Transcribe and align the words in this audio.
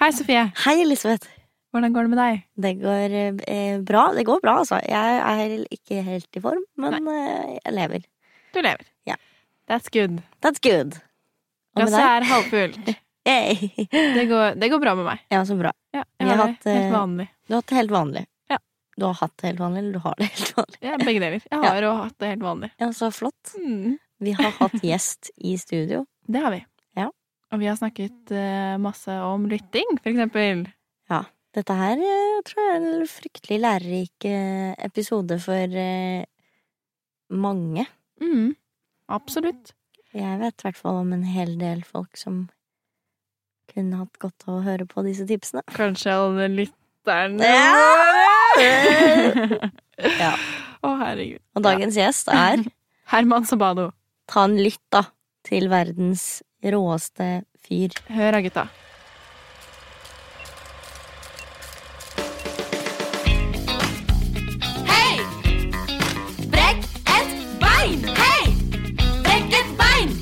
Hei, 0.00 0.14
Sofie. 0.16 0.46
Hei, 0.64 0.78
Elisabeth. 0.80 1.28
Hvordan 1.74 1.92
går 1.92 2.06
det 2.06 2.10
med 2.14 2.18
deg? 2.22 2.38
Det 2.64 2.70
går 2.80 3.14
eh, 3.20 3.80
bra. 3.84 4.06
Det 4.16 4.22
går 4.24 4.38
bra, 4.40 4.54
altså. 4.62 4.78
Jeg 4.80 5.18
er 5.20 5.50
ikke 5.76 5.98
helt 6.06 6.38
i 6.38 6.40
form, 6.40 6.62
men 6.80 6.96
eh, 7.12 7.58
jeg 7.58 7.74
lever. 7.76 8.06
Du 8.54 8.62
lever. 8.64 8.86
Ja. 9.04 9.18
That's 9.68 9.92
good. 9.92 10.22
That's 10.40 10.62
good. 10.64 10.96
Og 11.76 11.82
Glasset 11.82 12.00
er 12.06 12.28
halvfullt. 12.32 12.90
Hey. 13.28 13.68
Det 13.92 14.22
går, 14.30 14.54
det 14.56 14.70
går 14.72 14.80
bra 14.80 14.94
med 14.96 15.04
meg. 15.04 15.20
Ja, 15.28 15.42
så 15.44 15.52
bra. 15.58 15.74
Ja, 15.92 16.06
jeg 16.16 16.30
har 16.30 16.38
har 16.38 16.46
hatt, 16.48 16.64
eh, 16.64 16.78
helt 16.78 16.94
vanlig. 16.94 17.26
Du 17.44 17.52
har 17.52 17.60
hatt 17.60 17.68
det 17.68 17.76
helt 17.76 17.92
vanlig. 17.92 18.22
Ja. 18.48 18.58
Du 18.96 19.04
har 19.04 19.18
hatt 19.20 19.34
det 19.36 19.50
helt 19.50 19.60
vanlig, 19.60 19.82
eller 19.82 19.92
du 19.92 20.02
har 20.06 20.16
det 20.16 20.30
helt 20.32 20.54
vanlig. 20.56 20.80
Ja, 20.88 20.96
begge 21.04 21.20
deler. 21.26 21.44
Jeg 21.44 21.60
har 21.66 21.84
jo 21.84 21.92
hatt 22.00 22.16
det 22.24 22.32
helt 22.32 22.46
vanlig. 22.48 22.72
Ja, 22.80 22.88
så 22.96 23.12
flott. 23.12 23.52
Mm. 23.60 23.98
Vi 24.24 24.32
har 24.40 24.56
hatt 24.64 24.80
gjest 24.80 25.30
i 25.36 25.58
studio. 25.60 26.06
Det 26.24 26.40
har 26.40 26.56
vi. 26.56 26.64
Ja. 27.50 27.56
Og 27.56 27.58
vi 27.58 27.66
har 27.66 27.74
snakket 27.78 28.30
eh, 28.30 28.76
masse 28.78 29.10
om 29.26 29.48
lytting, 29.50 29.96
for 29.98 30.10
eksempel. 30.12 30.68
Ja. 31.10 31.24
Dette 31.50 31.74
her 31.74 31.98
jeg 31.98 32.44
tror 32.46 32.62
jeg 32.62 32.70
er 32.70 32.76
en 32.78 33.08
fryktelig 33.10 33.56
lærerik 33.58 34.26
eh, 34.30 34.74
episode 34.86 35.34
for 35.42 35.74
eh, 35.82 36.22
mange. 37.34 37.86
Mm. 38.22 38.52
Absolutt. 39.10 39.72
Jeg 40.14 40.38
vet 40.38 40.62
i 40.62 40.66
hvert 40.68 40.78
fall 40.78 41.00
om 41.02 41.10
en 41.14 41.26
hel 41.26 41.56
del 41.58 41.82
folk 41.86 42.14
som 42.18 42.44
kunne 43.70 43.98
hatt 43.98 44.18
godt 44.22 44.46
av 44.46 44.60
å 44.60 44.64
høre 44.66 44.86
på 44.86 45.02
disse 45.06 45.26
tipsene. 45.26 45.62
Kanskje 45.74 46.14
alle 46.14 46.46
lytterne 46.54 47.50
Ja. 47.50 47.74
Ja. 50.20 50.32
Å, 50.86 50.94
herregud. 51.02 51.42
Og 51.58 51.66
dagens 51.66 51.98
gjest 51.98 52.30
er 52.32 52.62
Herman 53.12 53.46
Sabado. 53.46 53.90
Ta 54.30 54.46
en 54.46 54.56
lytt, 54.58 54.82
da, 54.94 55.02
til 55.46 55.66
verdens 55.70 56.44
råeste 56.62 57.42
fyr. 57.66 57.94
Hør 58.10 58.36
da, 58.36 58.40
gutta. 58.44 58.64
Hei! 64.88 65.18
Brekk 66.52 66.86
et 67.16 67.34
bein! 67.62 68.06
Hei! 68.20 68.54
Brekk 69.26 69.58
et 69.60 69.74
bein! 69.80 70.16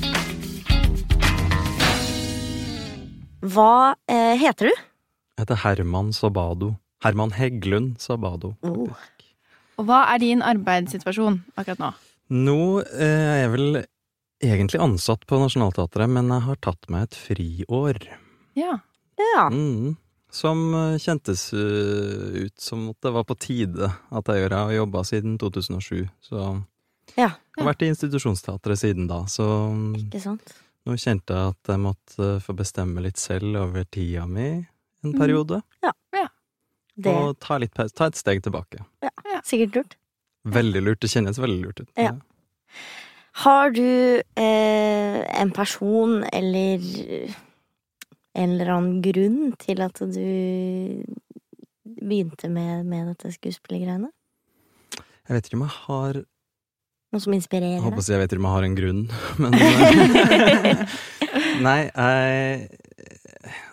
Hva 3.45 3.95
eh, 4.09 4.35
heter 4.41 4.69
du? 4.69 4.75
Jeg 5.39 5.45
heter 5.45 5.63
Herman 5.63 6.11
Sabado. 6.13 6.75
Herman 7.03 7.31
Heggelund 7.31 7.95
Sabado. 8.03 8.53
Oh. 8.61 8.91
Og 9.79 9.87
hva 9.87 10.03
er 10.11 10.19
din 10.19 10.41
arbeidssituasjon 10.43 11.39
akkurat 11.55 11.79
nå? 11.79 11.93
Nå 12.29 12.59
eh, 12.83 13.05
er 13.07 13.37
jeg 13.45 13.51
vel 13.55 13.79
egentlig 14.43 14.79
ansatt 14.81 15.25
på 15.27 15.39
Nationaltheatret, 15.41 16.09
men 16.09 16.29
jeg 16.33 16.45
har 16.45 16.59
tatt 16.63 16.89
meg 16.91 17.07
et 17.07 17.17
friår. 17.17 17.99
Ja. 18.59 18.79
Ja. 19.19 19.49
Mm, 19.51 19.97
som 20.31 20.61
eh, 20.77 20.95
kjentes 21.01 21.49
eh, 21.53 22.45
ut 22.45 22.55
som 22.61 22.87
at 22.93 22.99
det 23.03 23.11
var 23.15 23.25
på 23.27 23.35
tide 23.39 23.89
at 23.91 24.31
jeg 24.31 24.43
gjør. 24.45 24.55
Jeg 24.55 24.69
har 24.71 24.75
jobba 24.79 25.03
siden 25.07 25.37
2007, 25.41 26.09
så 26.23 26.41
Ja. 27.17 27.31
jeg 27.33 27.63
har 27.63 27.67
vært 27.73 27.83
i 27.83 27.89
institusjonsteatret 27.91 28.79
siden 28.79 29.07
da. 29.09 29.23
Så 29.27 29.43
mm, 29.73 29.95
Ikke 30.05 30.21
sant? 30.23 30.53
nå 30.85 30.95
kjente 30.95 31.35
jeg 31.35 31.55
at 31.55 31.71
jeg 31.73 31.83
måtte 31.83 32.29
få 32.45 32.55
bestemme 32.55 33.01
litt 33.03 33.17
selv 33.17 33.57
over 33.65 33.83
tida 33.89 34.27
mi 34.27 34.65
en 35.03 35.13
Mm. 35.15 35.61
Ja, 35.81 35.91
Det 36.99 37.11
Og 37.15 37.39
ta, 37.39 37.57
litt, 37.57 37.73
ta 37.73 38.05
et 38.07 38.15
steg 38.15 38.41
tilbake. 38.43 38.83
Ja, 39.01 39.09
sikkert 39.43 39.75
lurt. 39.75 39.95
Veldig 40.43 40.81
lurt. 40.83 40.99
Det 40.99 41.07
kjennes 41.09 41.37
veldig 41.39 41.61
lurt 41.63 41.79
ut. 41.79 41.89
Ja. 41.95 42.11
Har 43.39 43.71
du 43.71 44.21
eh, 44.35 45.19
en 45.41 45.51
person 45.55 46.23
eller 46.27 46.83
en 48.33 48.49
eller 48.55 48.71
annen 48.73 48.97
grunn 49.03 49.53
til 49.59 49.83
at 49.85 50.01
du 50.01 50.25
begynte 51.99 52.49
med, 52.51 52.83
med 52.89 53.13
dette 53.13 53.31
skuespillergreiene? 53.37 54.11
Jeg 54.99 55.37
vet 55.37 55.47
ikke 55.47 55.59
om 55.59 55.65
jeg 55.67 55.77
har 55.85 56.21
Noe 57.09 57.21
som 57.23 57.33
Jeg 57.33 57.41
inspirerer 57.41 57.81
håper 57.81 57.97
deg? 57.97 58.05
si 58.05 58.13
jeg 58.13 58.21
vet 58.21 58.33
ikke 58.33 58.41
om 58.41 58.47
jeg 58.49 58.57
har 58.57 58.65
en 58.67 58.77
grunn, 58.77 58.99
men 59.41 59.55
eh, 59.63 60.83
Nei, 61.63 61.79
jeg 61.87 62.69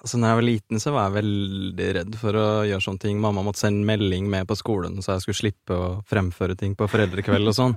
Altså, 0.06 0.16
når 0.16 0.28
jeg 0.30 0.38
var 0.38 0.44
liten, 0.46 0.80
så 0.80 0.92
var 0.94 1.08
jeg 1.08 1.16
veldig 1.18 1.86
redd 1.96 2.16
for 2.20 2.38
å 2.38 2.44
gjøre 2.68 2.84
sånne 2.84 3.02
ting. 3.02 3.16
Mamma 3.20 3.42
måtte 3.42 3.64
sende 3.64 3.82
melding 3.88 4.28
med 4.30 4.46
på 4.48 4.54
skolen, 4.56 5.00
så 5.02 5.16
jeg 5.16 5.24
skulle 5.24 5.40
slippe 5.40 5.74
å 5.74 5.88
fremføre 6.06 6.54
ting 6.56 6.76
på 6.78 6.86
foreldrekveld 6.88 7.50
og 7.50 7.56
sånn. 7.56 7.74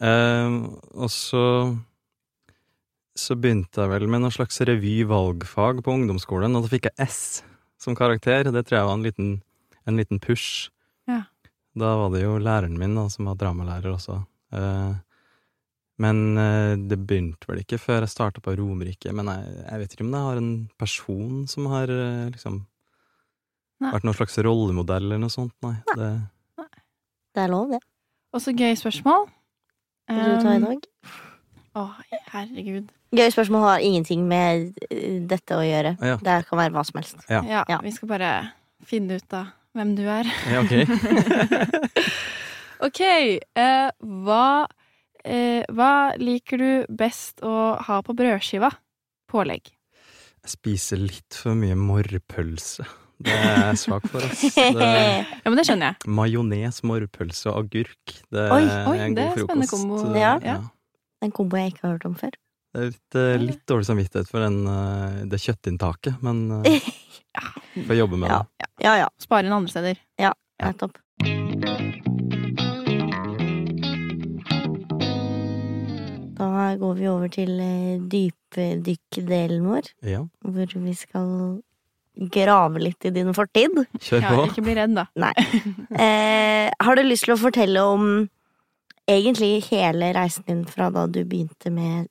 Eh, 0.00 0.56
og 0.94 1.10
så 1.10 1.44
Så 3.18 3.34
begynte 3.34 3.82
jeg 3.82 3.90
vel 3.90 4.06
med 4.06 4.22
noe 4.22 4.30
slags 4.30 4.60
revy-valgfag 4.62 5.80
på 5.82 5.90
ungdomsskolen, 5.96 6.54
og 6.54 6.62
da 6.62 6.70
fikk 6.70 6.84
jeg 6.86 7.08
S 7.08 7.42
som 7.82 7.96
karakter. 7.98 8.46
Det 8.46 8.62
tror 8.66 8.76
jeg 8.78 8.86
var 8.86 8.94
en 8.94 9.02
liten, 9.02 9.30
en 9.90 9.96
liten 9.98 10.20
push. 10.22 10.68
Ja. 11.10 11.24
Da 11.74 11.96
var 11.98 12.12
det 12.14 12.22
jo 12.22 12.36
læreren 12.38 12.78
min, 12.78 12.94
da, 12.94 13.08
som 13.10 13.26
var 13.26 13.34
dramalærer 13.40 13.90
også. 13.90 14.20
Eh, 14.54 14.94
men 15.98 16.38
eh, 16.38 16.76
det 16.78 17.00
begynte 17.10 17.50
vel 17.50 17.64
ikke 17.64 17.80
før 17.82 18.04
jeg 18.06 18.12
starta 18.14 18.42
på 18.44 18.54
Romerike. 18.54 19.10
Men 19.10 19.26
jeg, 19.32 19.50
jeg 19.66 19.82
vet 19.82 19.96
ikke 19.96 20.06
om 20.06 20.14
jeg 20.14 20.26
har 20.28 20.38
en 20.38 20.52
person 20.78 21.40
som 21.50 21.66
har 21.74 21.90
eh, 21.90 22.28
liksom 22.36 22.60
Nei. 23.82 23.90
vært 23.96 24.06
noen 24.06 24.18
slags 24.18 24.38
rollemodell 24.46 25.08
eller 25.10 25.18
noe 25.24 25.34
sånt. 25.34 25.56
Nei. 25.66 25.74
Det, 25.90 26.12
Det 27.34 27.42
er 27.42 27.50
lov, 27.50 27.74
det. 27.74 27.82
Og 28.34 28.42
så 28.46 28.54
gøy 28.54 28.78
spørsmål. 28.78 29.26
Vil 30.08 30.24
du 30.24 30.42
ta 30.42 30.54
i 30.56 30.62
dag? 30.62 30.86
Å, 31.78 31.82
herregud. 32.32 32.88
Gøy 33.14 33.30
spørsmål 33.32 33.62
har 33.64 33.84
ingenting 33.84 34.24
med 34.28 34.74
eh, 34.90 35.18
dette 35.28 35.56
å 35.56 35.62
gjøre. 35.64 35.94
Ja. 36.04 36.16
Det 36.20 36.38
kan 36.48 36.58
være 36.60 36.74
hva 36.74 36.84
som 36.88 36.98
helst. 37.00 37.20
Ja. 37.30 37.42
Ja, 37.48 37.62
Ja. 37.68 37.78
vi 37.84 37.92
skal 37.94 38.08
bare 38.10 38.32
finne 38.88 39.16
ut 39.20 39.32
av 39.36 39.46
hvem 39.76 39.94
du 39.96 40.04
er. 40.08 40.28
ja, 40.50 40.64
ok. 40.64 40.74
Ok, 42.78 43.00
eh, 43.02 43.88
hva, 44.22 44.66
eh, 45.26 45.64
hva 45.74 46.14
liker 46.20 46.60
du 46.62 46.68
best 46.94 47.42
å 47.42 47.74
ha 47.82 47.96
på 48.06 48.14
brødskiva? 48.14 48.70
Pålegg. 49.28 49.72
Jeg 50.46 50.52
spiser 50.52 51.00
litt 51.02 51.34
for 51.34 51.58
mye 51.58 51.74
morrpølse. 51.74 52.86
Det 53.18 53.34
er 53.34 53.56
jeg 53.72 53.78
svak 53.82 54.04
for, 54.12 54.22
ass. 54.22 54.42
Det, 54.54 54.64
Ja, 55.42 55.48
men 55.50 55.56
det 55.58 55.64
skjønner 55.66 55.88
jeg. 55.90 56.10
majones, 56.18 56.82
morrpølse 56.86 57.50
og 57.50 57.64
agurk. 57.64 58.12
Det 58.30 58.44
Oi, 58.54 58.60
er 58.62 58.86
oi, 58.92 58.98
en 59.08 59.16
det 59.16 59.24
god 59.24 59.38
er 59.40 59.46
spennende 59.46 59.66
frokost. 59.70 59.88
kombo. 60.04 60.18
Ja. 60.20 60.34
ja. 60.44 60.58
En 61.26 61.32
kombo 61.34 61.58
jeg 61.58 61.72
ikke 61.74 61.82
har 61.88 61.96
hørt 61.96 62.06
om 62.06 62.14
før. 62.20 62.36
Det 62.76 62.80
er 62.84 62.90
litt, 62.92 63.16
eh, 63.18 63.38
litt 63.42 63.62
dårlig 63.66 63.88
samvittighet 63.88 64.28
for 64.30 64.44
den, 64.44 64.60
eh, 64.70 65.24
det 65.32 65.40
kjøttinntaket, 65.42 66.20
men 66.22 66.44
uh, 66.62 66.90
får 67.88 67.96
jobbe 68.04 68.20
med 68.22 68.30
Ja. 68.30 68.42
det. 68.60 68.70
Ja 68.86 68.96
ja, 69.02 69.08
Spare 69.18 69.48
inn 69.48 69.56
andre 69.56 69.72
steder. 69.72 69.98
Ja, 70.20 70.34
nettopp. 70.62 71.00
Da 76.38 76.74
går 76.78 76.94
vi 76.94 77.08
over 77.10 77.30
til 77.32 77.50
dypdykk-delen 78.12 79.64
vår, 79.66 79.88
Ja, 80.06 80.20
hvor 80.46 80.74
vi 80.84 80.94
skal 80.94 81.30
grave 82.18 82.82
litt 82.82 83.06
i 83.06 83.12
din 83.14 83.30
fortid. 83.36 83.76
kjør 84.02 84.24
på. 84.24 84.34
Ja, 84.34 84.46
ikke 84.48 84.64
bli 84.66 84.74
redd, 84.78 84.96
da. 84.98 85.06
Nei. 85.18 85.34
Eh, 85.98 86.68
har 86.84 86.98
du 86.98 87.02
lyst 87.06 87.24
til 87.26 87.34
å 87.34 87.40
fortelle 87.40 87.82
om 87.82 88.04
egentlig 89.08 89.64
hele 89.70 90.10
reisen 90.14 90.44
din 90.46 90.64
fra 90.68 90.90
da 90.94 91.06
du 91.10 91.22
begynte 91.24 91.72
med 91.72 92.10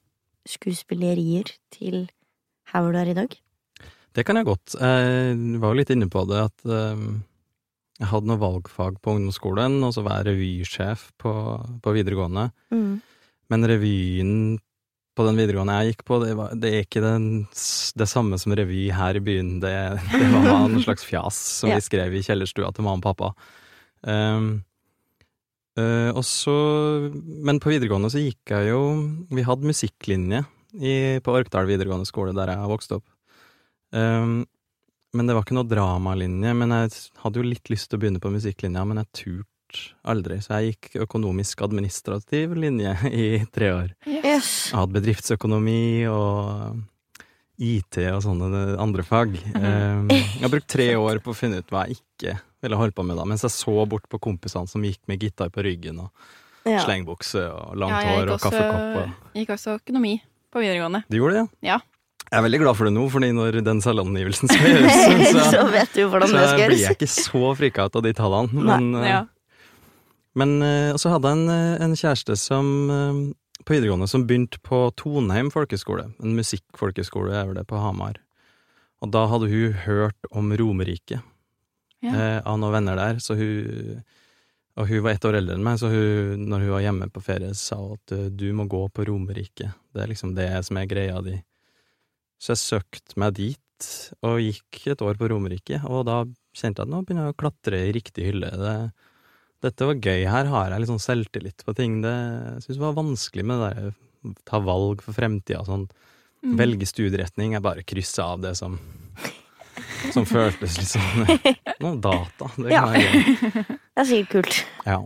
skuespillerier, 0.49 1.51
til 1.71 2.07
her 2.71 2.83
hvor 2.83 2.95
du 2.95 2.99
er 2.99 3.11
i 3.11 3.17
dag? 3.17 3.35
Det 4.17 4.25
kan 4.25 4.39
jeg 4.39 4.47
godt. 4.47 4.75
Jeg 4.79 5.59
var 5.61 5.73
jo 5.73 5.77
litt 5.77 5.91
inne 5.93 6.09
på 6.11 6.23
det 6.29 6.39
at 6.47 6.65
eh, 6.65 7.03
jeg 8.01 8.11
hadde 8.11 8.29
noe 8.29 8.41
valgfag 8.41 8.97
på 9.01 9.13
ungdomsskolen, 9.15 9.77
og 9.85 9.93
så 9.95 10.03
var 10.05 10.21
jeg 10.21 10.31
revysjef 10.31 11.09
på, 11.21 11.33
på 11.83 11.95
videregående. 11.95 12.49
Mm. 12.73 12.97
Men 13.53 13.69
revyen 13.71 14.33
på 15.17 15.25
den 15.25 15.39
videregående 15.39 15.75
jeg 15.81 15.93
gikk 15.93 16.03
på, 16.07 16.19
det, 16.21 16.33
var, 16.37 16.53
det 16.53 16.69
er 16.69 16.83
ikke 16.85 17.01
den, 17.01 17.27
det 17.97 18.07
samme 18.09 18.37
som 18.41 18.53
revy 18.57 18.87
her 18.93 19.17
i 19.17 19.23
byen. 19.23 19.55
Det, 19.63 19.73
det 20.13 20.27
var 20.35 20.49
en 20.67 20.83
slags 20.83 21.05
fjas 21.07 21.39
som 21.61 21.71
Ja. 21.71 21.79
vi 21.79 21.87
skrev 21.87 22.13
i 22.13 22.23
kjellerstua 22.25 22.69
til 22.75 22.85
mamma 22.85 23.01
og 23.01 23.07
pappa. 23.07 23.31
Um, 24.05 24.51
uh, 25.79 26.11
og 26.13 26.21
så 26.23 26.53
Men 27.17 27.57
på 27.59 27.71
videregående 27.73 28.11
så 28.13 28.21
gikk 28.21 28.51
jeg 28.53 28.67
jo 28.69 28.81
Vi 29.33 29.41
hadde 29.47 29.65
musikklinje 29.65 30.43
i, 30.77 31.17
på 31.25 31.33
Orkdal 31.33 31.65
videregående 31.65 32.05
skole, 32.05 32.35
der 32.37 32.53
jeg 32.53 32.69
vokste 32.69 32.99
opp. 32.99 33.07
Um, 33.89 34.43
men 35.17 35.25
det 35.25 35.33
var 35.33 35.45
ikke 35.47 35.57
noe 35.57 35.65
dramalinje. 35.65 36.53
Men 36.61 36.75
jeg 36.75 36.93
hadde 37.23 37.41
jo 37.41 37.47
litt 37.47 37.71
lyst 37.73 37.89
til 37.89 37.97
å 37.97 38.03
begynne 38.03 38.21
på 38.21 38.31
musikklinja, 38.33 38.85
men 38.85 39.01
jeg 39.01 39.13
turte 39.23 39.56
aldri. 40.07 40.37
Så 40.43 40.57
jeg 40.57 40.73
gikk 40.75 41.01
økonomisk 41.07 41.61
administrativ 41.65 42.53
linje 42.59 42.93
i 43.11 43.27
tre 43.53 43.71
år. 43.75 43.89
Yes. 44.07 44.69
Jeg 44.71 44.79
hadde 44.79 44.95
bedriftsøkonomi 44.99 45.79
og 46.11 46.79
IT 47.57 47.97
og 48.13 48.21
sånne 48.21 48.77
andre 48.81 49.03
fag. 49.07 49.33
Um, 49.57 50.09
jeg 50.13 50.43
har 50.43 50.51
brukt 50.53 50.69
tre 50.69 50.91
år 51.07 51.21
på 51.25 51.33
å 51.33 51.37
finne 51.37 51.61
ut 51.63 51.71
hva 51.73 51.87
jeg 51.89 51.97
ikke 52.01 52.35
ville 52.61 52.77
holde 52.77 52.93
på 52.97 53.05
med 53.05 53.17
da, 53.17 53.25
mens 53.29 53.43
jeg 53.45 53.53
så 53.53 53.73
bort 53.89 54.05
på 54.09 54.19
kompisene 54.21 54.69
som 54.69 54.85
gikk 54.85 55.01
med 55.09 55.21
gitar 55.25 55.49
på 55.53 55.65
ryggen 55.65 56.03
og 56.05 56.11
Ja. 56.67 56.81
slengbukse 56.83 57.45
og 57.47 57.77
langt 57.79 57.95
Ja, 57.95 58.09
hår 58.17 58.25
og 58.27 58.33
også, 58.35 58.49
kaffekopp. 58.49 58.97
Og... 58.99 59.35
gikk 59.39 59.53
også 59.55 59.77
økonomi 59.77 60.17
på 60.51 60.59
videregående. 60.59 60.99
Du 61.07 61.15
gjorde 61.21 61.37
det, 61.45 61.45
Ja. 61.69 61.77
Jeg 62.27 62.41
er 62.41 62.43
veldig 62.43 62.59
glad 62.59 62.75
for 62.75 62.89
det 62.89 62.91
nå, 62.91 63.05
fordi 63.07 63.29
når 63.31 63.57
den 63.63 63.77
selvangivelsen 63.79 64.49
skal 64.51 64.65
gjøres, 64.73 64.97
så, 65.31 65.43
så 65.53 65.61
vet 65.71 65.93
du 65.95 66.01
hvordan 66.11 66.27
så 66.33 66.41
blir 66.59 66.75
jeg 66.81 66.97
ikke 66.97 67.07
så 67.07 67.53
frika 67.55 67.85
ut 67.87 67.95
av 67.95 68.03
de 68.03 68.11
tallene. 68.17 68.51
Men, 68.67 68.89
Nei, 68.97 69.05
Ja. 69.13 69.21
Men 70.37 70.55
eh, 70.65 70.93
så 70.99 71.11
hadde 71.13 71.31
jeg 71.31 71.39
en, 71.39 71.49
eh, 71.53 71.83
en 71.87 71.95
kjæreste 71.97 72.37
som 72.39 72.69
eh, 72.93 73.21
på 73.65 73.73
videregående 73.73 74.07
som 74.07 74.23
begynte 74.29 74.61
på 74.63 74.83
Tonheim 74.99 75.49
folkeskole. 75.53 76.11
En 76.23 76.35
musikkfolkeskole 76.37 77.33
er 77.35 77.49
vel 77.49 77.57
det 77.57 77.65
på 77.69 77.79
Hamar. 77.81 78.19
Og 79.01 79.11
da 79.13 79.25
hadde 79.29 79.49
hun 79.51 79.73
hørt 79.85 80.29
om 80.31 80.53
Romerike 80.57 81.19
Ja. 82.05 82.11
eh, 82.13 82.39
av 82.45 82.59
noen 82.61 82.75
venner 82.77 82.95
der, 82.99 83.19
så 83.23 83.35
hun 83.37 84.03
Og 84.77 84.85
hun 84.91 85.01
var 85.01 85.15
ett 85.15 85.25
år 85.25 85.39
eldre 85.39 85.55
enn 85.57 85.63
meg, 85.65 85.79
så 85.81 85.89
hun, 85.89 86.43
når 86.51 86.59
hun 86.61 86.69
var 86.69 86.81
hjemme 86.85 87.05
på 87.09 87.21
ferie, 87.25 87.47
sa 87.57 87.79
hun 87.81 87.95
at 87.97 88.11
du 88.37 88.43
må 88.53 88.67
gå 88.69 88.83
på 88.93 89.07
Romerike. 89.09 89.71
Det 89.89 90.03
er 90.03 90.11
liksom 90.11 90.35
det 90.37 90.51
som 90.67 90.77
er 90.77 90.85
greia 90.85 91.17
di. 91.25 91.33
Så 92.37 92.53
jeg 92.53 92.61
søkte 92.61 93.17
meg 93.17 93.33
dit, 93.39 93.87
og 94.21 94.37
gikk 94.37 94.83
et 94.93 95.01
år 95.01 95.17
på 95.17 95.31
Romerike, 95.31 95.79
og 95.89 96.05
da 96.05 96.19
kjente 96.53 96.83
jeg 96.83 96.85
at 96.85 96.93
nå 96.93 96.99
begynner 97.07 97.25
jeg 97.25 97.33
å 97.33 97.39
klatre 97.41 97.79
i 97.87 97.95
riktig 97.97 98.27
hylle. 98.29 98.51
Det, 98.53 98.75
dette 99.65 99.87
var 99.89 99.97
gøy, 99.97 100.25
her 100.29 100.49
har 100.51 100.71
jeg 100.71 100.83
litt 100.83 100.91
sånn 100.91 101.01
selvtillit 101.01 101.63
på 101.65 101.73
ting. 101.77 101.99
Det, 102.03 102.13
jeg 102.67 102.81
var 102.81 102.97
vanskelig 102.97 103.45
med 103.47 103.63
det 103.63 103.71
der 103.77 103.95
ta 104.47 104.59
valg 104.63 105.01
for 105.05 105.15
fremtida, 105.17 105.63
sånn. 105.65 105.87
Mm. 106.45 106.55
Velge 106.59 106.87
studieretning. 106.89 107.55
Jeg 107.55 107.65
bare 107.65 107.85
kryssa 107.87 108.31
av 108.35 108.43
det 108.43 108.53
som 108.59 108.77
som 110.13 110.25
føltes 110.25 110.77
litt 110.79 110.89
sånn 110.89 111.27
Noe 111.83 111.97
data. 112.01 112.49
Det 112.57 112.73
Ja. 112.73 112.85
Det 113.97 114.03
er 114.03 114.09
sikkert 114.11 114.29
kult. 114.29 114.57
Ja. 114.85 114.99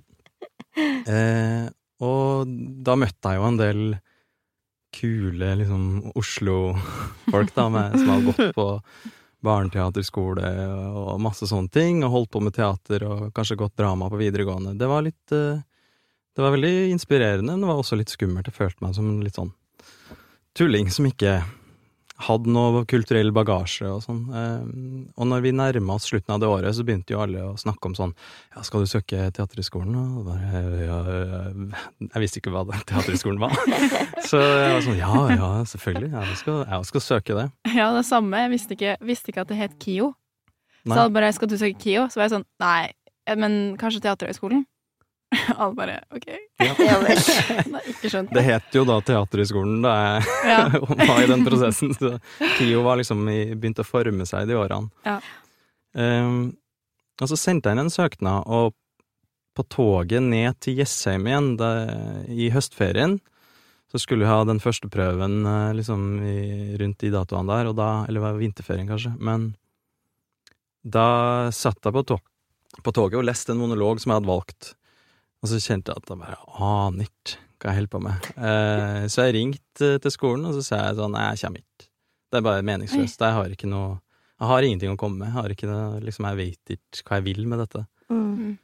Eh, 1.08 1.68
og 2.04 2.50
da 2.84 2.98
møtte 3.00 3.32
jeg 3.32 3.40
jo 3.40 3.46
en 3.48 3.60
del 3.60 3.84
kule 4.92 5.54
liksom 5.62 5.86
Oslo-folk 6.20 7.54
da, 7.56 7.70
med, 7.72 7.96
som 7.96 8.12
har 8.12 8.26
gått 8.28 8.56
på 8.58 8.66
barneteaterskole 9.46 10.52
og 10.98 11.22
masse 11.22 11.48
sånne 11.50 11.72
ting, 11.74 12.04
og 12.06 12.14
holdt 12.16 12.32
på 12.36 12.42
med 12.44 12.56
teater 12.56 13.06
og 13.08 13.24
kanskje 13.36 13.60
gått 13.60 13.78
drama 13.80 14.10
på 14.12 14.20
videregående. 14.22 14.76
Det 14.80 14.90
var 14.90 15.06
litt 15.06 15.36
eh, 15.36 15.64
Det 16.36 16.42
var 16.42 16.54
veldig 16.54 16.92
inspirerende, 16.92 17.52
men 17.52 17.66
det 17.66 17.68
var 17.68 17.82
også 17.82 17.98
litt 18.00 18.14
skummelt. 18.14 18.48
Jeg 18.48 18.56
følte 18.56 18.86
meg 18.86 18.96
som 18.96 19.10
en 19.10 19.24
litt 19.26 19.36
sånn 19.36 19.52
tulling 20.56 20.90
som 20.92 21.08
ikke 21.08 21.42
hadde 22.26 22.52
noe 22.54 22.84
kulturell 22.90 23.32
bagasje 23.36 23.88
og 23.90 24.02
sånn. 24.06 24.22
Eh, 24.36 25.12
og 25.16 25.28
når 25.30 25.44
vi 25.46 25.54
nærma 25.56 25.98
oss 25.98 26.08
slutten 26.10 26.36
av 26.36 26.42
det 26.44 26.50
året, 26.52 26.76
så 26.78 26.86
begynte 26.88 27.16
jo 27.16 27.22
alle 27.24 27.44
å 27.50 27.58
snakke 27.60 27.90
om 27.90 27.98
sånn 27.98 28.14
Ja, 28.56 28.64
skal 28.68 28.86
du 28.86 28.92
søke 28.92 29.28
Teaterhøgskolen? 29.36 29.98
Og 30.20 30.30
bare, 30.30 30.64
ja, 30.86 31.00
ja, 31.02 31.52
jeg 32.08 32.24
visste 32.26 32.42
ikke 32.42 32.54
hva 32.56 32.64
Teaterhøgskolen 32.90 33.42
var. 33.42 33.56
så 34.30 34.42
jeg 34.42 34.74
var 34.78 34.88
sånn 34.88 35.02
Ja, 35.02 35.14
ja, 35.34 35.52
selvfølgelig. 35.74 36.12
Jeg 36.16 36.40
skal, 36.42 36.64
jeg 36.66 36.90
skal 36.92 37.06
søke 37.08 37.38
det. 37.42 37.48
Ja, 37.76 37.92
det 37.98 38.06
samme. 38.08 38.46
Jeg 38.46 38.54
visste 38.56 38.78
ikke, 38.78 38.98
visste 39.12 39.34
ikke 39.34 39.46
at 39.46 39.54
det 39.54 39.62
het 39.62 39.78
KIO. 39.82 40.14
Så 40.82 40.98
Nei. 40.98 41.10
bare 41.14 41.32
'Skal 41.32 41.48
du 41.48 41.58
søke 41.58 41.78
KIO?' 41.78 42.10
Så 42.10 42.18
var 42.18 42.26
jeg 42.26 42.34
sånn 42.34 42.48
Nei, 42.60 42.90
men 43.38 43.78
kanskje 43.78 44.02
Teaterhøgskolen? 44.02 44.66
Alle 45.62 45.76
bare 45.78 45.98
OK. 46.12 46.28
Ja. 46.60 46.74
Nei, 47.74 47.84
ikke 47.94 48.12
skjønt. 48.12 48.34
Det 48.36 48.44
het 48.46 48.76
jo 48.76 48.84
da 48.88 48.98
Teaterhøgskolen 49.08 49.80
da 49.86 49.94
jeg 50.00 50.26
Ja. 50.50 50.60
var 51.10 51.22
i 51.24 51.30
den 51.32 51.46
prosessen. 51.48 51.94
Så 51.96 52.18
KIO 52.58 52.84
var 52.88 53.00
liksom 53.00 53.24
i, 53.32 53.40
begynte 53.56 53.86
å 53.86 53.88
forme 53.88 54.28
seg 54.28 54.50
de 54.52 54.60
årene. 54.60 54.92
Ja. 55.08 55.20
Um, 55.96 56.52
og 57.22 57.30
så 57.30 57.38
sendte 57.40 57.70
jeg 57.70 57.78
inn 57.78 57.86
en 57.86 57.94
søknad, 57.94 58.48
og 58.48 58.74
på 59.58 59.66
toget 59.68 60.24
ned 60.24 60.56
til 60.64 60.80
Jessheim 60.80 61.28
igjen 61.28 61.50
da, 61.60 61.70
i 62.32 62.48
høstferien, 62.54 63.18
så 63.92 64.00
skulle 64.00 64.24
jeg 64.24 64.32
ha 64.32 64.46
den 64.48 64.62
første 64.64 64.88
prøven 64.88 65.42
eh, 65.44 65.74
liksom 65.76 66.06
i, 66.24 66.36
rundt 66.80 67.02
de 67.04 67.10
datoene 67.12 67.52
der, 67.52 67.70
og 67.74 67.76
da, 67.76 67.90
eller 68.08 68.24
var 68.24 68.38
det 68.38 68.46
vinterferien 68.46 68.88
kanskje, 68.88 69.12
men 69.20 69.50
da 70.88 71.52
satt 71.54 71.84
jeg 71.84 71.94
på, 71.98 72.06
to 72.14 72.18
på 72.82 72.94
toget 72.96 73.20
og 73.20 73.28
leste 73.28 73.52
en 73.52 73.60
monolog 73.60 74.00
som 74.00 74.14
jeg 74.14 74.22
hadde 74.22 74.32
valgt, 74.32 74.72
og 75.42 75.50
så 75.50 75.60
kjente 75.62 75.92
jeg 75.92 76.02
at 76.02 76.12
jeg 76.12 76.22
bare 76.22 76.38
aner 76.62 77.08
ikke 77.10 77.40
hva 77.62 77.72
jeg 77.72 77.78
holder 77.82 77.94
på 77.94 78.02
med. 78.06 78.30
Eh, 78.38 79.04
så 79.12 79.26
jeg 79.28 79.36
ringte 79.38 79.90
til 80.02 80.14
skolen, 80.14 80.48
og 80.50 80.56
så 80.58 80.64
sa 80.66 80.82
jeg 80.88 80.98
sånn, 80.98 81.14
nei, 81.14 81.28
jeg 81.32 81.42
kommer 81.44 81.64
ikke. 81.64 81.88
Det 82.32 82.40
er 82.40 82.46
bare 82.48 82.66
meningsløst. 82.66 83.22
Jeg 83.22 83.38
har 83.38 83.54
ikke 83.54 83.70
noe 83.70 84.00
Jeg 84.42 84.50
har 84.50 84.66
ingenting 84.66 84.94
å 84.96 84.98
komme 84.98 85.20
med. 85.22 85.28
Jeg 85.30 85.36
har 85.36 85.54
ikke 85.54 85.68
noe, 85.70 86.00
liksom, 86.02 86.26
jeg 86.32 86.38
vet 86.40 86.72
ikke 86.74 87.04
hva 87.06 87.20
jeg 87.20 87.26
vil 87.28 87.44
med 87.52 87.60
dette. 87.62 87.84
Mm. 88.10 88.56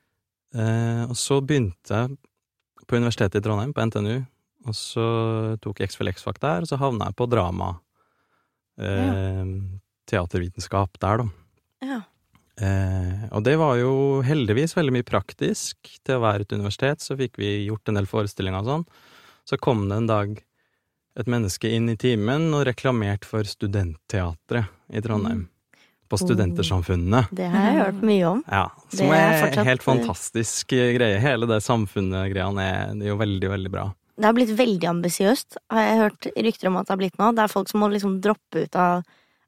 Eh, 0.57 1.03
og 1.05 1.17
så 1.19 1.37
begynte 1.45 1.99
jeg 1.99 2.15
på 2.87 2.97
Universitetet 2.97 3.41
i 3.41 3.45
Trondheim, 3.45 3.75
på 3.75 3.85
NTNU, 3.85 4.15
og 4.67 4.75
så 4.77 5.07
tok 5.61 5.83
jeg 5.83 5.91
X 5.91 5.99
for 5.99 6.09
X-fag 6.09 6.39
der, 6.41 6.65
og 6.65 6.69
så 6.69 6.79
havna 6.81 7.11
jeg 7.11 7.17
på 7.19 7.27
drama. 7.29 7.75
Eh, 8.81 9.43
Teatervitenskap 10.09 10.97
der, 11.03 11.21
da. 11.21 11.27
Ja. 11.85 11.99
Eh, 12.61 13.27
og 13.31 13.43
det 13.45 13.53
var 13.61 13.75
jo 13.77 13.91
heldigvis 14.25 14.73
veldig 14.77 14.95
mye 14.97 15.05
praktisk. 15.07 15.77
Til 16.03 16.17
å 16.17 16.23
være 16.23 16.45
et 16.47 16.55
universitet 16.57 17.03
så 17.05 17.17
fikk 17.19 17.37
vi 17.41 17.51
gjort 17.67 17.89
en 17.91 17.99
del 17.99 18.09
forestillinger 18.09 18.63
og 18.63 18.71
sånn. 18.71 18.87
Så 19.47 19.59
kom 19.61 19.85
det 19.89 19.97
en 20.01 20.09
dag 20.09 20.33
et 21.17 21.29
menneske 21.29 21.69
inn 21.73 21.89
i 21.89 21.95
timen 21.97 22.49
og 22.53 22.65
reklamerte 22.67 23.25
for 23.25 23.45
Studentteatret 23.47 24.67
i 24.93 25.01
Trondheim. 25.01 25.47
På 26.07 26.15
Studentersamfunnet. 26.21 27.33
Det 27.35 27.47
har 27.51 27.65
jeg 27.67 27.79
hørt 27.81 28.03
mye 28.07 28.27
om. 28.29 28.43
Ja, 28.47 28.67
Det 28.91 28.97
som 29.01 29.09
er 29.11 29.17
er 29.33 29.41
fortsatt- 29.43 29.65
helt 29.67 29.83
fantastisk 29.83 30.71
eh, 30.73 30.93
greie. 30.95 31.17
Hele 31.19 31.47
det 31.49 31.57
samfunnet-greiene 31.65 32.63
er, 32.63 32.93
er 32.95 33.09
jo 33.09 33.17
veldig, 33.19 33.49
veldig 33.51 33.71
bra. 33.73 33.87
Det 34.17 34.25
har 34.25 34.33
blitt 34.33 34.53
veldig 34.57 34.87
ambisiøst, 34.87 35.57
har 35.69 35.83
jeg 35.83 35.97
hørt 35.99 36.27
rykter 36.37 36.67
om 36.71 36.77
at 36.79 36.87
det 36.87 36.93
har 36.95 36.97
blitt 37.03 37.17
nå. 37.19 37.35
Det 37.35 37.43
er 37.43 37.51
folk 37.51 37.67
som 37.69 37.81
må 37.83 37.89
liksom 37.91 38.15
droppe 38.23 38.63
ut 38.65 38.75
av, 38.79 39.03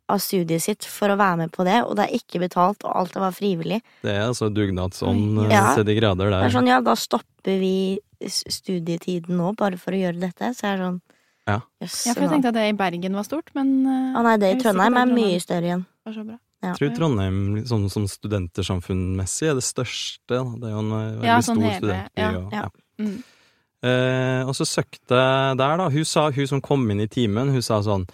av 0.10 0.18
studiet 0.24 0.62
sitt 0.64 0.86
for 0.90 1.14
å 1.14 1.18
være 1.20 1.38
med 1.44 1.52
på 1.54 1.64
det, 1.68 1.78
og 1.86 1.96
det 2.00 2.08
er 2.10 2.18
ikke 2.18 2.42
betalt, 2.42 2.82
og 2.84 2.96
alt 2.98 3.14
det 3.14 3.22
var 3.22 3.36
frivillig. 3.38 3.82
Det 4.04 4.12
er 4.16 4.26
altså 4.28 4.50
dugnadsånd 4.54 5.44
eh, 5.46 5.52
Ja. 5.54 5.76
til 5.78 5.86
de 5.86 5.96
grader 6.00 6.32
Det 6.34 6.42
er 6.48 6.56
sånn, 6.58 6.68
ja, 6.68 6.80
da 6.82 6.96
stopper 6.98 7.60
vi 7.62 8.00
studietiden 8.26 9.38
nå, 9.40 9.54
bare 9.56 9.78
for 9.80 9.96
å 9.96 10.02
gjøre 10.02 10.20
dette. 10.20 10.52
Så 10.58 10.66
jeg 10.68 10.76
er 10.80 10.84
sånn 10.84 11.00
Ja. 11.50 11.62
Yes, 11.82 12.06
Ja, 12.06 12.14
for 12.14 12.22
jeg 12.28 12.30
tenkte 12.36 12.50
at 12.52 12.58
det 12.60 12.68
i 12.70 12.78
Bergen 12.78 13.16
var 13.18 13.24
stort, 13.26 13.50
men 13.56 13.72
eh, 13.88 14.20
Å 14.20 14.24
nei, 14.26 14.36
det 14.38 14.52
i 14.56 14.60
Trondheim 14.62 14.98
er 14.98 15.06
mye 15.14 15.40
større 15.42 15.66
igjen. 15.70 15.86
var 16.06 16.14
så 16.14 16.26
bra. 16.28 16.38
Ja. 16.62 16.74
Jeg 16.74 16.78
tror 16.82 16.96
Trondheim 16.98 17.40
sånn 17.66 17.90
som 17.90 18.06
studentersamfunnmessig 18.06 19.48
er 19.50 19.56
det 19.56 19.64
største. 19.64 20.40
Det 20.60 20.68
er 20.68 20.74
jo 20.76 20.80
en 20.84 20.92
eh, 20.92 21.12
veldig 21.22 21.30
Ja, 21.30 21.38
sånn 21.40 21.56
stor 21.62 21.70
hele- 21.70 21.80
studentby. 21.80 22.22
ja, 22.22 22.30
og, 22.38 22.52
ja. 22.54 22.70
Mm. 23.00 23.24
Eh, 23.82 24.42
og 24.46 24.54
så 24.60 24.66
søkte 24.68 25.16
jeg 25.16 25.58
der, 25.58 25.78
da. 25.80 25.90
Hun 25.90 26.06
sa, 26.06 26.30
hun 26.36 26.48
som 26.48 26.62
kom 26.62 26.84
inn 26.92 27.00
i 27.00 27.08
timen, 27.08 27.50
hun 27.56 27.62
sa 27.64 27.80
sånn 27.82 28.06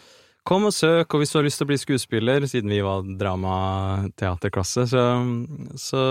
Kom 0.46 0.68
og 0.68 0.74
søk, 0.78 1.10
og 1.16 1.22
hvis 1.24 1.32
du 1.34 1.40
har 1.40 1.46
lyst 1.48 1.58
til 1.58 1.66
å 1.66 1.70
bli 1.72 1.78
skuespiller, 1.82 2.44
siden 2.46 2.70
vi 2.70 2.78
var 2.86 3.02
dramateaterklasse, 3.18 4.84
så, 4.92 5.04
så 5.82 6.02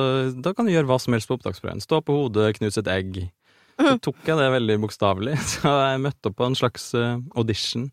da 0.42 0.50
kan 0.56 0.66
du 0.66 0.72
gjøre 0.72 0.88
hva 0.90 0.96
som 0.98 1.14
helst 1.14 1.30
på 1.30 1.36
opptaksprøven. 1.38 1.82
Stå 1.84 2.00
på 2.02 2.16
hodet, 2.18 2.56
knus 2.58 2.80
et 2.80 2.90
egg. 2.90 3.20
Så 3.78 3.94
tok 4.02 4.18
jeg 4.26 4.38
det 4.38 4.48
veldig 4.54 4.76
bokstavelig. 4.82 5.36
Så 5.54 5.70
jeg 5.70 6.02
møtte 6.02 6.30
opp 6.30 6.36
på 6.38 6.46
en 6.48 6.54
slags 6.58 6.88
eh, 6.98 7.16
audition, 7.38 7.88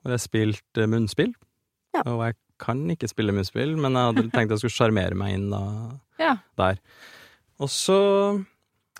hvor 0.00 0.12
jeg 0.16 0.24
spilte 0.24 0.88
munnspill. 0.92 1.32
Ja. 1.96 2.02
Og 2.12 2.20
jeg 2.24 2.36
kan 2.60 2.82
ikke 2.92 3.08
spille 3.12 3.32
munnspill, 3.36 3.76
men 3.80 3.96
jeg 3.96 4.10
hadde 4.10 4.26
tenkt 4.32 4.52
jeg 4.56 4.62
skulle 4.64 4.76
sjarmere 4.78 5.16
meg 5.16 5.36
inn 5.38 5.48
da, 5.52 5.62
Ja. 6.24 6.34
der. 6.60 6.80
Og 7.60 7.68
så 7.72 7.96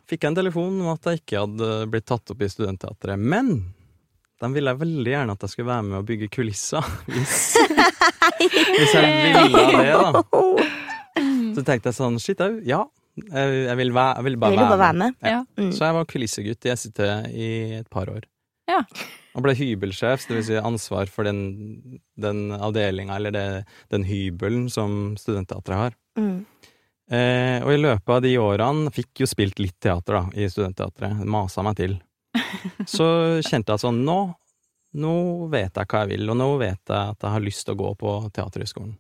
fikk 0.09 0.23
jeg 0.25 0.33
en 0.35 0.38
telefon 0.42 0.76
om 0.85 0.92
at 0.92 1.09
jeg 1.09 1.21
ikke 1.23 1.40
hadde 1.45 1.71
blitt 1.92 2.09
tatt 2.09 2.33
opp 2.33 2.45
i 2.45 2.49
Studentteatret. 2.52 3.16
Men 3.21 3.52
de 4.43 4.50
ville 4.52 4.75
veldig 4.76 5.12
gjerne 5.12 5.35
at 5.37 5.45
jeg 5.47 5.52
skulle 5.52 5.71
være 5.71 5.87
med 5.88 5.99
og 6.00 6.07
bygge 6.09 6.28
kulisser. 6.33 6.93
Hvis, 7.12 7.57
hvis 8.76 8.93
jeg 8.93 9.11
ville 9.33 9.62
det, 9.73 9.93
da. 9.97 10.21
Så 11.57 11.62
tenkte 11.64 11.88
jeg 11.88 11.97
sånn 11.97 12.19
Shit, 12.21 12.43
jeg, 12.43 12.59
ja. 12.69 12.83
Jeg, 13.16 13.52
jeg, 13.64 13.76
vil, 13.81 13.93
være, 13.97 14.19
jeg 14.19 14.26
vil 14.26 14.35
bare 14.43 14.52
vil 14.52 14.61
bare 14.61 14.73
være 14.75 14.83
være 14.83 14.99
med. 15.00 15.14
Ja. 15.25 15.38
Mm. 15.57 15.71
Så 15.73 15.87
jeg 15.87 15.97
var 15.97 16.09
kulissegutt 16.11 16.66
i 16.69 16.75
SIT 16.76 17.00
i 17.33 17.49
et 17.78 17.88
par 17.93 18.11
år. 18.12 18.26
Ja. 18.69 18.83
Og 19.37 19.45
ble 19.45 19.55
hybelsjef, 19.57 20.26
vil 20.28 20.43
si 20.45 20.59
ansvar 20.61 21.09
for 21.12 21.28
den, 21.28 22.00
den 22.21 22.50
avdelinga, 22.57 23.16
eller 23.16 23.33
det, 23.33 23.47
den 23.93 24.05
hybelen 24.09 24.66
som 24.73 25.14
Studentteatret 25.21 25.81
har. 25.81 25.97
Mm. 26.19 26.45
Eh, 27.07 27.59
og 27.62 27.71
i 27.71 27.78
løpet 27.78 28.12
av 28.16 28.23
de 28.25 28.33
årene 28.43 28.90
fikk 28.95 29.23
jo 29.23 29.31
spilt 29.31 29.61
litt 29.62 29.76
teater 29.83 30.19
da, 30.19 30.23
i 30.35 30.49
studentteatret. 30.50 31.23
Masa 31.28 31.64
meg 31.66 31.78
til. 31.78 31.97
Så 32.96 33.06
kjente 33.46 33.74
jeg 33.74 33.82
sånn 33.82 34.02
Nå, 34.06 34.16
nå 35.00 35.14
vet 35.52 35.76
jeg 35.76 35.88
hva 35.90 36.02
jeg 36.04 36.12
vil, 36.14 36.30
og 36.32 36.38
nå 36.40 36.46
vet 36.60 36.80
jeg 36.92 36.96
at 37.14 37.26
jeg 37.26 37.34
har 37.34 37.44
lyst 37.44 37.66
til 37.66 37.74
å 37.76 37.80
gå 37.82 37.90
på 38.00 38.14
Teaterhøgskolen. 38.36 38.94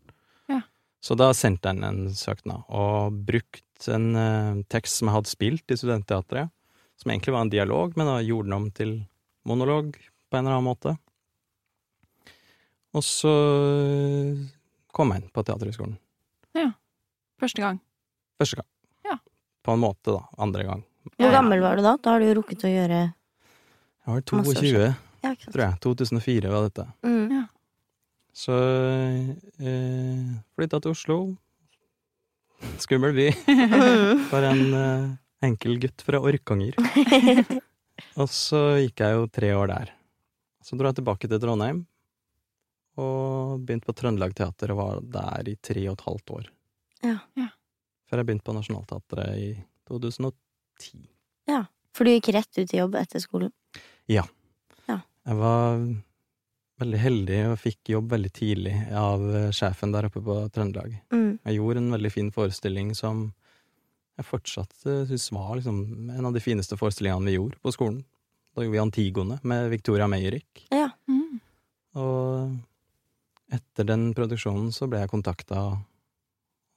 Ja. 0.52 0.60
Så 1.00 1.16
da 1.18 1.30
sendte 1.36 1.70
jeg 1.70 1.78
inn 1.78 1.86
en 1.88 2.02
søknad, 2.16 2.66
og 2.68 3.16
brukt 3.28 3.62
en 3.92 4.06
uh, 4.16 4.62
tekst 4.72 4.98
som 5.00 5.08
jeg 5.10 5.16
hadde 5.18 5.30
spilt 5.32 5.72
i 5.72 5.78
studentteatret, 5.78 6.52
som 6.96 7.12
egentlig 7.12 7.34
var 7.36 7.44
en 7.46 7.52
dialog, 7.52 7.96
men 7.96 8.08
da 8.08 8.18
gjorde 8.24 8.48
den 8.48 8.56
om 8.56 8.70
til 8.72 8.92
monolog 9.46 9.92
på 9.96 10.38
en 10.38 10.46
eller 10.46 10.56
annen 10.58 10.68
måte. 10.70 10.94
Og 12.96 13.04
så 13.04 13.28
eh, 13.28 14.38
kom 14.96 15.10
jeg 15.12 15.20
inn 15.20 15.32
på 15.36 15.42
Teaterhøgskolen. 15.44 15.98
Første 17.36 17.60
gang. 17.60 17.76
Første 18.40 18.56
gang. 18.56 18.66
Ja. 19.04 19.18
På 19.60 19.74
en 19.76 19.82
måte, 19.82 20.14
da. 20.14 20.22
Andre 20.40 20.62
gang. 20.64 20.82
Hvor 21.04 21.12
Ja, 21.20 21.26
ja. 21.28 21.34
gammel 21.34 21.60
var 21.60 21.76
du 21.76 21.82
da? 21.84 21.90
Da 22.00 22.14
har 22.14 22.22
du 22.22 22.30
jo 22.30 22.36
rukket 22.38 22.64
å 22.64 22.70
gjøre 22.72 23.00
Jeg 24.06 24.14
var 24.14 24.22
22, 24.30 24.86
Ja, 25.24 25.32
tror 25.50 25.62
jeg. 25.64 25.78
2004 25.82 26.50
var 26.52 26.68
dette. 26.68 26.84
Mm. 27.02 27.32
Ja. 27.34 27.42
Så 28.36 28.54
eh, 29.58 30.28
flytta 30.54 30.78
til 30.84 30.92
Oslo. 30.94 31.16
Skummel 32.80 33.12
by 33.16 33.26
Mm. 33.50 34.22
for 34.30 34.44
en 34.46 34.62
eh, 34.74 35.08
enkel 35.48 35.78
gutt 35.82 36.04
fra 36.06 36.20
Orkanger. 36.22 36.76
Og 38.20 38.28
så 38.32 38.60
gikk 38.80 39.02
jeg 39.02 39.16
jo 39.18 39.26
tre 39.32 39.50
år 39.56 39.72
der. 39.72 39.90
Så 40.64 40.76
dro 40.78 40.88
jeg 40.90 40.98
tilbake 41.00 41.28
til 41.30 41.40
Trondheim, 41.42 41.82
og 42.98 43.60
begynte 43.66 43.86
på 43.90 43.94
Trøndelag 43.96 44.32
Teater 44.34 44.72
og 44.72 44.78
var 44.80 45.00
der 45.14 45.50
i 45.52 45.54
tre 45.62 45.82
og 45.90 45.98
et 45.98 46.04
halvt 46.06 46.32
år. 46.38 46.46
Ja. 47.04 47.18
Ja. 47.38 47.48
Før 48.08 48.22
jeg 48.22 48.28
begynte 48.30 48.46
på 48.48 48.54
Nationaltheatret 48.56 49.36
i 49.42 49.50
2010. 49.90 51.04
Ja, 51.50 51.60
For 51.94 52.08
du 52.08 52.14
gikk 52.14 52.32
rett 52.34 52.56
ut 52.58 52.72
i 52.72 52.80
jobb 52.80 52.96
etter 52.98 53.22
skolen? 53.22 53.52
Jeg 55.26 55.38
var 55.40 55.80
veldig 56.80 56.98
heldig 57.00 57.38
og 57.50 57.58
fikk 57.58 57.90
jobb 57.90 58.12
veldig 58.12 58.30
tidlig 58.36 58.74
av 58.94 59.22
eh, 59.26 59.48
sjefen 59.54 59.94
der 59.94 60.06
oppe 60.06 60.20
på 60.22 60.36
Trøndelag. 60.54 60.92
Mm. 61.10 61.38
Jeg 61.40 61.56
gjorde 61.56 61.82
en 61.82 61.94
veldig 61.96 62.12
fin 62.12 62.28
forestilling 62.34 62.92
som 62.94 63.30
jeg 64.16 64.28
fortsatt 64.28 64.72
uh, 64.86 65.02
syns 65.08 65.26
var 65.34 65.56
liksom 65.58 65.80
en 66.14 66.28
av 66.28 66.32
de 66.32 66.40
fineste 66.40 66.78
forestillingene 66.78 67.28
vi 67.28 67.34
gjorde 67.36 67.58
på 67.60 67.72
skolen. 67.74 67.98
Da 68.54 68.64
gjorde 68.64 68.76
vi 68.76 68.80
Antigone 68.80 69.38
med 69.44 69.66
Victoria 69.72 70.06
Meyerick. 70.08 70.62
Ja. 70.72 70.86
Mm. 71.10 71.40
Og 72.00 73.52
etter 73.52 73.88
den 73.90 74.06
produksjonen 74.16 74.70
så 74.72 74.88
ble 74.88 75.02
jeg 75.02 75.12
kontakta, 75.12 75.66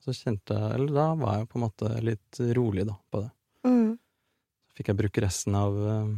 så 0.03 0.15
kjente 0.15 0.57
jeg 0.57 0.75
Eller 0.75 0.95
da 0.95 1.05
var 1.19 1.37
jeg 1.37 1.51
på 1.51 1.59
en 1.59 1.65
måte 1.67 1.93
litt 2.03 2.41
rolig, 2.57 2.87
da, 2.89 2.97
på 3.11 3.23
det. 3.23 3.31
Mm. 3.67 3.93
Så 4.67 4.81
fikk 4.81 4.91
jeg 4.91 4.99
bruke 4.99 5.23
resten 5.23 5.55
av 5.59 5.79
eh, 5.93 6.11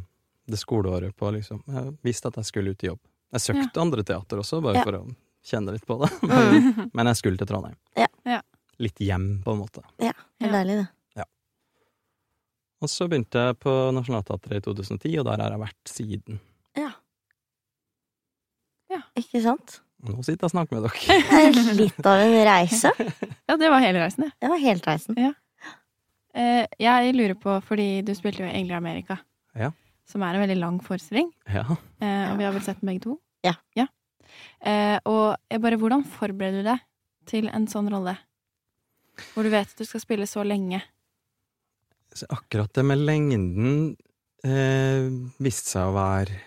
det 0.52 0.60
skoleåret 0.62 1.16
på 1.18 1.32
liksom 1.34 1.64
Jeg 1.68 1.98
visste 2.04 2.28
at 2.32 2.36
jeg 2.42 2.46
skulle 2.50 2.72
ut 2.76 2.84
i 2.84 2.88
jobb. 2.92 3.00
Jeg 3.32 3.42
søkte 3.48 3.82
andre 3.82 4.04
teater 4.04 4.42
også, 4.44 4.62
bare 4.64 4.76
Ja. 4.82 4.84
for 4.84 4.98
å 5.00 5.16
kjenne 5.44 5.72
litt 5.74 5.86
på 5.88 5.98
det. 6.04 6.12
Men, 6.22 6.74
Mm. 6.74 6.90
men 6.94 7.06
jeg 7.08 7.16
skulle 7.22 7.38
til 7.42 7.48
Trondheim. 7.48 7.76
Ja. 7.98 8.08
Ja. 8.26 8.42
Litt 8.80 8.98
hjem, 9.00 9.44
på 9.44 9.54
en 9.54 9.60
måte. 9.64 9.82
Ja, 10.00 10.12
Det 10.40 10.48
er 10.50 10.52
deilig, 10.60 10.78
det. 10.84 10.90
Og 12.82 12.90
så 12.90 13.06
begynte 13.08 13.38
jeg 13.38 13.60
på 13.62 13.70
Nationaltheatret 13.94 14.56
i 14.58 14.62
2010, 14.66 15.20
og 15.20 15.26
der 15.28 15.38
har 15.44 15.52
jeg 15.54 15.60
vært 15.62 15.86
siden. 15.92 16.40
ja 18.90 19.02
Ikke 19.16 19.42
sant? 19.44 19.76
Nå 20.02 20.18
sitter 20.26 20.48
jeg 20.48 20.50
og 20.50 20.54
snakker 20.56 20.80
med 20.80 20.88
dere. 20.88 21.18
Er 21.46 21.76
litt 21.78 22.08
av 22.10 22.24
en 22.24 22.34
reise. 22.48 22.90
Ja, 23.48 23.56
det 23.62 23.70
var 23.70 23.84
hele 23.84 24.02
reisen, 24.02 24.26
det. 24.26 24.32
Det 24.42 24.50
var 24.50 24.58
helt 24.64 24.88
reisen. 24.90 25.20
Ja. 25.22 25.34
jeg 26.82 27.14
lurer 27.16 27.36
på, 27.38 27.60
fordi 27.68 28.02
du 28.08 28.14
spilte 28.18 28.42
jo 28.42 28.50
Engler 28.50 28.80
i 28.80 28.82
Amerika, 28.82 29.20
Ja. 29.54 29.70
Som 30.12 30.24
er 30.28 30.36
en 30.38 30.44
veldig 30.44 30.60
lang 30.60 30.78
forestilling, 30.84 31.32
Ja. 31.48 31.64
eh, 32.04 32.32
og 32.32 32.38
vi 32.40 32.44
har 32.46 32.52
vel 32.56 32.64
sett 32.66 32.82
den 32.82 32.92
begge 32.92 33.06
to? 33.08 33.18
Ja. 33.48 33.56
Eh, 34.62 34.98
og 35.10 35.36
jeg 35.52 35.60
bare, 35.64 35.78
hvordan 35.82 36.04
forbereder 36.08 36.62
du 36.64 36.70
deg 36.70 36.80
til 37.28 37.50
en 37.52 37.66
sånn 37.68 37.90
rolle? 37.92 38.14
Hvor 39.34 39.44
du 39.44 39.50
vet 39.52 39.68
at 39.74 39.78
du 39.82 39.84
skal 39.86 40.00
spille 40.04 40.28
så 40.30 40.44
lenge. 40.48 40.80
Så 42.16 42.26
akkurat 42.32 42.72
det 42.74 42.84
med 42.86 43.02
lengden 43.02 43.98
eh, 44.44 45.08
viste 45.40 45.74
seg 45.76 45.90
å 45.90 45.94
være 45.96 46.40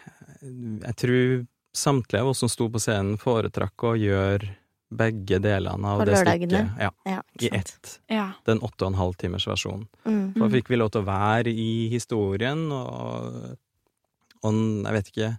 Jeg 0.84 0.96
tror 1.00 1.46
samtlige 1.74 2.20
av 2.20 2.28
oss 2.32 2.42
som 2.44 2.50
sto 2.52 2.66
på 2.68 2.80
scenen, 2.82 3.16
foretrakk 3.20 3.84
å 3.88 3.94
gjøre 3.98 4.50
begge 4.96 5.38
delene 5.42 5.90
av 5.94 6.02
det 6.06 6.20
stykket. 6.20 6.54
Ja, 6.80 6.90
Ja, 7.08 7.20
I 7.40 7.50
ett. 7.52 7.98
Ja. 8.10 8.30
Den 8.46 8.62
åtte 8.64 8.86
og 8.86 8.92
en 8.92 8.98
halv 9.00 9.18
timers 9.20 9.46
versjonen. 9.48 9.86
Mm. 10.06 10.32
Da 10.38 10.48
fikk 10.52 10.70
vi 10.72 10.78
lov 10.80 10.92
til 10.94 11.04
å 11.04 11.08
være 11.08 11.50
i 11.52 11.88
historien, 11.92 12.66
og, 12.72 13.54
og 14.44 14.58
jeg 14.84 14.98
vet 14.98 15.12
ikke 15.12 15.34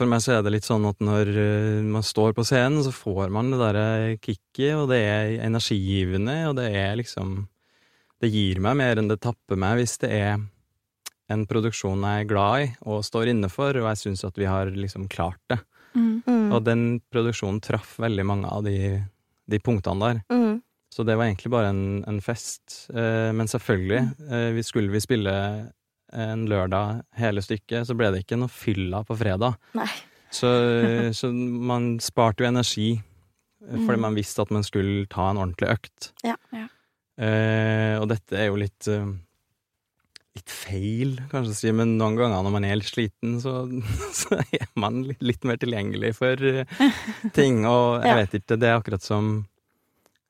For 0.00 0.08
meg 0.08 0.22
så 0.24 0.38
er 0.38 0.44
det 0.44 0.54
litt 0.54 0.64
sånn 0.64 0.86
at 0.88 1.02
når 1.04 1.28
eh, 1.36 1.82
man 1.84 2.04
står 2.06 2.32
på 2.32 2.44
scenen, 2.48 2.80
så 2.86 2.92
får 2.94 3.28
man 3.28 3.50
det 3.52 3.58
derre 3.60 4.14
kicket, 4.16 4.72
og 4.78 4.86
det 4.88 5.00
er 5.04 5.34
energigivende, 5.44 6.38
og 6.48 6.56
det 6.56 6.70
er 6.72 6.96
liksom 6.96 7.42
Det 8.20 8.30
gir 8.32 8.60
meg 8.64 8.78
mer 8.80 9.00
enn 9.00 9.10
det 9.12 9.20
tapper 9.20 9.60
meg 9.60 9.76
hvis 9.80 9.98
det 10.00 10.10
er 10.16 10.40
en 11.30 11.44
produksjon 11.46 12.02
jeg 12.02 12.24
er 12.24 12.28
glad 12.28 12.64
i 12.64 12.70
og 12.90 13.04
står 13.06 13.30
inne 13.30 13.48
for, 13.52 13.76
og 13.76 13.86
jeg 13.92 14.00
syns 14.00 14.24
at 14.26 14.40
vi 14.40 14.48
har 14.50 14.72
liksom 14.74 15.06
klart 15.12 15.40
det. 15.52 15.60
Mm. 15.94 16.22
Mm. 16.26 16.52
Og 16.54 16.64
den 16.66 16.82
produksjonen 17.12 17.60
traff 17.64 17.96
veldig 18.02 18.24
mange 18.26 18.50
av 18.50 18.62
de, 18.66 18.76
de 19.50 19.58
punktene 19.58 20.00
der. 20.06 20.20
Mm. 20.32 20.60
Så 20.90 21.04
det 21.06 21.14
var 21.18 21.28
egentlig 21.28 21.50
bare 21.54 21.68
en, 21.70 21.82
en 22.10 22.20
fest. 22.20 22.86
Eh, 22.94 23.30
men 23.34 23.46
selvfølgelig, 23.50 24.00
eh, 24.30 24.48
vi 24.56 24.62
skulle 24.66 24.90
vi 24.90 25.00
spille 25.02 25.34
en 26.12 26.46
lørdag 26.50 27.04
hele 27.20 27.42
stykket, 27.42 27.86
så 27.86 27.94
ble 27.94 28.08
det 28.10 28.24
ikke 28.24 28.38
noe 28.40 28.50
fylla 28.50 29.04
på 29.06 29.14
fredag. 29.20 29.54
Så, 30.34 30.50
så 31.14 31.30
man 31.30 31.92
sparte 32.02 32.42
jo 32.42 32.48
energi, 32.50 32.88
eh, 32.96 33.76
fordi 33.78 33.98
Mm. 34.00 34.04
man 34.08 34.14
visste 34.18 34.42
at 34.42 34.50
man 34.50 34.66
skulle 34.66 35.06
ta 35.10 35.28
en 35.30 35.38
ordentlig 35.38 35.70
økt. 35.70 36.10
Ja. 36.26 36.34
Ja. 36.54 36.66
Eh, 37.20 37.94
og 38.00 38.08
dette 38.10 38.38
er 38.38 38.48
jo 38.48 38.58
litt 38.58 38.88
eh, 38.90 39.06
Litt 40.38 40.50
feil, 40.54 41.16
kanskje 41.32 41.50
å 41.50 41.58
si, 41.58 41.70
men 41.74 41.96
noen 41.98 42.14
ganger 42.14 42.44
når 42.46 42.52
man 42.54 42.64
er 42.68 42.76
litt 42.78 42.86
sliten, 42.92 43.40
så, 43.42 43.64
så 44.20 44.38
er 44.54 44.68
man 44.78 45.00
litt, 45.08 45.20
litt 45.26 45.42
mer 45.48 45.58
tilgjengelig 45.58 46.12
for 46.20 46.38
eh, 46.46 46.64
ting. 47.38 47.64
Og 47.66 48.00
jeg 48.04 48.12
Ja. 48.12 48.18
vet 48.20 48.36
ikke, 48.38 48.58
det 48.62 48.68
er 48.70 48.78
akkurat 48.78 49.02
som 49.02 49.32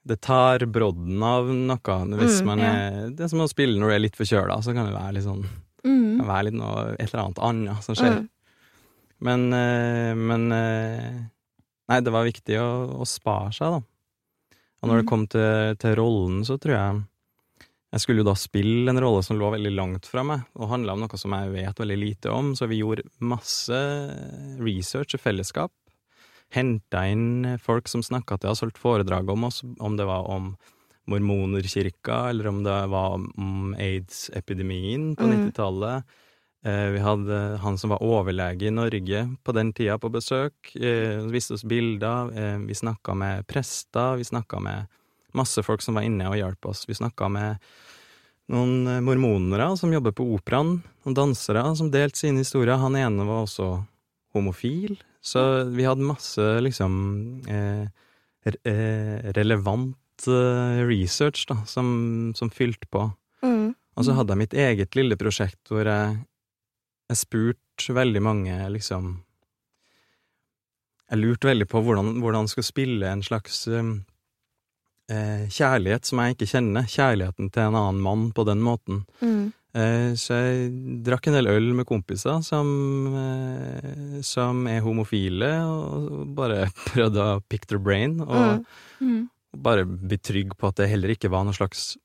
Det 0.09 0.17
tar 0.25 0.65
brodden 0.73 1.21
av 1.23 1.51
noe 1.53 1.77
hvis 2.17 2.41
Mm, 2.41 2.47
man 2.49 2.59
ja. 2.65 2.71
er 2.73 3.11
Det 3.13 3.27
er 3.27 3.29
som 3.29 3.43
å 3.45 3.49
spille 3.51 3.77
når 3.79 3.91
du 3.93 3.95
er 3.99 4.01
litt 4.07 4.17
forkjøla, 4.17 4.57
så 4.65 4.73
kan 4.73 4.87
det 4.89 4.97
være 4.97 5.15
litt 5.19 5.27
sånn 5.29 5.45
Mm. 5.85 6.17
kan 6.21 6.27
være 6.29 6.45
litt 6.49 6.57
noe, 6.61 6.81
et 6.99 7.09
eller 7.13 7.25
annet 7.27 7.39
annet 7.45 7.85
som 7.85 7.95
skjer. 7.97 8.19
Mm. 8.21 8.29
Men, 9.21 9.53
eh, 9.53 10.15
men 10.17 10.53
eh, 10.53 11.21
Nei, 11.91 12.01
det 12.07 12.13
var 12.13 12.25
viktig 12.25 12.55
å, 12.61 13.01
å 13.03 13.07
spare 13.09 13.51
seg, 13.53 13.73
da. 13.77 13.81
Og 14.81 14.89
når 14.89 14.97
det 15.01 15.05
Mhm. 15.05 15.09
kom 15.11 15.27
til, 15.27 15.75
til 15.77 15.95
rollen, 15.99 16.41
så 16.47 16.57
tror 16.61 16.73
jeg 16.77 17.01
Jeg 17.91 18.01
skulle 18.05 18.23
jo 18.23 18.29
da 18.29 18.37
spille 18.39 18.89
en 18.93 19.01
rolle 19.03 19.23
som 19.27 19.39
lå 19.41 19.49
veldig 19.51 19.73
langt 19.75 20.07
fra 20.07 20.23
meg, 20.23 20.45
og 20.55 20.69
handla 20.71 20.95
om 20.95 21.01
noe 21.03 21.19
som 21.19 21.33
jeg 21.35 21.51
vet 21.57 21.81
veldig 21.83 21.99
lite 21.99 22.31
om, 22.31 22.53
så 22.55 22.69
vi 22.71 22.79
gjorde 22.85 23.03
masse 23.19 23.81
research 24.63 25.17
i 25.17 25.19
fellesskap. 25.19 25.73
Henta 26.55 27.03
inn 27.11 27.59
folk 27.63 27.89
som 27.91 28.03
snakka 28.03 28.39
til 28.43 28.51
oss, 28.51 28.63
holdt 28.63 28.79
foredrag 28.79 29.29
om 29.31 29.45
oss, 29.51 29.63
om 29.81 29.97
det 29.99 30.07
var 30.07 30.27
om 30.31 30.53
mormonerkirka, 31.11 32.29
eller 32.31 32.47
om 32.51 32.63
det 32.63 32.79
var 32.93 33.15
om 33.19 33.75
aids-epidemien 33.79 35.17
på 35.17 35.27
Mm. 35.27 35.51
90-tallet. 35.51 36.05
Eh, 36.65 36.91
Vi 36.93 36.99
hadde 36.99 37.59
han 37.59 37.79
som 37.79 37.91
var 37.91 38.03
overlege 38.03 38.67
i 38.67 38.71
Norge 38.71 39.37
på 39.43 39.53
den 39.55 39.73
tida 39.73 39.99
på 39.99 40.11
besøk, 40.13 40.53
eh, 40.77 41.27
viste 41.31 41.55
oss 41.55 41.65
bilder. 41.65 42.31
eh, 42.37 42.59
Vi 42.59 42.75
snakka 42.75 43.15
med 43.17 43.47
prester, 43.47 44.17
vi 44.17 44.25
snakka 44.25 44.61
med 44.61 44.87
masse 45.39 45.63
folk 45.67 45.85
som 45.85 45.99
var 45.99 46.07
inne 46.07 46.29
og 46.31 46.39
hjalp 46.39 46.71
oss. 46.73 46.87
Vi 46.89 46.97
snakka 46.99 47.29
med 47.33 47.71
noen 48.51 48.89
eh, 48.91 49.03
mormonere 49.05 49.71
som 49.79 49.93
jobber 49.95 50.15
på 50.17 50.27
operaen, 50.37 50.81
noen 51.05 51.17
dansere 51.17 51.65
som 51.79 51.93
delte 51.93 52.23
sine 52.23 52.45
historier. 52.45 52.81
Han 52.83 52.99
ene 52.99 53.27
var 53.29 53.45
også 53.45 53.73
homofil, 54.35 54.99
så 55.21 55.65
vi 55.71 55.87
hadde 55.87 56.07
masse 56.07 56.47
liksom 56.65 56.93
eh, 57.51 57.87
eh, 58.47 59.31
relevant 59.37 60.29
eh, 60.29 60.83
research 60.89 61.47
da, 61.51 61.61
som, 61.67 62.33
som 62.37 62.53
fylte 62.55 62.89
på. 62.91 63.09
Mm. 63.45 63.73
Og 63.97 64.07
så 64.07 64.15
hadde 64.17 64.35
jeg 64.35 64.43
mitt 64.45 64.55
eget 64.57 64.97
lille 64.97 65.19
prosjekt 65.21 65.73
hvor 65.73 65.89
jeg, 65.89 66.21
jeg 67.11 67.21
spurte 67.21 67.97
veldig 67.97 68.23
mange, 68.23 68.55
liksom 68.71 69.19
Jeg 71.11 71.19
lurte 71.19 71.49
veldig 71.49 71.67
på 71.67 71.81
hvordan, 71.83 72.21
hvordan 72.23 72.47
jeg 72.47 72.53
skulle 72.53 72.69
spille 72.69 73.09
en 73.09 73.23
slags 73.23 73.67
um, 73.67 74.05
eh, 75.11 75.47
kjærlighet 75.53 76.07
som 76.09 76.21
jeg 76.23 76.37
ikke 76.37 76.49
kjenner. 76.55 76.87
Kjærligheten 76.91 77.51
til 77.53 77.67
en 77.69 77.79
annen 77.81 78.01
mann 78.05 78.29
på 78.37 78.45
den 78.49 78.63
måten. 78.65 79.03
Mm. 79.21 79.49
Eh, 79.71 80.13
så 80.19 80.35
jeg 80.39 80.71
drakk 81.07 81.29
en 81.31 81.37
del 81.39 81.47
øl 81.53 81.69
med 81.79 81.87
kompiser 81.87 82.41
som, 82.43 82.71
eh, 83.15 84.21
som 84.27 84.65
er 84.71 84.81
homofile, 84.83 85.51
og 85.67 86.31
bare 86.35 86.65
prøvde 86.91 87.27
å 87.37 87.41
pick 87.49 87.67
their 87.71 87.79
brain. 87.83 88.21
Og 88.25 88.65
Mm. 89.01 89.11
Mm. 89.11 89.29
bare 89.57 89.85
bli 89.87 90.19
trygg 90.19 90.57
på 90.59 90.69
at 90.69 90.77
det 90.77 90.89
heller 90.91 91.15
ikke 91.15 91.31
var 91.33 91.45
noe 91.47 91.57
slags 91.57 91.97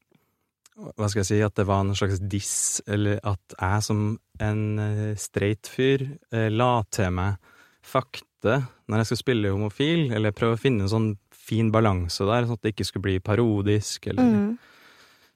Hva 0.75 1.07
skal 1.07 1.21
jeg 1.21 1.27
si, 1.29 1.37
at 1.45 1.55
det 1.55 1.63
var 1.69 1.83
noe 1.87 1.95
slags 1.95 2.19
diss, 2.19 2.81
eller 2.87 3.19
at 3.23 3.53
jeg 3.55 3.83
som 3.85 3.99
en 4.43 4.63
eh, 4.83 5.13
streit 5.15 5.69
fyr 5.71 6.01
eh, 6.33 6.49
la 6.51 6.81
til 6.91 7.13
meg 7.15 7.37
fakta 7.85 8.57
når 8.89 8.97
jeg 8.99 9.05
skulle 9.07 9.21
spille 9.23 9.51
homofil, 9.53 10.11
eller 10.11 10.35
prøve 10.35 10.57
å 10.57 10.59
finne 10.59 10.83
en 10.83 10.91
sånn 10.91 11.07
fin 11.45 11.69
balanse 11.73 12.25
der, 12.25 12.45
sånn 12.47 12.57
at 12.57 12.63
det 12.65 12.73
ikke 12.75 12.87
skulle 12.89 13.05
bli 13.09 13.19
parodisk, 13.23 14.07
eller 14.11 14.23
Mm. 14.31 14.57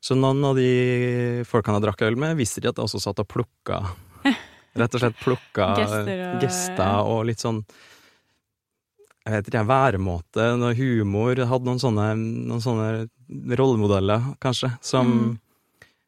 Så 0.01 0.15
noen 0.15 0.39
av 0.47 0.55
de 0.55 1.43
folkene 1.43 1.75
jeg 1.75 1.83
drakk 1.83 2.01
øl 2.07 2.15
med, 2.15 2.37
visste 2.39 2.61
de 2.63 2.69
at 2.69 2.77
jeg 2.79 2.85
også 2.87 3.01
satt 3.03 3.19
og 3.19 3.27
plukka 3.27 3.81
Rett 4.79 4.93
og 4.95 5.01
slett 5.01 5.17
plukka 5.19 5.65
Gester 5.75 6.21
og- 6.29 6.39
gester 6.45 6.99
og 7.03 7.25
litt 7.27 7.41
sånn 7.43 7.65
jeg 9.27 9.33
vet 9.35 9.49
ikke, 9.51 9.65
væremåte, 9.67 10.45
noe 10.57 10.73
humor. 10.73 11.35
Hadde 11.45 11.67
noen 11.67 11.81
sånne, 11.81 12.05
noen 12.17 12.61
sånne 12.63 13.57
rollemodeller, 13.59 14.23
kanskje, 14.41 14.71
som, 14.81 15.11
Mm. 15.11 15.35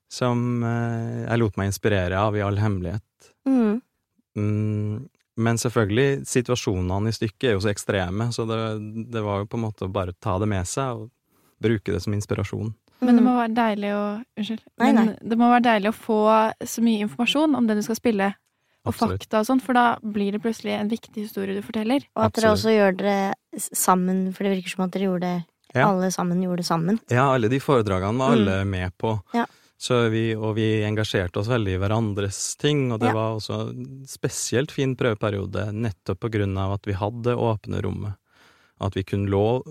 som 0.09 0.63
eh, 0.63 1.27
jeg 1.27 1.39
lot 1.43 1.57
meg 1.59 1.67
inspirere 1.69 2.17
av 2.17 2.35
i 2.35 2.41
all 2.41 2.55
hemmelighet. 2.57 3.03
Mm. 3.45 3.81
Mm, 4.37 5.09
Men 5.41 5.57
selvfølgelig, 5.61 6.25
situasjonene 6.29 7.09
i 7.11 7.15
stykket 7.15 7.49
er 7.49 7.55
jo 7.57 7.63
så 7.65 7.71
ekstreme, 7.73 8.29
så 8.35 8.45
det, 8.49 8.59
det 9.11 9.23
var 9.25 9.41
jo 9.43 9.49
på 9.51 9.57
en 9.59 9.65
måte 9.65 9.87
å 9.87 9.91
bare 9.91 10.13
ta 10.21 10.37
det 10.41 10.47
med 10.51 10.67
seg 10.69 11.01
og 11.01 11.09
bruke 11.61 11.93
det 11.93 12.01
som 12.03 12.13
inspirasjon. 12.17 12.73
Men 13.01 13.15
det 13.17 13.23
Mm. 13.23 13.27
må 13.31 13.33
være 13.39 13.53
deilig 13.57 13.91
å 13.97 14.03
Unnskyld. 14.37 14.61
Nei, 14.77 14.91
Men 14.93 14.95
nei. 15.05 15.15
det 15.29 15.37
må 15.41 15.47
være 15.49 15.63
deilig 15.71 15.89
å 15.89 15.97
få 15.97 16.19
så 16.69 16.83
mye 16.85 17.01
informasjon 17.07 17.55
om 17.57 17.65
det 17.67 17.75
du 17.79 17.81
skal 17.81 17.97
spille, 17.97 18.27
og 18.85 18.93
Absolutt. 18.93 19.23
fakta 19.25 19.39
og 19.41 19.45
sånn, 19.49 19.61
for 19.61 19.73
da 19.73 19.85
blir 20.03 20.31
det 20.33 20.41
plutselig 20.43 20.73
en 20.79 20.89
viktig 20.89 21.23
historie 21.25 21.53
du 21.57 21.61
forteller. 21.65 22.05
Og 22.15 22.23
at 22.25 22.33
dere 22.37 22.51
også 22.53 22.69
gjør 22.75 22.97
dere 22.97 23.33
sammen, 23.73 24.31
for 24.33 24.43
det 24.45 24.53
virker 24.57 24.69
som 24.75 24.85
at 24.85 24.91
dere 24.91 25.07
gjorde 25.09 25.21
det 25.21 25.45
Ja. 25.73 25.87
Alle 25.87 26.09
sammen 26.11 26.41
gjorde 26.43 26.57
det 26.57 26.65
sammen. 26.67 26.99
Ja, 27.09 27.31
alle 27.33 27.47
de 27.47 27.57
foredragene 27.63 28.17
var 28.19 28.35
Mm. 28.35 28.41
alle 28.47 28.65
med 28.65 28.91
på. 28.99 29.21
Ja. 29.33 29.45
Så 29.81 29.95
vi, 30.13 30.35
og 30.37 30.53
vi 30.59 30.83
engasjerte 30.85 31.39
oss 31.41 31.47
veldig 31.49 31.73
i 31.73 31.79
hverandres 31.81 32.55
ting, 32.61 32.91
og 32.93 32.99
det 33.01 33.07
Ja. 33.09 33.13
var 33.17 33.31
også 33.39 33.55
en 33.71 34.05
spesielt 34.05 34.69
fin 34.71 34.95
prøveperiode 34.95 35.71
nettopp 35.73 36.19
på 36.21 36.29
grunn 36.35 36.53
av 36.61 36.73
at 36.75 36.85
vi 36.85 36.93
hadde 36.93 37.23
det 37.31 37.35
åpne 37.35 37.81
rommet. 37.81 38.13
At 38.79 38.93
vi 38.95 39.03
kunne 39.03 39.29
lov, 39.29 39.63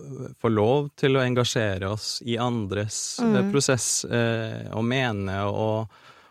få 0.42 0.50
lov 0.50 0.90
til 0.98 1.14
å 1.14 1.22
engasjere 1.22 1.90
oss 1.92 2.22
i 2.26 2.36
andres 2.38 3.20
eh, 3.22 3.38
Mm. 3.42 3.52
prosess, 3.52 4.04
eh, 4.04 4.66
og 4.74 4.84
mene 4.84 5.44
og, 5.46 5.88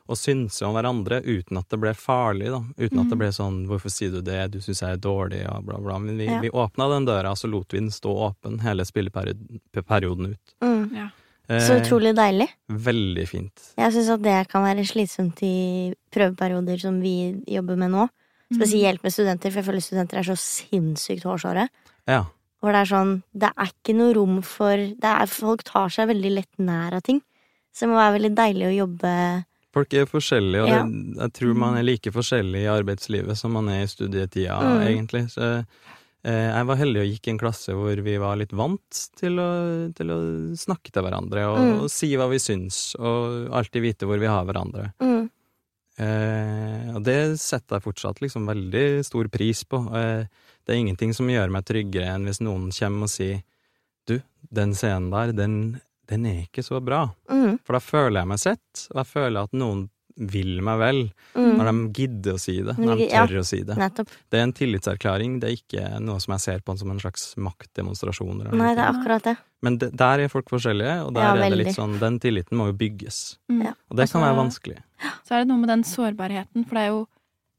og 0.10 0.18
synse 0.18 0.62
om 0.68 0.74
hverandre 0.76 1.22
uten 1.24 1.58
at 1.60 1.70
det 1.70 1.80
ble 1.80 1.94
farlig, 1.94 2.50
da. 2.52 2.60
Uten 2.84 3.00
at 3.00 3.10
det 3.10 3.16
Mm. 3.16 3.20
ble 3.20 3.28
sånn 3.32 3.68
'hvorfor 3.68 3.90
sier 3.92 4.12
du 4.12 4.22
det', 4.22 4.52
'du 4.52 4.60
syns 4.60 4.82
jeg 4.82 4.92
er 4.92 4.98
dårlig', 4.98 5.48
og 5.56 5.66
bla, 5.66 5.78
bla. 5.80 6.00
Men 6.00 6.18
vi, 6.18 6.26
Ja. 6.26 6.40
vi 6.42 6.50
åpna 6.50 6.90
den 6.90 7.06
døra, 7.06 7.32
så 7.36 7.50
lot 7.50 7.72
vi 7.72 7.80
den 7.80 7.90
stå 7.92 8.12
åpen 8.12 8.60
hele 8.62 8.84
spilleperioden 8.84 10.32
ut. 10.34 10.56
Mm. 10.62 10.96
Ja. 10.96 11.10
Så 11.50 11.74
Eh, 11.74 11.82
utrolig 11.82 12.14
deilig. 12.16 12.48
Veldig 12.70 13.28
fint. 13.28 13.62
Jeg 13.76 13.92
syns 13.94 14.10
at 14.14 14.22
det 14.22 14.48
kan 14.52 14.62
være 14.64 14.86
slitsomt 14.86 15.40
i 15.42 15.94
prøveperioder 16.14 16.80
som 16.80 17.00
vi 17.02 17.42
jobber 17.48 17.76
med 17.76 17.90
nå. 17.92 18.08
Mm. 18.52 18.58
Spesielt 18.60 19.02
med 19.04 19.12
studenter, 19.14 19.50
for 19.52 19.62
jeg 19.62 19.66
føler 19.66 19.82
studenter 19.82 20.18
er 20.20 20.24
så 20.30 20.38
sinnssykt 20.38 21.24
hårsåre. 21.26 21.68
Ja. 22.08 22.26
Hvor 22.62 22.72
det 22.74 22.82
er 22.82 22.90
sånn 22.92 23.24
Det 23.34 23.50
er 23.58 23.66
ikke 23.72 23.96
noe 23.96 24.14
rom 24.14 24.42
for 24.44 24.76
det 24.76 25.04
er, 25.04 25.26
Folk 25.28 25.64
tar 25.64 25.90
seg 25.90 26.10
veldig 26.10 26.32
lett 26.36 26.58
nær 26.60 26.94
av 26.94 27.02
ting. 27.02 27.22
Så 27.74 27.86
det 27.86 27.90
må 27.90 27.96
være 27.96 28.18
veldig 28.20 28.36
deilig 28.36 28.66
å 28.68 28.88
jobbe 28.88 29.46
Folk 29.72 29.94
er 29.94 30.06
forskjellige, 30.10 30.64
og 30.64 30.68
Ja. 30.70 30.84
det, 30.84 31.18
jeg 31.18 31.34
tror 31.34 31.54
man 31.56 31.78
er 31.78 31.84
like 31.84 32.12
forskjellig 32.12 32.64
i 32.64 32.74
arbeidslivet 32.74 33.38
som 33.38 33.54
man 33.54 33.70
er 33.70 33.84
i 33.84 33.88
studietida, 33.88 34.58
Mm. 34.60 34.82
egentlig. 34.88 35.30
Så 35.32 35.66
jeg 36.24 36.66
var 36.68 36.76
heldig 36.76 37.00
og 37.04 37.08
gikk 37.14 37.28
i 37.28 37.32
en 37.32 37.40
klasse 37.40 37.74
hvor 37.78 38.02
vi 38.04 38.18
var 38.20 38.36
litt 38.42 38.52
vant 38.52 39.04
til 39.16 39.40
å, 39.40 39.50
til 39.96 40.12
å 40.12 40.18
snakke 40.60 40.92
til 40.92 41.06
hverandre 41.06 41.46
og, 41.48 41.58
Mm. 41.60 41.78
og 41.86 41.90
si 41.94 42.10
hva 42.20 42.28
vi 42.30 42.40
syns, 42.44 42.96
og 43.00 43.48
alltid 43.56 43.82
vite 43.86 44.06
hvor 44.10 44.20
vi 44.20 44.28
har 44.28 44.44
hverandre. 44.46 44.92
mm, 45.00 45.30
Eh, 46.00 46.96
og 46.96 47.04
det 47.04 47.36
setter 47.42 47.76
jeg 47.76 47.84
fortsatt 47.84 48.22
liksom 48.24 48.46
veldig 48.48 49.04
stor 49.04 49.28
pris 49.28 49.66
på. 49.68 49.82
Eh, 50.00 50.28
det 50.64 50.72
er 50.72 50.80
ingenting 50.80 51.12
som 51.14 51.28
gjør 51.28 51.52
meg 51.52 51.66
tryggere 51.68 52.14
enn 52.14 52.24
hvis 52.30 52.40
noen 52.40 52.70
kommer 52.72 53.04
og 53.10 53.12
sier 53.12 53.42
du, 54.08 54.22
den 54.50 54.72
scenen 54.80 55.10
der, 55.12 55.34
den, 55.36 55.58
den 56.08 56.26
er 56.30 56.46
ikke 56.46 56.64
så 56.64 56.80
bra. 56.80 57.02
mm, 57.30 57.60
For 57.68 57.76
da 57.76 57.82
føler 57.84 58.22
jeg 58.22 58.32
meg 58.32 58.40
sett, 58.40 58.86
og 58.94 59.02
jeg 59.04 59.10
føler 59.12 59.44
at 59.44 59.52
noen 59.60 59.90
vil 60.20 60.60
meg 60.66 60.80
vel, 60.82 61.02
mm. 61.34 61.52
når 61.58 61.70
de 61.70 62.02
gidder 62.02 62.36
å 62.36 62.42
si 62.42 62.56
det, 62.62 62.76
når 62.78 62.98
de 63.00 63.08
Ja. 63.10 63.26
å 63.26 63.46
si 63.48 63.62
det. 63.64 63.78
Nettopp. 63.80 64.10
Det 64.30 64.40
er 64.40 64.44
en 64.44 64.54
tillitserklæring, 64.54 65.40
det 65.40 65.50
er 65.50 65.56
ikke 65.58 66.00
noe 66.04 66.20
som 66.20 66.34
jeg 66.36 66.44
ser 66.46 66.60
på 66.66 66.78
som 66.78 66.92
en 66.92 67.00
slags 67.00 67.36
maktdemonstrasjon. 67.38 68.42
Eller 68.42 68.58
Nei, 68.60 68.74
det 68.76 68.84
er 68.84 68.92
akkurat 68.92 69.24
det. 69.24 69.38
Men 69.62 69.78
de, 69.78 69.90
der 69.92 70.20
er 70.26 70.32
folk 70.32 70.50
forskjellige, 70.52 70.98
og 71.06 71.14
der 71.16 71.24
Ja, 71.24 71.36
er 71.36 71.50
det 71.50 71.62
litt 71.66 71.76
sånn, 71.76 71.98
den 72.00 72.20
tilliten 72.20 72.58
må 72.60 72.68
jo 72.72 72.76
bygges. 72.80 73.38
Mm. 73.50 73.64
Ja. 73.70 73.74
Og 73.90 73.98
det 73.98 74.10
kan 74.12 74.22
Altså, 74.22 74.26
være 74.28 74.40
vanskelig. 74.44 74.78
Så 75.24 75.36
er 75.36 75.40
det 75.44 75.48
noe 75.48 75.60
med 75.64 75.70
den 75.70 75.84
sårbarheten, 75.84 76.68
for 76.68 76.76
det 76.76 76.84
er 76.84 76.94
jo 76.94 77.08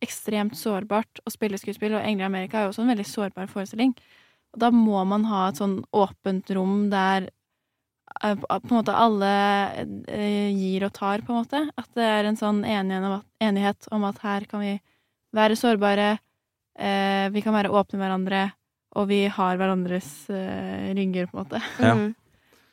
ekstremt 0.00 0.56
sårbart 0.56 1.20
å 1.26 1.32
spille 1.32 1.58
skuespill, 1.60 1.94
og 1.94 2.04
Engler 2.04 2.24
i 2.24 2.30
Amerika 2.30 2.58
er 2.58 2.68
jo 2.68 2.72
også 2.72 2.84
en 2.84 2.92
veldig 2.94 3.06
sårbar 3.08 3.50
forestilling. 3.52 3.94
Og 4.54 4.62
da 4.64 4.70
må 4.74 5.02
man 5.06 5.24
ha 5.30 5.48
et 5.48 5.60
sånn 5.60 5.84
åpent 5.94 6.48
rom 6.56 6.88
der 6.92 7.28
på 8.20 8.46
på 8.46 8.70
en 8.70 8.76
måte 8.80 8.94
alle 8.96 9.30
eh, 10.08 10.50
gir 10.56 10.84
og 10.86 10.92
tar, 10.96 11.22
på 11.24 11.32
en 11.32 11.40
måte. 11.44 11.60
At 11.78 11.88
det 11.94 12.04
er 12.04 12.24
en 12.28 12.36
sånn 12.40 12.62
enighet 12.66 13.86
om 13.94 14.04
at, 14.08 14.18
her 14.24 14.44
kan 14.50 14.60
vi 14.64 14.74
være 15.36 15.56
sårbare, 15.56 16.18
eh, 16.78 17.28
vi 17.30 17.40
kan 17.44 17.54
være 17.54 17.70
åpne 17.70 17.98
med 17.98 18.04
hverandre, 18.08 18.42
og 18.98 19.06
vi 19.08 19.22
har 19.30 19.56
hverandres 19.60 20.08
eh, 20.34 20.90
rygger, 20.98 21.28
på 21.30 21.38
en 21.38 21.44
måte. 21.44 21.62
Ja. 21.78 21.94
Mm, 21.94 22.14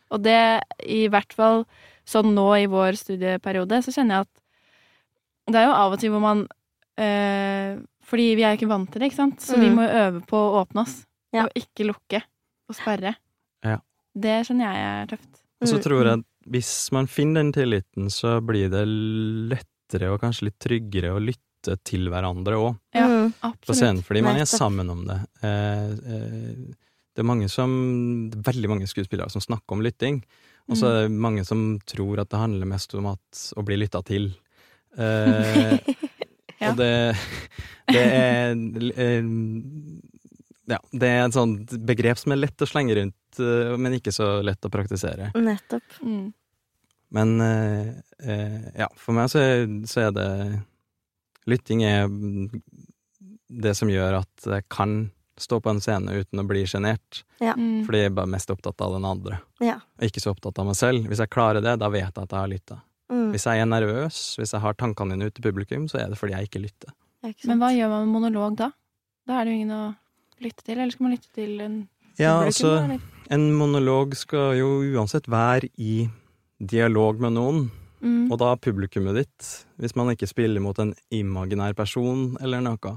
Og 0.09 0.21
det, 0.23 0.39
i 0.87 1.07
hvert 1.11 1.33
fall 1.35 1.65
sånn 2.07 2.33
nå 2.33 2.47
i 2.61 2.65
vår 2.71 2.95
studieperiode, 2.95 3.81
så 3.83 3.91
kjenner 3.91 4.15
jeg 4.21 4.27
at 4.27 5.51
det 5.51 5.59
er 5.61 5.65
jo 5.67 5.75
av 5.75 5.93
og 5.95 5.99
til 5.99 6.11
hvor 6.11 6.23
man 6.23 6.45
eh, 6.99 7.77
Fordi 8.07 8.25
vi 8.39 8.43
er 8.47 8.53
jo 8.55 8.59
ikke 8.61 8.69
vant 8.71 8.89
til 8.91 8.99
det, 9.03 9.09
ikke 9.11 9.19
sant? 9.19 9.41
Så 9.43 9.57
vi 9.59 9.67
Mm. 9.69 9.75
må 9.75 9.83
jo 9.83 9.99
øve 9.99 10.21
på 10.27 10.37
å 10.39 10.61
åpne 10.63 10.81
oss. 10.85 11.05
Ja. 11.35 11.43
Og 11.43 11.51
ikke 11.59 11.85
lukke 11.89 12.21
og 12.69 12.75
sperre. 12.75 13.15
Det 14.17 14.37
skjønner 14.47 14.73
jeg 14.73 14.87
er 15.03 15.11
tøft. 15.13 15.41
Og 15.61 15.67
så 15.71 15.77
mm, 15.79 15.83
tror 15.85 16.03
jeg 16.05 16.19
at 16.19 16.25
hvis 16.47 16.71
man 16.95 17.07
finner 17.11 17.41
den 17.43 17.51
tilliten, 17.55 18.09
så 18.13 18.37
blir 18.45 18.69
det 18.71 18.83
lettere 18.87 20.11
og 20.13 20.21
kanskje 20.21 20.47
litt 20.49 20.57
tryggere 20.63 21.11
å 21.15 21.21
lytte 21.21 21.75
til 21.83 22.07
hverandre 22.13 22.55
òg 22.61 22.75
Ja. 22.95 23.07
mm, 23.07 23.31
på 23.65 23.75
scenen, 23.75 24.03
fordi 24.05 24.21
man 24.23 24.37
er 24.39 24.45
sammen 24.47 24.89
om 24.93 25.01
det. 25.09 25.17
Eh, 25.43 25.89
eh, 25.91 26.75
det 27.17 27.23
er 27.23 27.27
mange 27.27 27.49
som 27.49 28.29
det 28.29 28.37
er 28.39 28.45
veldig 28.53 28.69
mange 28.69 28.87
skuespillere 28.87 29.29
som 29.33 29.41
snakker 29.43 29.75
om 29.75 29.81
lytting, 29.83 30.21
og 30.69 30.77
så 30.77 30.85
Mm. 30.85 30.93
er 30.93 31.01
det 31.07 31.11
mange 31.27 31.45
som 31.45 31.79
tror 31.85 32.19
at 32.21 32.29
det 32.29 32.39
handler 32.39 32.67
mest 32.69 32.93
om 32.95 33.05
at, 33.07 33.43
å 33.57 33.65
bli 33.65 33.75
lytta 33.77 34.03
til. 34.05 34.31
Eh, 34.97 35.77
Ja. 36.59 36.71
Og 36.71 36.77
det, 36.79 37.13
det 37.93 38.01
er 38.01 38.55
Ja, 40.67 40.79
det 40.91 41.07
er 41.07 41.21
et 41.25 41.35
sånt 41.37 41.71
begrep 41.87 42.19
som 42.19 42.33
er 42.35 42.41
lett 42.41 42.59
å 42.63 42.67
slenge 42.67 42.95
rundt, 42.97 43.39
eh, 43.39 43.75
men 43.79 43.93
ikke 43.95 44.11
så 44.11 44.41
lett 44.43 44.65
å 44.67 44.71
praktisere. 44.73 45.29
Nettopp. 45.35 45.99
Mm. 46.03 46.33
Men 47.15 47.29
eh, 47.41 47.93
eh, 48.19 48.65
ja, 48.83 48.89
for 48.99 49.15
meg 49.15 49.29
så 49.31 49.39
så 49.87 50.07
er 50.09 50.11
det 50.17 50.27
Lytting 51.47 51.85
er 51.87 52.09
det 53.47 53.71
som 53.79 53.87
gjør 53.87 54.17
at 54.19 54.43
jeg 54.51 54.65
kan 54.67 54.97
stå 55.39 55.61
på 55.63 55.69
en 55.71 55.79
scene 55.79 56.11
uten 56.17 56.41
å 56.41 56.47
bli 56.49 56.65
sjenert, 56.67 57.21
Ja. 57.39 57.53
Mm. 57.55 57.85
fordi 57.85 58.01
jeg 58.01 58.09
er 58.11 58.15
bare 58.17 58.27
mest 58.33 58.49
opptatt 58.51 58.81
av 58.83 58.91
den 58.97 59.05
andre, 59.07 59.37
Ja. 59.61 59.77
og 59.99 60.03
ikke 60.03 60.19
så 60.19 60.33
opptatt 60.35 60.59
av 60.59 60.65
meg 60.65 60.75
selv. 60.75 61.07
Hvis 61.07 61.19
jeg 61.23 61.29
klarer 61.29 61.61
det, 61.63 61.77
da 61.79 61.87
vet 61.93 62.11
jeg 62.11 62.23
at 62.23 62.29
jeg 62.35 62.39
har 62.41 62.47
lytta. 62.51 62.81
Mm, 63.09 63.31
Hvis 63.31 63.45
jeg 63.47 63.61
er 63.61 63.65
nervøs, 63.71 64.35
hvis 64.35 64.51
jeg 64.51 64.59
har 64.59 64.73
tankene 64.73 65.15
mine 65.15 65.29
ute 65.31 65.39
i 65.39 65.45
publikum, 65.47 65.87
så 65.87 66.01
er 66.03 66.09
det 66.09 66.17
fordi 66.19 66.33
jeg 66.35 66.49
ikke 66.49 66.61
lytter. 66.65 66.91
ikke 67.23 67.47
Men 67.47 67.59
hva 67.59 67.69
gjør 67.71 67.89
man 67.89 68.11
med 68.11 68.13
monolog 68.33 68.57
da? 68.57 68.71
Da 69.25 69.39
er 69.39 69.45
det 69.45 69.53
jo 69.53 69.59
ingen 69.61 69.71
å 69.77 69.95
lytte 70.43 70.63
til. 70.63 70.77
Eller 70.77 70.91
skal 70.93 71.03
man 71.07 71.15
lytte 71.17 71.33
til 71.35 71.61
en 71.61 71.77
Ja, 72.17 72.39
altså, 72.45 72.99
en 73.29 73.43
monolog 73.53 74.15
skal 74.17 74.55
jo 74.57 74.69
uansett 74.95 75.27
være 75.29 75.69
i 75.77 76.07
dialog 76.59 77.19
med 77.21 77.33
noen, 77.37 77.67
Mm. 77.97 78.31
og 78.31 78.37
da 78.37 78.51
publikummet 78.61 79.15
ditt, 79.17 79.45
hvis 79.81 79.95
man 79.97 80.11
ikke 80.13 80.27
spiller 80.29 80.61
mot 80.61 80.77
en 80.79 80.91
imaginær 81.11 81.73
person 81.75 82.37
eller 82.39 82.61
noe. 82.61 82.91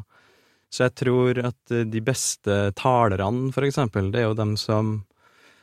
Så 0.70 0.85
jeg 0.85 0.94
tror 0.94 1.38
at 1.48 1.72
eh, 1.72 1.85
de 1.88 2.00
beste 2.05 2.72
talerne, 2.76 3.50
for 3.53 3.62
eksempel, 3.64 4.11
det 4.12 4.20
er 4.20 4.29
jo 4.29 4.35
dem 4.37 4.57
som, 4.61 4.90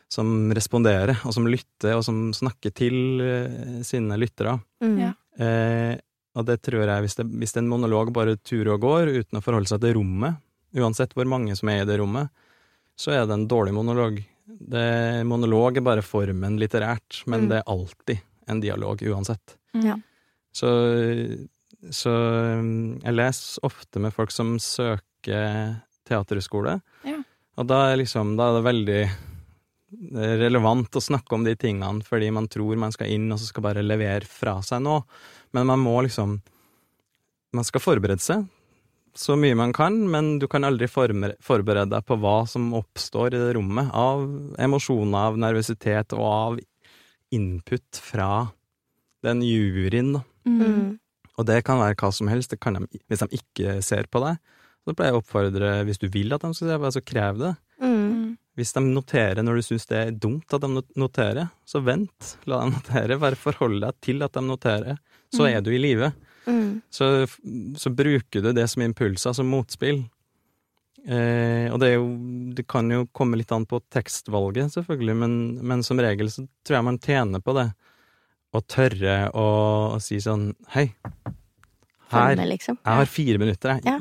som 0.09 0.49
responderer, 0.57 1.21
og 1.23 1.33
som 1.37 1.45
lytter, 1.45 1.93
og 1.95 2.03
som 2.03 2.31
snakker 2.33 2.73
til 2.73 3.21
eh, 3.21 3.83
sine 3.85 4.17
lyttere. 4.17 4.57
Mm, 4.81 4.97
Ja. 4.99 5.13
Eh, 5.37 5.97
og 6.35 6.45
det 6.45 6.59
tror 6.65 6.85
jeg, 6.85 7.01
hvis, 7.05 7.15
det, 7.17 7.25
hvis 7.37 7.55
en 7.57 7.69
monolog 7.69 8.11
bare 8.13 8.35
turer 8.37 8.73
og 8.73 8.81
går 8.81 9.13
uten 9.21 9.37
å 9.37 9.41
forholde 9.45 9.69
seg 9.69 9.81
til 9.81 9.93
rommet, 9.97 10.37
uansett 10.75 11.13
hvor 11.15 11.25
mange 11.29 11.55
som 11.55 11.69
er 11.69 11.81
i 11.83 11.85
det 11.87 11.99
rommet, 12.01 12.29
så 12.97 13.11
er 13.13 13.25
det 13.29 13.33
en 13.37 13.47
dårlig 13.47 13.73
monolog. 13.77 14.17
Det, 14.47 15.25
monolog 15.27 15.77
er 15.77 15.85
bare 15.85 16.01
formen 16.05 16.57
litterært, 16.59 17.23
men 17.27 17.45
Mm. 17.45 17.49
det 17.49 17.57
er 17.59 17.67
alltid 17.71 18.19
en 18.47 18.59
dialog 18.63 19.01
uansett. 19.03 19.55
Mm. 19.75 19.85
Ja. 19.85 19.95
Så, 20.51 20.69
så 21.93 22.11
um, 22.57 22.99
jeg 23.03 23.13
leser 23.13 23.59
ofte 23.67 23.99
med 24.01 24.13
folk 24.15 24.31
som 24.31 24.55
søker 24.59 25.77
teaterhøgskole, 26.07 26.79
Ja. 27.05 27.19
og 27.57 27.67
da 27.67 27.91
er, 27.91 27.97
liksom, 27.97 28.35
da 28.39 28.49
er 28.49 28.57
det 28.57 28.65
veldig 28.65 29.01
relevant 30.41 30.95
å 30.95 31.01
snakke 31.03 31.35
om 31.35 31.43
de 31.47 31.53
tingene 31.55 32.03
fordi 32.03 32.29
man 32.33 32.47
tror 32.51 32.75
man 32.79 32.91
skal 32.91 33.07
inn 33.13 33.29
og 33.31 33.39
så 33.39 33.47
skal 33.51 33.63
bare 33.63 33.83
levere 33.85 34.25
fra 34.27 34.57
seg 34.65 34.81
noe. 34.83 35.03
Men 35.55 35.67
man 35.69 35.79
må 35.79 36.01
liksom 36.03 36.41
Man 37.55 37.63
skal 37.63 37.79
forberede 37.79 38.19
seg 38.21 38.43
så 39.17 39.35
mye 39.39 39.55
man 39.57 39.73
kan, 39.73 39.95
men 40.11 40.37
du 40.39 40.47
kan 40.51 40.63
aldri 40.67 40.87
forberede 40.89 41.89
deg 41.91 42.05
på 42.07 42.17
hva 42.21 42.35
som 42.49 42.69
oppstår 42.77 43.33
i 43.33 43.41
det 43.41 43.55
rommet 43.57 43.89
av 43.97 44.23
emosjoner, 44.61 45.17
av 45.31 45.39
nervøsitet 45.41 46.13
og 46.17 46.25
av 46.27 46.59
input 47.35 47.99
fra 48.01 48.29
den 49.25 49.41
juryen, 49.43 50.13
da. 50.17 50.21
Mm. 50.47 50.61
Mm, 50.61 50.99
Og 51.37 51.45
det 51.45 51.59
kan 51.67 51.77
være 51.81 51.97
hva 51.99 52.09
som 52.15 52.29
helst, 52.31 52.49
det 52.53 52.59
kan 52.63 52.73
de, 52.79 52.87
hvis 53.11 53.19
de 53.21 53.27
ikke 53.37 53.75
ser 53.85 54.07
på 54.09 54.21
deg. 54.23 54.39
Så 54.87 54.93
pleier 54.95 55.11
jeg 55.11 55.17
å 55.17 55.21
oppfordre, 55.21 55.71
hvis 55.85 55.99
du 56.01 56.07
vil 56.09 56.31
at 56.33 56.41
de 56.41 56.49
skal 56.55 56.69
se 56.71 56.77
på 56.79 56.85
deg, 56.87 56.95
så 56.95 57.03
krev 57.05 57.41
det. 57.43 57.55
mm, 57.81 57.95
Mm. 58.07 58.37
Hvis 58.57 58.71
de 58.73 58.81
noterer 58.81 59.43
når 59.45 59.59
du 59.59 59.61
syns 59.67 59.85
det 59.85 59.97
er 59.99 60.11
dumt 60.17 60.51
at 60.55 60.61
de 60.63 60.81
noterer, 60.97 61.49
så 61.67 61.77
vent, 61.85 62.37
la 62.49 62.61
dem 62.63 62.71
notere. 62.73 63.19
Bare 63.21 63.35
forhold 63.37 63.81
deg 63.83 63.93
til 64.01 64.23
at 64.25 64.33
de 64.33 64.41
noterer. 64.41 64.97
Så 65.31 65.43
Mm. 65.45 65.51
er 65.57 65.61
du 65.61 65.69
i 65.71 65.77
live. 65.77 66.13
Mm, 66.47 66.81
Så, 66.91 67.09
så 67.77 67.89
bruker 67.93 68.41
du 68.45 68.51
det 68.55 68.67
som 68.71 68.81
impulser, 68.85 69.33
som 69.37 69.47
motspill. 69.51 70.05
Eh, 71.07 71.67
og 71.71 71.77
det 71.79 71.87
er 71.93 71.95
jo 71.99 72.07
Det 72.57 72.65
kan 72.67 72.89
jo 72.91 73.05
komme 73.15 73.37
litt 73.39 73.51
an 73.55 73.65
på 73.69 73.79
tekstvalget, 73.93 74.73
selvfølgelig, 74.73 75.15
men, 75.15 75.35
men 75.63 75.83
som 75.85 75.99
regel 76.03 76.27
så 76.33 76.43
tror 76.67 76.79
jeg 76.79 76.87
man 76.89 76.99
tjener 77.03 77.43
på 77.43 77.53
det. 77.55 77.67
Å 78.55 78.61
tørre 78.63 79.17
å, 79.35 79.45
å 79.95 79.99
si 80.01 80.17
sånn 80.23 80.49
Hei, 80.73 80.87
her 82.11 82.33
Følge, 82.33 82.45
liksom. 82.53 82.77
Jeg 82.79 82.99
har 83.01 83.09
fire 83.11 83.39
minutter, 83.41 83.75
jeg. 83.75 83.83
Ja. 83.85 83.97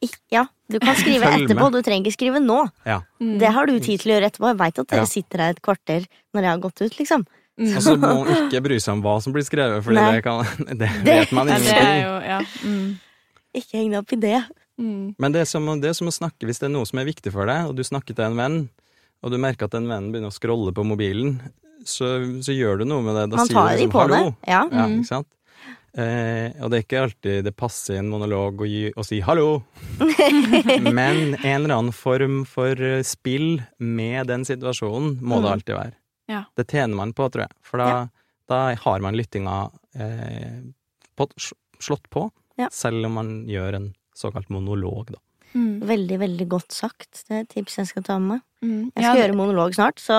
Ikke, 0.00 0.20
Ja, 0.32 0.44
du 0.70 0.78
kan 0.80 0.94
skrive 1.02 1.26
Følg 1.26 1.44
etterpå, 1.48 1.66
med. 1.66 1.74
du 1.76 1.82
trenger 1.86 2.06
ikke 2.08 2.16
skrive 2.16 2.40
nå. 2.42 2.60
ja. 2.86 3.00
Mm. 3.20 3.34
Det 3.42 3.50
har 3.52 3.66
du 3.68 3.74
tid 3.82 4.00
til 4.00 4.12
å 4.12 4.14
gjøre 4.16 4.30
etterpå. 4.30 4.50
Jeg 4.52 4.60
veit 4.62 4.78
at 4.80 4.88
dere 4.94 5.02
Ja. 5.04 5.10
sitter 5.10 5.42
her 5.44 5.56
et 5.56 5.62
kvarter 5.66 6.06
når 6.32 6.46
jeg 6.46 6.50
har 6.54 6.62
gått 6.62 6.80
ut, 6.86 6.96
liksom. 7.02 7.26
Mm. 7.60 7.74
Og 7.76 7.82
så 7.84 7.92
må 8.00 8.10
man 8.24 8.30
ikke 8.48 8.62
bry 8.64 8.78
seg 8.80 8.94
om 8.96 9.02
hva 9.04 9.18
som 9.20 9.34
blir 9.36 9.44
skrevet, 9.44 9.82
for 9.84 9.92
det, 9.96 10.78
det 10.80 10.90
vet 11.04 11.32
man 11.36 11.50
ingenting. 11.52 12.06
om. 12.08 12.22
Ja. 12.24 12.40
Mm. 12.64 12.98
Ikke 13.60 13.76
heng 13.80 13.90
deg 13.92 13.98
opp 14.00 14.12
i 14.16 14.20
det. 14.22 14.38
Mm. 14.80 15.14
Men 15.20 15.32
det 15.34 15.42
er, 15.42 15.48
som, 15.50 15.66
det 15.82 15.90
er 15.90 15.96
som 15.98 16.08
å 16.08 16.14
snakke 16.14 16.46
hvis 16.48 16.58
det 16.62 16.70
er 16.70 16.72
noe 16.72 16.88
som 16.88 16.98
er 17.02 17.08
viktig 17.10 17.32
for 17.34 17.44
deg, 17.50 17.66
og 17.68 17.76
du 17.76 17.82
snakker 17.84 18.16
til 18.16 18.24
en 18.30 18.38
venn, 18.40 18.56
og 19.20 19.34
du 19.34 19.36
merker 19.42 19.68
at 19.68 19.74
den 19.76 19.90
vennen 19.90 20.08
begynner 20.14 20.32
å 20.32 20.36
scrolle 20.38 20.72
på 20.72 20.86
mobilen, 20.88 21.34
så, 21.84 22.14
så 22.40 22.52
gjør 22.56 22.80
du 22.80 22.86
noe 22.88 23.04
med 23.04 23.14
det. 23.18 23.26
Da 23.34 23.36
Man 23.42 23.46
sier 23.50 23.58
tar 23.58 23.68
du 23.68 23.76
de 23.76 23.84
liksom 23.84 23.92
på 23.98 24.06
det. 24.14 24.22
Ja. 24.48 24.62
Ja, 24.72 24.86
Mm. 24.88 24.96
ikke 25.02 25.10
sant? 25.12 25.28
Eh, 25.90 26.52
og 26.62 26.70
det 26.70 26.78
er 26.78 26.84
ikke 26.84 27.00
alltid 27.02 27.44
det 27.44 27.52
passer 27.58 27.96
i 27.96 27.98
en 27.98 28.08
monolog 28.12 28.60
å, 28.62 28.66
gi, 28.70 28.92
å 28.94 29.02
si 29.04 29.18
'hallo', 29.20 29.60
men 30.94 31.34
en 31.42 31.64
eller 31.64 31.74
annen 31.74 31.92
form 31.92 32.44
for 32.48 32.78
spill 33.02 33.58
med 33.82 34.28
den 34.30 34.44
situasjonen 34.46 35.18
må 35.20 35.40
det 35.42 35.48
Mm. 35.50 35.52
alltid 35.52 35.74
være. 35.74 35.92
Ja. 36.30 36.44
Det 36.56 36.68
tjener 36.70 36.94
man 37.00 37.12
på, 37.16 37.26
tror 37.34 37.46
jeg, 37.48 37.56
for 37.66 37.82
da, 37.82 37.88
Ja. 37.90 38.02
da 38.50 38.60
har 38.84 39.02
man 39.02 39.18
lyttinga 39.18 39.56
eh, 39.98 40.60
på, 41.18 41.26
slått 41.82 42.06
på, 42.10 42.28
Ja. 42.60 42.68
selv 42.70 43.04
om 43.08 43.14
man 43.18 43.32
gjør 43.50 43.74
en 43.80 43.90
såkalt 44.16 44.48
monolog, 44.52 45.10
da. 45.16 45.18
Mm. 45.50 45.80
Veldig, 45.82 46.18
veldig 46.20 46.46
godt 46.52 46.70
sagt. 46.70 47.24
Det 47.26 47.34
er 47.34 47.40
et 47.42 47.48
tips 47.50 47.80
jeg 47.80 47.88
skal 47.90 48.04
ta 48.06 48.18
med 48.22 48.36
meg. 48.36 48.42
Mm. 48.62 48.92
Jeg 48.94 49.02
skal 49.02 49.16
ja, 49.16 49.22
gjøre 49.24 49.34
monolog 49.40 49.74
snart, 49.74 49.98
så 49.98 50.14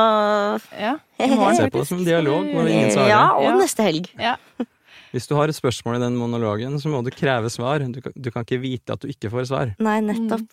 Ja, 0.76 0.97
i 1.21 1.28
morgen, 1.32 1.56
Se 1.62 1.69
på 1.71 1.80
det 1.80 1.88
som 1.88 2.00
en 2.02 2.08
dialog, 2.10 2.43
når 2.52 2.67
ingen 2.67 2.91
svarer. 2.91 3.08
Ja, 3.13 3.21
og 3.38 3.43
Ja. 3.45 3.56
neste 3.62 3.86
helg. 3.88 4.10
Ja. 4.19 4.36
Hvis 5.13 5.28
du 5.28 5.36
har 5.36 5.47
et 5.47 5.56
spørsmål 5.56 5.97
i 5.97 6.04
den 6.04 6.17
monologen, 6.19 6.76
så 6.80 6.88
må 6.91 7.04
du 7.04 7.12
kreve 7.12 7.50
svar. 7.52 7.80
Du 7.80 8.02
kan, 8.02 8.12
du 8.15 8.30
kan 8.32 8.43
ikke 8.43 8.60
vite 8.63 8.91
at 8.95 9.00
du 9.04 9.08
ikke 9.12 9.32
får 9.32 9.47
svar. 9.47 9.74
Nei, 9.80 10.00
nettopp. 10.02 10.47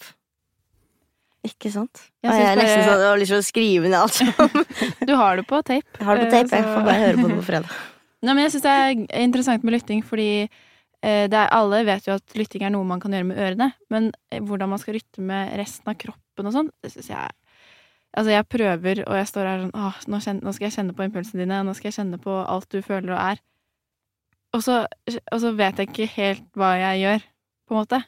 Ikke 1.47 1.71
sant? 1.71 2.01
Jeg 2.25 2.33
jeg 2.35 2.47
er 2.51 2.57
nesten 2.59 2.83
sånn, 2.85 2.99
jeg 3.03 3.09
har 3.13 3.21
lyst 3.21 3.31
til 3.33 3.39
å 3.39 3.47
skrive 3.47 3.91
ned 3.91 3.99
alt 3.99 4.17
som 4.17 4.33
Du 5.09 5.13
har 5.17 5.37
det 5.39 5.45
på 5.47 5.61
tape. 5.63 5.87
Jeg 6.01 6.07
har 6.09 6.19
det 6.19 6.25
på 6.27 6.33
tape. 6.35 6.57
Jeg 6.59 6.67
får 6.67 6.87
bare 6.89 7.03
høre 7.05 7.21
på 7.23 7.29
det 7.31 7.37
på 7.39 7.47
fredag. 7.47 7.77
Nei, 8.27 8.33
men 8.35 8.43
jeg 8.43 8.53
syns 8.57 8.65
det 8.67 8.73
er 8.75 9.23
interessant 9.23 9.63
med 9.65 9.77
lytting, 9.77 10.01
fordi 10.03 10.29
eh, 10.43 11.27
det 11.31 11.39
er, 11.39 11.53
alle 11.55 11.85
vet 11.87 12.09
jo 12.11 12.17
at 12.19 12.35
lytting 12.35 12.65
er 12.67 12.73
noe 12.75 12.85
man 12.89 12.99
kan 13.01 13.15
gjøre 13.15 13.29
med 13.31 13.39
ørene, 13.39 13.69
men 13.95 14.09
eh, 14.35 14.41
hvordan 14.43 14.73
man 14.73 14.81
skal 14.83 14.97
rytte 14.99 15.23
med 15.23 15.53
resten 15.61 15.93
av 15.93 15.95
kroppen 16.03 16.51
og 16.51 16.57
sånn, 16.57 16.73
det 16.83 16.91
syns 16.97 17.13
jeg 17.15 17.37
Altså, 18.17 18.31
jeg 18.33 18.47
prøver, 18.49 19.03
og 19.05 19.15
jeg 19.19 19.27
står 19.29 19.47
her 19.47 19.59
sånn 19.63 19.75
Åh, 19.77 19.97
nå, 20.09 20.19
kjen- 20.25 20.39
nå 20.43 20.53
skal 20.57 20.65
jeg 20.71 20.75
kjenne 20.79 20.95
på 20.97 21.05
impulsene 21.05 21.43
dine, 21.45 21.59
nå 21.63 21.75
skal 21.77 21.91
jeg 21.91 21.99
kjenne 22.01 22.19
på 22.25 22.33
alt 22.41 22.65
du 22.73 22.79
føler 22.83 23.13
og 23.13 23.21
er. 23.21 23.43
Og 24.57 24.63
så, 24.65 24.79
og 25.29 25.43
så 25.43 25.51
vet 25.59 25.77
jeg 25.83 25.91
ikke 25.91 26.07
helt 26.15 26.47
hva 26.57 26.71
jeg 26.81 27.03
gjør, 27.05 27.27
på 27.69 27.77
en 27.77 27.79
måte. 27.83 27.99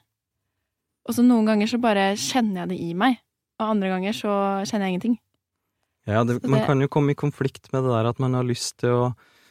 Og 1.08 1.16
så 1.16 1.24
noen 1.24 1.48
ganger 1.48 1.70
så 1.70 1.80
bare 1.80 2.12
kjenner 2.20 2.62
jeg 2.64 2.72
det 2.72 2.78
i 2.84 2.94
meg, 2.98 3.18
og 3.60 3.74
andre 3.74 3.90
ganger 3.92 4.16
så 4.16 4.32
kjenner 4.68 4.86
jeg 4.88 4.96
ingenting. 4.96 5.18
Ja, 6.08 6.24
det, 6.24 6.40
man 6.48 6.64
kan 6.66 6.80
jo 6.80 6.88
komme 6.90 7.12
i 7.12 7.18
konflikt 7.18 7.68
med 7.74 7.84
det 7.84 7.92
der 7.92 8.08
at 8.10 8.20
man 8.22 8.34
har 8.34 8.46
lyst 8.46 8.78
til 8.82 8.94
å 8.96 9.04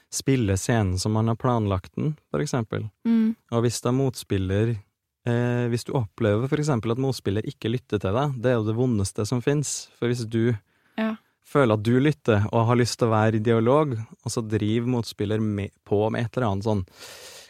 spille 0.10 0.56
scenen 0.58 0.98
som 0.98 1.14
man 1.14 1.30
har 1.30 1.38
planlagt 1.38 1.94
den, 1.96 2.16
for 2.34 2.42
eksempel. 2.42 2.88
Mm. 3.06 3.36
Og 3.54 3.62
hvis 3.66 3.78
da 3.86 3.92
motspiller 3.94 4.72
eh, 4.74 5.66
Hvis 5.70 5.86
du 5.86 5.94
opplever 6.00 6.50
for 6.50 6.58
eksempel 6.58 6.96
at 6.96 7.02
motspiller 7.02 7.46
ikke 7.46 7.70
lytter 7.70 8.02
til 8.02 8.18
deg, 8.18 8.38
det 8.42 8.50
er 8.52 8.58
jo 8.58 8.66
det 8.72 8.78
vondeste 8.78 9.26
som 9.30 9.44
fins. 9.46 9.90
For 10.00 10.10
hvis 10.10 10.26
du 10.26 10.56
Ja. 10.98 11.16
føler 11.46 11.78
at 11.78 11.84
du 11.86 12.00
lytter 12.02 12.48
og 12.52 12.66
har 12.68 12.76
lyst 12.82 12.98
til 13.00 13.08
å 13.08 13.14
være 13.14 13.38
i 13.38 13.46
dialog, 13.46 13.94
og 14.00 14.34
så 14.34 14.42
driver 14.42 14.90
motspiller 14.98 15.40
med, 15.40 15.70
på 15.86 16.10
med 16.10 16.26
et 16.26 16.38
eller 16.38 16.50
annet 16.50 16.66
sånn 16.66 16.84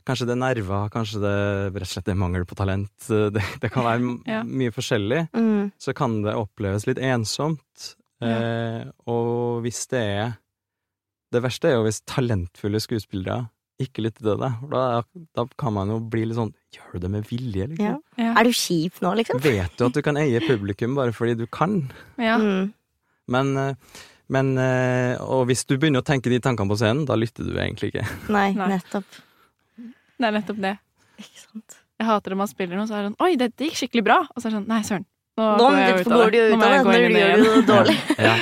Kanskje 0.08 0.26
det 0.30 0.36
er 0.36 0.42
nerver, 0.42 0.90
kanskje 0.94 1.20
det 1.24 1.34
rett 1.76 1.86
og 1.86 1.92
slett 1.94 2.08
er 2.14 2.18
mangel 2.20 2.46
på 2.50 2.56
talent. 2.58 2.92
Det, 3.36 3.44
det 3.62 3.72
kan 3.74 3.84
være 3.86 4.14
Ja. 4.30 4.42
mye 4.48 4.72
forskjellig. 4.74 5.26
Mm. 5.36 5.72
Så 5.80 5.94
kan 5.98 6.22
det 6.24 6.36
oppleves 6.40 6.88
litt 6.88 7.00
ensomt. 7.04 7.96
Eh, 8.22 8.84
og 9.08 9.62
hvis 9.64 9.86
det 9.94 10.00
er 10.04 10.34
Det 11.32 11.40
verste 11.46 11.70
er 11.70 11.76
jo 11.78 11.86
hvis 11.86 12.02
talentfulle 12.10 12.82
skuespillere 12.84 13.46
ikke 13.80 14.02
lytter 14.04 14.26
til 14.26 14.42
deg. 14.42 14.64
Da, 14.74 14.82
da 15.38 15.46
kan 15.62 15.72
man 15.78 15.88
jo 15.94 16.00
bli 16.04 16.26
litt 16.28 16.36
sånn 16.36 16.50
Gjør 16.76 16.98
du 16.98 17.00
det 17.06 17.12
med 17.14 17.28
vilje, 17.30 17.68
liksom? 17.72 17.86
Ja. 17.86 18.24
Ja. 18.26 18.34
Er 18.38 18.44
du 18.44 18.52
kjip 18.52 18.98
nå, 19.02 19.14
liksom? 19.22 19.40
Vet 19.42 19.78
du 19.80 19.86
at 19.88 19.96
du 19.96 20.02
kan 20.06 20.20
eie 20.20 20.42
publikum 20.44 20.98
bare 20.98 21.14
fordi 21.16 21.38
du 21.40 21.46
kan? 21.48 21.80
ja. 22.20 22.36
Mm. 22.42 22.74
Men, 23.30 23.54
eh, 23.58 23.74
men 24.34 24.52
eh, 24.58 25.16
Og 25.22 25.46
hvis 25.50 25.64
du 25.70 25.78
begynner 25.78 26.02
å 26.04 26.06
tenke 26.10 26.30
de 26.34 26.42
tankene 26.44 26.70
på 26.70 26.78
scenen, 26.82 27.06
da 27.08 27.16
lytter 27.18 27.46
du 27.48 27.56
egentlig 27.56 27.94
ikke. 27.94 28.04
Nei, 28.34 28.52
Nei. 28.58 28.68
nettopp. 28.76 29.06
Det 30.20 30.28
er 30.28 30.36
nettopp 30.36 30.60
det. 30.64 30.76
Ikke 31.20 31.42
sant. 31.42 31.80
Jeg 32.00 32.08
hater 32.08 32.34
det 32.34 32.40
man 32.40 32.50
spiller 32.52 32.80
noe, 32.80 32.88
så 32.88 32.96
er 32.96 33.02
det 33.04 33.12
sånn 33.12 33.24
Oi, 33.26 33.32
dette 33.40 33.68
gikk 33.68 33.78
skikkelig 33.80 34.06
bra! 34.08 34.20
Og 34.32 34.40
så 34.40 34.48
er 34.48 34.52
det 34.52 34.58
sånn 34.60 34.70
Nei, 34.72 34.80
søren. 34.88 35.06
Nå, 35.40 35.46
Nå 35.56 35.68
går 35.70 35.80
jeg 35.80 35.94
ut 36.00 36.12
av 36.12 36.24
det. 36.34 36.42
Nå 36.52 36.58
må 36.60 36.64
det 36.64 36.72
jeg 36.72 36.86
gå 36.86 36.96
inn 36.96 37.16
i 37.16 37.22
gjør 37.22 37.30
igjen. 37.30 37.46
det 37.56 37.64
dårlig. 37.74 37.98
Ja. 38.20 38.34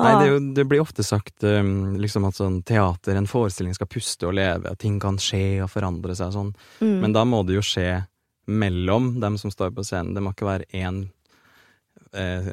Nei, 0.00 0.12
det, 0.16 0.24
er 0.24 0.30
jo, 0.30 0.38
det 0.56 0.64
blir 0.64 0.80
ofte 0.80 1.04
sagt 1.04 1.44
um, 1.44 1.72
liksom 2.00 2.24
at 2.28 2.38
sånn 2.38 2.60
teater, 2.64 3.18
en 3.20 3.28
forestilling 3.28 3.76
skal 3.76 3.88
puste 3.90 4.28
og 4.28 4.36
leve, 4.38 4.72
at 4.72 4.80
ting 4.80 4.96
kan 5.02 5.18
skje 5.20 5.60
og 5.64 5.68
forandre 5.72 6.16
seg 6.16 6.30
og 6.30 6.36
sånn. 6.38 6.52
Mm. 6.80 6.96
Men 7.04 7.16
da 7.16 7.26
må 7.28 7.42
det 7.44 7.58
jo 7.58 7.64
skje 7.64 7.88
mellom 8.50 9.12
dem 9.20 9.36
som 9.40 9.52
står 9.52 9.74
på 9.76 9.84
scenen. 9.84 10.14
Det 10.16 10.24
må 10.24 10.32
ikke 10.32 10.48
være 10.48 10.68
én 10.72 11.02
eh, 12.16 12.48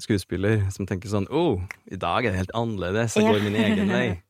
skuespiller 0.00 0.64
som 0.74 0.88
tenker 0.88 1.12
sånn 1.12 1.28
Å, 1.28 1.44
oh, 1.52 1.76
i 1.90 2.00
dag 2.00 2.24
er 2.24 2.32
det 2.32 2.46
helt 2.46 2.56
annerledes, 2.56 3.18
jeg 3.18 3.28
går 3.28 3.44
min 3.44 3.60
egen 3.60 3.92
vei. 3.92 4.08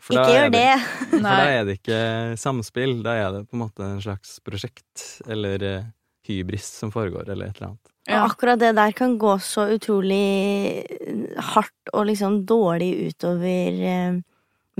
For 0.00 0.16
da 0.16 0.24
Ikke 0.24 0.32
er 0.32 0.42
gjør 0.42 0.52
det! 0.54 0.72
For 1.10 1.24
da 1.26 1.36
er 1.52 1.62
det 1.68 1.76
ikke 1.78 2.00
samspill, 2.40 2.98
da 3.04 3.16
er 3.20 3.30
det 3.36 3.44
på 3.48 3.56
en 3.58 3.62
måte 3.66 3.86
en 3.86 4.02
slags 4.02 4.38
prosjekt 4.46 5.06
eller 5.28 5.66
eh, 5.66 5.88
hybris 6.28 6.66
som 6.80 6.92
foregår, 6.94 7.28
eller 7.28 7.50
et 7.50 7.60
eller 7.60 7.72
annet. 7.72 7.92
Ja. 8.08 8.22
Og 8.22 8.32
akkurat 8.32 8.60
det 8.62 8.72
der 8.78 8.94
kan 8.96 9.18
gå 9.20 9.36
så 9.44 9.66
utrolig 9.74 10.82
hardt 11.52 11.92
og 11.92 12.08
liksom 12.08 12.40
dårlig 12.48 12.90
utover 13.10 13.80
eh, 13.92 14.18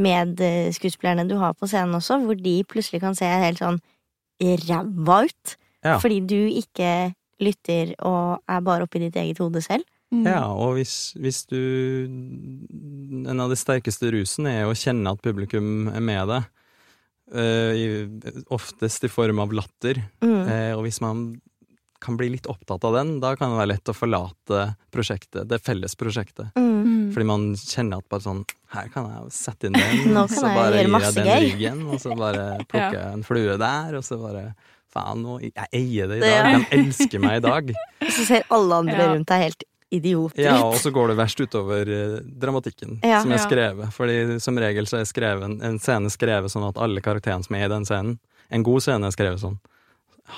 medskuespillerne 0.00 1.28
du 1.28 1.36
har 1.40 1.54
på 1.54 1.68
scenen 1.68 1.98
også, 1.98 2.20
hvor 2.24 2.38
de 2.38 2.56
plutselig 2.68 3.02
kan 3.02 3.16
se 3.18 3.28
helt 3.28 3.60
sånn 3.60 3.80
ræva 4.40 5.24
ut. 5.28 5.56
Ja. 5.84 5.98
Fordi 6.00 6.20
du 6.24 6.38
ikke 6.48 7.12
lytter 7.40 7.94
og 8.04 8.40
er 8.48 8.64
bare 8.64 8.86
oppi 8.86 9.02
ditt 9.02 9.16
eget 9.20 9.40
hode 9.40 9.62
selv. 9.64 9.84
Mm. 10.10 10.24
Ja, 10.26 10.42
og 10.50 10.74
hvis, 10.74 11.12
hvis 11.22 11.44
du 11.46 11.54
En 12.10 13.38
av 13.38 13.50
de 13.52 13.58
sterkeste 13.58 14.10
rusene 14.10 14.56
er 14.62 14.66
å 14.66 14.74
kjenne 14.74 15.12
at 15.14 15.22
publikum 15.22 15.86
er 15.92 16.02
med 16.02 16.32
deg. 16.32 16.48
Uh, 17.30 17.72
i, 17.78 17.84
oftest 18.50 19.04
i 19.06 19.10
form 19.12 19.38
av 19.38 19.52
latter. 19.54 20.00
Mm. 20.18 20.40
Uh, 20.48 20.72
og 20.74 20.82
hvis 20.88 20.98
man 21.04 21.28
kan 22.02 22.16
bli 22.16 22.30
litt 22.32 22.48
opptatt 22.50 22.82
av 22.88 22.96
den, 22.96 23.18
da 23.22 23.34
kan 23.38 23.52
det 23.52 23.60
være 23.60 23.70
lett 23.74 23.90
å 23.92 23.94
forlate 23.94 24.62
prosjektet, 24.90 25.44
det 25.50 25.60
felles 25.62 25.94
prosjektet. 26.00 26.50
Mm. 26.56 27.12
Fordi 27.14 27.26
man 27.28 27.46
kjenner 27.60 28.00
at 28.00 28.08
bare 28.10 28.24
sånn 28.24 28.42
Her 28.72 28.88
kan 28.94 29.08
jeg 29.10 29.32
sette 29.34 29.68
inn 29.68 29.74
den, 29.76 30.12
Nå 30.14 30.24
og 30.24 30.32
så 30.32 30.46
bare 30.46 30.80
gir 30.80 30.94
jeg 30.94 31.14
den 31.18 31.30
ryggen, 31.44 31.80
og 31.90 32.02
så 32.02 32.16
bare 32.18 32.44
plukker 32.70 32.98
jeg 32.98 33.16
en 33.18 33.26
flue 33.26 33.56
der, 33.60 33.96
og 33.98 34.06
så 34.06 34.18
bare 34.22 34.44
Faen, 34.90 35.20
nå, 35.22 35.36
jeg 35.44 35.68
eier 35.70 36.08
det 36.10 36.16
i 36.18 36.22
dag. 36.24 36.64
De 36.64 36.78
elsker 36.80 37.20
meg 37.22 37.36
i 37.38 37.42
dag. 37.44 37.68
Og 38.02 38.08
så 38.16 38.24
ser 38.26 38.48
alle 38.50 38.80
andre 38.82 38.96
Ja. 38.98 39.12
rundt 39.12 39.28
deg 39.30 39.44
helt 39.44 39.62
idioter 39.90 40.44
Ja, 40.44 40.56
og 40.64 40.76
så 40.78 40.92
går 40.94 41.10
det 41.12 41.16
verst 41.18 41.40
utover 41.42 41.88
eh, 41.90 42.16
dramatikken 42.42 43.00
Ja. 43.02 43.20
som 43.24 43.32
er 43.34 43.42
skrevet. 43.42 43.90
Fordi 43.96 44.38
som 44.40 44.58
regel 44.58 44.86
så 44.86 45.00
er 45.00 45.08
skreven, 45.10 45.58
en 45.66 45.78
scene 45.82 46.10
skrevet 46.14 46.52
sånn 46.52 46.68
at 46.68 46.78
alle 46.78 47.02
karakterene 47.04 47.46
som 47.46 47.56
er 47.58 47.66
i 47.66 47.72
den 47.72 47.86
scenen 47.88 48.18
En 48.50 48.62
god 48.66 48.82
scene 48.82 49.06
er 49.06 49.14
skrevet 49.14 49.42
sånn, 49.42 49.58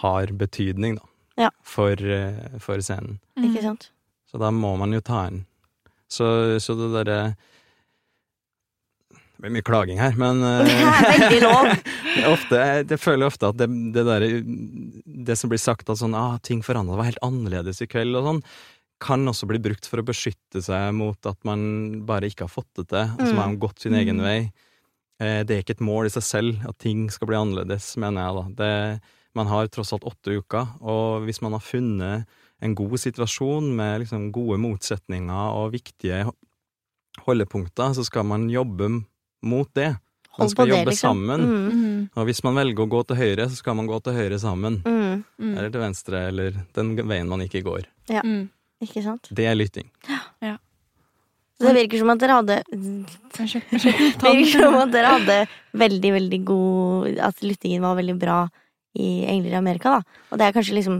har 0.02 0.26
betydning, 0.36 0.96
da. 0.98 1.06
Ja. 1.46 1.50
For, 1.64 1.92
eh, 1.96 2.58
for 2.60 2.80
scenen. 2.84 3.18
Mm. 3.38 3.46
Ikke 3.50 3.62
sant? 3.64 3.90
Så 4.30 4.40
da 4.40 4.50
må 4.52 4.74
man 4.80 4.92
jo 4.92 5.00
ta 5.00 5.26
inn. 5.30 5.44
Så, 6.12 6.58
så 6.60 6.76
det 6.76 6.90
derre 6.92 7.16
Det 9.12 9.40
blir 9.48 9.54
mye 9.56 9.64
klaging 9.66 9.98
her, 9.98 10.12
men 10.20 10.42
eh, 10.48 10.68
Det 10.68 11.20
veldig 11.20 11.40
lov. 11.42 11.70
ofte, 12.34 12.60
jeg 12.92 13.00
føler 13.00 13.26
ofte 13.26 13.48
at 13.48 13.56
det, 13.62 13.68
det 13.96 14.04
der 14.06 14.26
Det 15.24 15.38
som 15.40 15.50
blir 15.52 15.60
sagt 15.62 15.88
at 15.90 15.98
sånn 16.02 16.14
ah, 16.14 16.36
ting 16.44 16.60
forandra, 16.62 16.98
var 17.00 17.08
helt 17.08 17.24
annerledes 17.24 17.80
i 17.82 17.88
kveld 17.90 18.16
og 18.20 18.28
sånn, 18.28 18.42
kan 19.02 19.24
også 19.26 19.48
bli 19.50 19.58
brukt 19.62 19.88
for 19.90 19.98
å 20.00 20.06
beskytte 20.06 20.62
seg 20.62 20.92
mot 20.94 21.18
at 21.26 21.38
man 21.48 21.62
bare 22.06 22.28
ikke 22.30 22.46
har 22.46 22.52
fått 22.54 22.70
det 22.78 22.86
til, 22.92 23.08
og 23.18 23.18
så 23.26 23.32
Mm. 23.32 23.38
har 23.40 23.48
man 23.50 23.58
gått 23.58 23.80
sin 23.82 23.94
egen 23.98 24.16
Mm. 24.20 24.22
vei. 24.22 24.52
Eh, 25.20 25.42
Det 25.44 25.50
er 25.56 25.62
ikke 25.62 25.76
et 25.76 25.86
mål 25.86 26.06
i 26.06 26.14
seg 26.14 26.22
selv 26.22 26.68
at 26.68 26.78
ting 26.78 27.10
skal 27.10 27.26
bli 27.28 27.36
annerledes, 27.36 27.96
mener 27.96 28.22
jeg 28.22 28.34
da. 28.34 28.44
Det, 28.64 29.00
man 29.34 29.46
har 29.46 29.66
tross 29.68 29.92
alt 29.92 30.04
åtte 30.04 30.30
uker, 30.38 30.66
og 30.82 31.22
hvis 31.26 31.40
man 31.42 31.52
har 31.52 31.60
funnet 31.60 32.26
en 32.62 32.74
god 32.74 32.92
situasjon 32.98 33.74
med 33.74 34.00
liksom 34.02 34.30
gode 34.32 34.58
motsetninger 34.58 35.54
og 35.54 35.72
viktige 35.72 36.30
holdepunkter, 37.26 37.94
så 37.94 38.04
skal 38.04 38.24
man 38.24 38.48
jobbe 38.50 38.88
mot 39.42 39.68
det. 39.74 39.96
Man 40.38 40.48
skal 40.48 40.68
jobbe 40.70 40.84
det, 40.86 40.94
liksom. 40.94 41.26
sammen. 41.26 41.40
Mm, 41.40 41.72
Mm. 41.72 42.10
Og 42.16 42.26
hvis 42.26 42.42
man 42.42 42.54
velger 42.54 42.86
å 42.86 42.88
gå 42.88 43.06
til 43.06 43.16
høyre, 43.16 43.46
så 43.50 43.56
skal 43.56 43.74
man 43.74 43.86
gå 43.86 44.02
til 44.02 44.12
høyre 44.14 44.38
sammen. 44.40 44.82
mm, 44.82 45.24
Mm. 45.38 45.56
Eller 45.58 45.70
til 45.70 45.80
venstre, 45.80 46.28
eller 46.28 46.50
den 46.72 46.96
veien 46.96 47.28
man 47.28 47.40
ikke 47.40 47.62
går. 47.62 47.84
Mm. 48.24 48.48
Ikke 48.84 49.04
sant? 49.04 49.30
Det 49.30 49.46
er 49.48 49.56
lytting. 49.58 49.88
Ja. 50.42 50.56
Så 51.62 51.68
det 51.68 51.84
virker 51.84 52.00
som 52.02 52.10
at 52.10 52.22
dere 52.22 52.38
hadde 52.40 52.56
Det 54.22 54.32
virker 54.34 54.64
som 54.64 54.78
at 54.80 54.90
dere 54.90 55.12
hadde 55.14 55.36
veldig, 55.78 56.10
veldig 56.16 56.40
god 56.48 57.20
At 57.30 57.44
lyttingen 57.46 57.84
var 57.84 57.94
veldig 58.00 58.16
bra 58.18 58.38
i 58.98 59.22
Engler 59.24 59.54
i 59.54 59.56
Amerika, 59.56 59.94
da. 59.94 60.18
Og 60.28 60.40
det 60.40 60.44
er 60.44 60.52
kanskje 60.52 60.74
liksom 60.76 60.98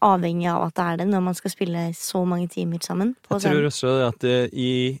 avhengig 0.00 0.46
av 0.48 0.62
at 0.64 0.76
det 0.78 0.84
er 0.86 1.00
det 1.02 1.06
når 1.10 1.24
man 1.26 1.36
skal 1.36 1.52
spille 1.52 1.82
så 1.96 2.22
mange 2.24 2.48
timer 2.48 2.80
sammen. 2.80 3.14
På 3.20 3.36
Jeg 3.36 3.52
tror 3.52 3.66
også 3.68 3.90
at 4.06 4.22
det 4.24 4.38
i 4.56 4.98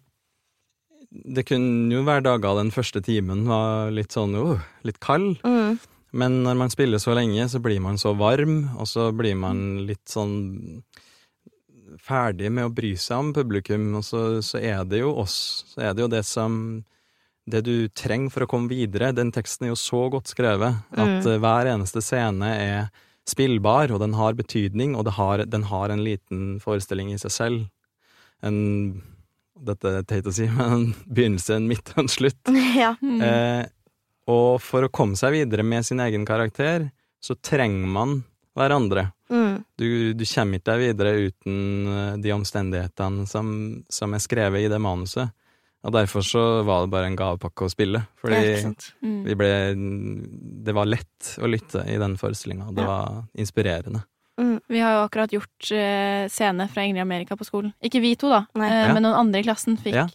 Det 1.10 1.46
kunne 1.48 1.90
jo 1.90 2.04
være 2.06 2.22
dager 2.28 2.60
den 2.60 2.70
første 2.70 3.00
timen 3.02 3.46
var 3.48 3.88
litt 3.90 4.12
sånn 4.12 4.36
oh, 4.38 4.60
litt 4.86 5.00
kald. 5.00 5.40
Mm, 5.42 5.80
Men 6.12 6.42
når 6.44 6.58
man 6.60 6.70
spiller 6.70 7.00
så 7.02 7.16
lenge, 7.16 7.48
så 7.48 7.58
blir 7.58 7.80
man 7.80 7.98
så 7.98 8.12
varm, 8.14 8.76
og 8.78 8.86
så 8.86 9.08
blir 9.10 9.34
man 9.34 9.86
litt 9.88 10.06
sånn 10.06 10.82
ferdig 11.98 12.50
med 12.52 12.68
å 12.68 12.72
bry 12.74 12.92
seg 12.96 13.18
om 13.18 13.32
publikum, 13.34 13.88
og 13.98 14.04
så, 14.06 14.20
så 14.44 14.60
er 14.62 14.84
det 14.88 15.00
jo 15.02 15.14
oss. 15.22 15.64
Så 15.72 15.82
er 15.82 15.94
det 15.94 16.04
jo 16.04 16.08
det 16.12 16.24
som 16.28 16.84
Det 17.50 17.64
du 17.66 17.88
trenger 17.88 18.30
for 18.30 18.44
å 18.44 18.46
komme 18.46 18.68
videre. 18.70 19.08
Den 19.16 19.32
teksten 19.32 19.64
er 19.66 19.72
jo 19.72 19.78
så 19.80 20.04
godt 20.12 20.28
skrevet 20.30 20.84
at 20.92 21.24
Mm. 21.24 21.40
hver 21.40 21.66
eneste 21.72 22.02
scene 22.04 22.46
er 22.46 22.90
spillbar, 23.26 23.90
og 23.90 23.98
den 24.00 24.12
har 24.14 24.34
betydning, 24.38 24.94
og 24.94 25.04
det 25.08 25.14
har, 25.16 25.42
den 25.46 25.64
har 25.64 25.90
en 25.90 26.04
liten 26.04 26.60
forestilling 26.60 27.10
i 27.12 27.18
seg 27.18 27.30
selv. 27.30 27.64
En 28.42 29.02
Dette 29.60 29.84
er 29.84 30.02
teit 30.08 30.24
å 30.24 30.32
si, 30.32 30.46
men 30.56 30.72
en 30.72 30.94
begynnelse, 31.08 31.56
en 31.56 31.66
midt 31.68 31.90
og 31.92 31.98
en 32.04 32.08
slutt. 32.08 32.38
ja. 32.78 32.94
Mm. 33.02 33.20
Eh, 33.20 33.66
og 34.30 34.60
for 34.62 34.86
å 34.86 34.92
komme 34.92 35.18
seg 35.20 35.32
videre 35.34 35.64
med 35.66 35.84
sin 35.84 36.00
egen 36.00 36.24
karakter, 36.28 36.90
så 37.20 37.34
trenger 37.36 37.88
man 37.90 38.22
hverandre. 38.56 39.10
Du, 39.78 40.12
du 40.14 40.24
kommer 40.26 40.58
ikke 40.60 40.72
deg 40.72 40.82
videre 40.84 41.12
uten 41.28 41.58
eh, 41.94 42.16
de 42.22 42.32
omstendighetene 42.34 43.26
som, 43.28 43.50
som 43.88 44.14
er 44.16 44.22
skrevet 44.24 44.66
i 44.66 44.70
det 44.72 44.80
manuset. 44.82 45.32
Og 45.80 45.94
derfor 45.94 46.20
så 46.26 46.40
var 46.66 46.84
det 46.84 46.92
bare 46.92 47.08
en 47.08 47.16
gavepakke 47.16 47.64
å 47.64 47.72
spille. 47.72 48.02
Fordi. 48.20 48.74
Mm. 49.00 49.22
vi 49.24 49.36
ble 49.40 49.50
Det 50.66 50.74
var 50.76 50.88
lett 50.88 51.30
å 51.40 51.48
lytte 51.48 51.86
i 51.88 51.96
den 52.00 52.18
forestillinga. 52.20 52.68
Det 52.76 52.84
Ja. 52.84 52.88
var 52.90 53.22
inspirerende. 53.34 54.02
Mm, 54.40 54.60
Vi 54.68 54.78
har 54.80 54.92
jo 54.92 55.04
akkurat 55.06 55.32
gjort 55.32 55.70
uh, 55.72 56.28
scene 56.28 56.68
fra 56.68 56.84
Ingrid 56.84 57.02
Amerika 57.02 57.36
på 57.36 57.44
skolen. 57.48 57.72
Ikke 57.82 58.00
vi 58.00 58.14
to, 58.16 58.28
da, 58.28 58.46
eh, 58.56 58.88
Ja. 58.88 58.92
men 58.92 59.02
noen 59.02 59.16
andre 59.16 59.40
i 59.40 59.42
klassen 59.42 59.76
fikk. 59.80 59.94
Ja. 59.94 60.06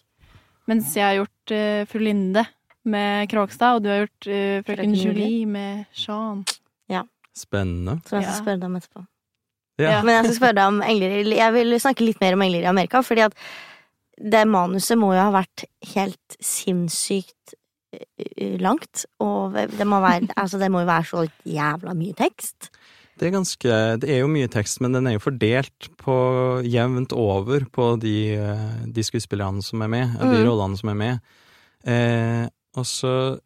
Mens 0.68 0.94
jeg 0.96 1.04
har 1.04 1.26
gjort 1.26 1.52
uh, 1.52 1.86
Fru 1.86 2.00
Linde 2.00 2.46
med 2.86 3.30
Krogstad, 3.30 3.76
og 3.76 3.84
du 3.84 3.90
har 3.90 4.06
gjort 4.06 4.28
uh, 4.30 4.62
Frøken 4.66 4.96
Julie. 4.96 5.46
Med 5.46 5.86
Jean. 5.94 6.46
Spennende. 7.36 8.00
som 8.08 8.22
jeg 8.22 8.30
skal 8.30 8.44
spørre 8.46 8.60
deg 8.62 8.70
om 8.70 8.76
etterpå. 8.80 9.02
Ja. 9.82 10.02
Men 10.06 10.16
jeg 10.16 10.26
skal 10.30 10.36
spørre 10.40 10.56
deg 10.56 10.68
om 10.72 10.82
engler 10.86 11.32
Jeg 11.36 11.54
vil 11.54 11.74
snakke 11.84 12.06
litt 12.08 12.22
mer 12.24 12.34
om 12.38 12.42
engler 12.46 12.64
i 12.64 12.70
Amerika, 12.72 13.02
fordi 13.04 13.26
at 13.26 13.34
det 14.16 14.46
manuset 14.48 14.96
må 14.98 15.10
jo 15.12 15.20
ha 15.20 15.32
vært 15.36 15.66
helt 15.92 16.38
sinnssykt 16.40 17.56
eh, 17.92 18.56
langt. 18.64 19.04
Og 19.20 19.58
det 19.76 19.88
må, 19.88 20.00
være, 20.00 20.30
altså 20.40 20.60
det 20.62 20.70
må 20.72 20.86
jo 20.86 20.88
være 20.88 21.10
så 21.10 21.26
jævla 21.44 21.96
mye 22.00 22.16
tekst. 22.16 22.70
Det 23.20 23.28
er 23.30 23.32
ganske 23.36 23.76
Det 24.00 24.10
er 24.12 24.22
jo 24.24 24.28
mye 24.32 24.48
tekst, 24.52 24.80
men 24.84 24.96
den 24.96 25.08
er 25.08 25.14
jo 25.18 25.24
fordelt 25.24 25.90
på 26.00 26.16
jevnt 26.68 27.12
over 27.16 27.64
på 27.72 27.90
de, 28.00 28.16
eh, 28.36 28.86
de 28.92 29.04
skuespillerne 29.08 29.64
som 29.64 29.84
er 29.84 29.92
med, 29.92 30.16
og 30.20 30.32
de 30.32 30.40
Mm. 30.40 30.48
rollene 30.50 30.78
som 30.80 30.90
er 30.90 31.00
med. 31.00 31.20
Eh, 31.86 32.48
og 32.76 32.86
så 32.88 33.40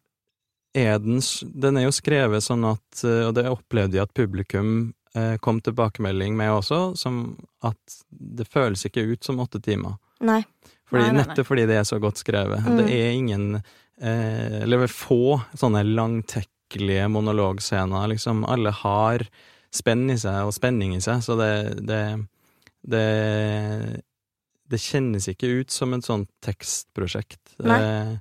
er 0.74 0.98
den 1.02 1.18
Den 1.60 1.76
er 1.76 1.82
jo 1.88 1.90
skrevet 1.90 2.42
sånn 2.46 2.62
at 2.64 3.02
eh, 3.04 3.26
Og 3.26 3.34
det 3.34 3.44
opplevde 3.50 3.94
jeg 3.98 4.02
at 4.06 4.14
publikum 4.14 4.92
kom 5.42 5.60
tilbakemelding 5.60 6.36
med 6.38 6.52
også, 6.54 6.80
som 6.94 7.22
at 7.66 7.96
det 8.10 8.46
føles 8.46 8.84
ikke 8.86 9.02
ut 9.10 9.26
som 9.26 9.40
åtte 9.42 9.58
timer. 9.64 9.96
Nei. 10.22 10.42
Fordi, 10.90 11.02
Nei, 11.02 11.12
nei, 11.12 11.16
nei. 11.16 11.22
Nettopp 11.24 11.48
fordi 11.48 11.64
det 11.70 11.78
er 11.80 11.86
så 11.88 11.98
godt 12.02 12.20
skrevet. 12.20 12.66
Mm. 12.66 12.76
Det 12.78 12.86
er 12.94 13.10
ingen 13.14 13.46
eh, 13.56 14.60
Eller 14.62 14.86
få 14.90 15.40
sånne 15.58 15.84
langtekkelige 15.86 17.08
monologscener, 17.10 18.10
liksom. 18.12 18.44
Alle 18.50 18.74
har 18.82 19.26
spenn 19.74 20.08
i 20.10 20.18
seg 20.18 20.48
og 20.48 20.54
spenning 20.54 20.96
i 20.96 21.02
seg, 21.02 21.22
så 21.22 21.36
det 21.38 21.52
det, 21.86 22.02
det 22.90 23.04
det 24.70 24.78
kjennes 24.78 25.26
ikke 25.30 25.48
ut 25.60 25.72
som 25.74 25.94
et 25.96 26.06
sånt 26.06 26.28
tekstprosjekt. 26.46 27.56
Nei. 27.66 27.78
Eh, 27.82 28.12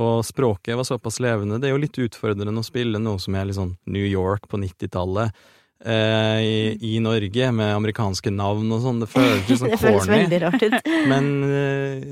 og 0.00 0.24
språket 0.26 0.78
var 0.78 0.86
såpass 0.88 1.20
levende. 1.22 1.60
Det 1.60 1.68
er 1.68 1.74
jo 1.74 1.82
litt 1.82 1.98
utfordrende 2.00 2.62
å 2.62 2.66
spille 2.66 2.98
noe 2.98 3.20
som 3.22 3.36
er 3.36 3.46
litt 3.46 3.58
sånn 3.58 3.76
New 3.92 4.06
York 4.06 4.48
på 4.50 4.58
90-tallet. 4.62 5.36
Eh, 5.84 6.40
i, 6.40 6.94
I 6.96 7.00
Norge, 7.04 7.50
med 7.52 7.74
amerikanske 7.76 8.30
navn 8.32 8.70
og 8.72 8.80
sånn. 8.80 9.02
Det 9.02 9.08
føles 9.12 9.42
litt 9.50 9.58
sånn 9.62 9.70
Det 9.74 9.80
føles 9.82 10.06
corny. 10.06 10.16
veldig 10.22 10.38
rart 10.46 10.62
ut. 10.64 10.78
Men, 11.12 11.26
eh, 11.44 12.06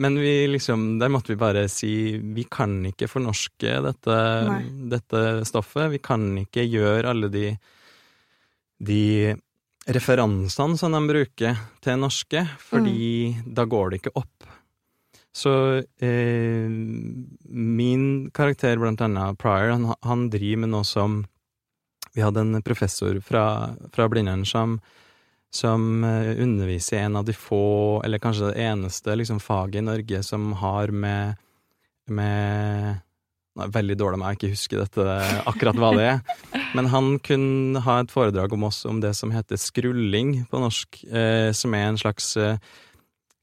men 0.00 0.14
vi 0.22 0.32
liksom 0.48 0.84
Der 1.02 1.10
måtte 1.10 1.32
vi 1.32 1.36
bare 1.36 1.64
si 1.68 1.90
vi 2.16 2.44
kan 2.48 2.78
ikke 2.88 3.08
fornorske 3.10 3.72
dette, 3.84 4.16
dette 4.92 5.22
stoffet. 5.44 5.90
Vi 5.92 5.98
kan 5.98 6.22
ikke 6.44 6.64
gjøre 6.64 7.10
alle 7.10 7.28
de 7.32 7.46
de 8.80 9.34
referansene 9.90 10.78
som 10.80 10.94
de 10.94 11.00
bruker 11.10 11.58
til 11.84 11.98
norske, 12.00 12.46
fordi 12.70 13.34
Mm. 13.34 13.52
da 13.54 13.64
går 13.68 13.90
det 13.90 13.98
ikke 14.00 14.14
opp. 14.22 14.46
Så 15.36 15.52
eh, 16.00 16.68
min 17.50 18.30
karakter, 18.32 18.78
blant 18.80 19.00
annet 19.04 19.36
Pryor, 19.38 19.72
han, 19.74 19.90
han 20.02 20.30
driver 20.32 20.62
med 20.64 20.72
noe 20.72 20.84
som 20.88 21.26
Vi 22.14 22.24
hadde 22.24 22.42
en 22.42 22.62
professor 22.66 23.20
fra, 23.24 23.44
fra 23.94 24.08
Blindern 24.10 24.46
som 24.48 24.80
som 25.50 26.04
eh, 26.04 26.42
underviser 26.42 26.96
i 26.96 27.04
en 27.04 27.16
av 27.18 27.24
de 27.26 27.34
få, 27.34 28.00
eller 28.04 28.22
kanskje 28.22 28.52
det 28.52 28.66
eneste, 28.68 29.16
liksom, 29.18 29.40
faget 29.42 29.80
i 29.80 29.86
Norge 29.86 30.22
som 30.22 30.52
har 30.62 30.94
med, 30.94 31.40
med 32.06 33.00
Nei, 33.58 33.66
veldig 33.74 33.96
dårlig 33.98 34.18
med 34.20 34.30
jeg 34.30 34.38
ikke 34.38 34.52
husker 34.52 34.78
dette, 34.78 35.04
akkurat 35.50 35.78
hva 35.82 35.88
det 35.96 36.04
er. 36.06 36.20
Men 36.78 36.86
han 36.92 37.08
kunne 37.18 37.82
ha 37.82 37.96
et 37.98 38.12
foredrag 38.12 38.52
om 38.54 38.68
oss 38.68 38.84
om 38.86 39.00
det 39.02 39.10
som 39.18 39.32
heter 39.34 39.58
skrulling 39.58 40.44
på 40.46 40.60
norsk, 40.62 41.00
eh, 41.10 41.50
som 41.50 41.74
er 41.74 41.88
en 41.88 41.98
slags 41.98 42.28
eh, 42.38 42.62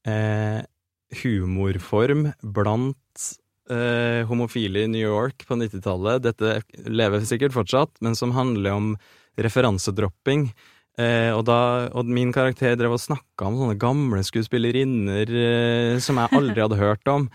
eh, 0.08 0.62
humorform 1.20 2.30
blant 2.40 3.28
eh, 3.70 4.24
homofile 4.28 4.84
i 4.84 4.90
New 4.90 5.02
York 5.04 5.44
på 5.48 5.56
90-tallet. 5.60 6.22
Dette 6.24 6.58
lever 6.88 7.24
sikkert 7.28 7.54
fortsatt, 7.56 7.94
men 8.04 8.16
som 8.18 8.32
handler 8.36 8.74
om 8.76 8.90
referansedropping. 9.38 10.48
Eh, 10.98 11.30
og, 11.30 11.44
da, 11.46 11.88
og 11.94 12.08
min 12.10 12.32
karakter 12.34 12.74
drev 12.78 12.96
og 12.96 13.02
snakka 13.02 13.46
om 13.46 13.58
sånne 13.60 13.78
gamle 13.78 14.22
skuespillerinner 14.26 15.30
eh, 15.30 15.98
som 16.02 16.18
jeg 16.18 16.34
aldri 16.34 16.64
hadde 16.64 16.80
hørt 16.80 17.12
om. 17.12 17.28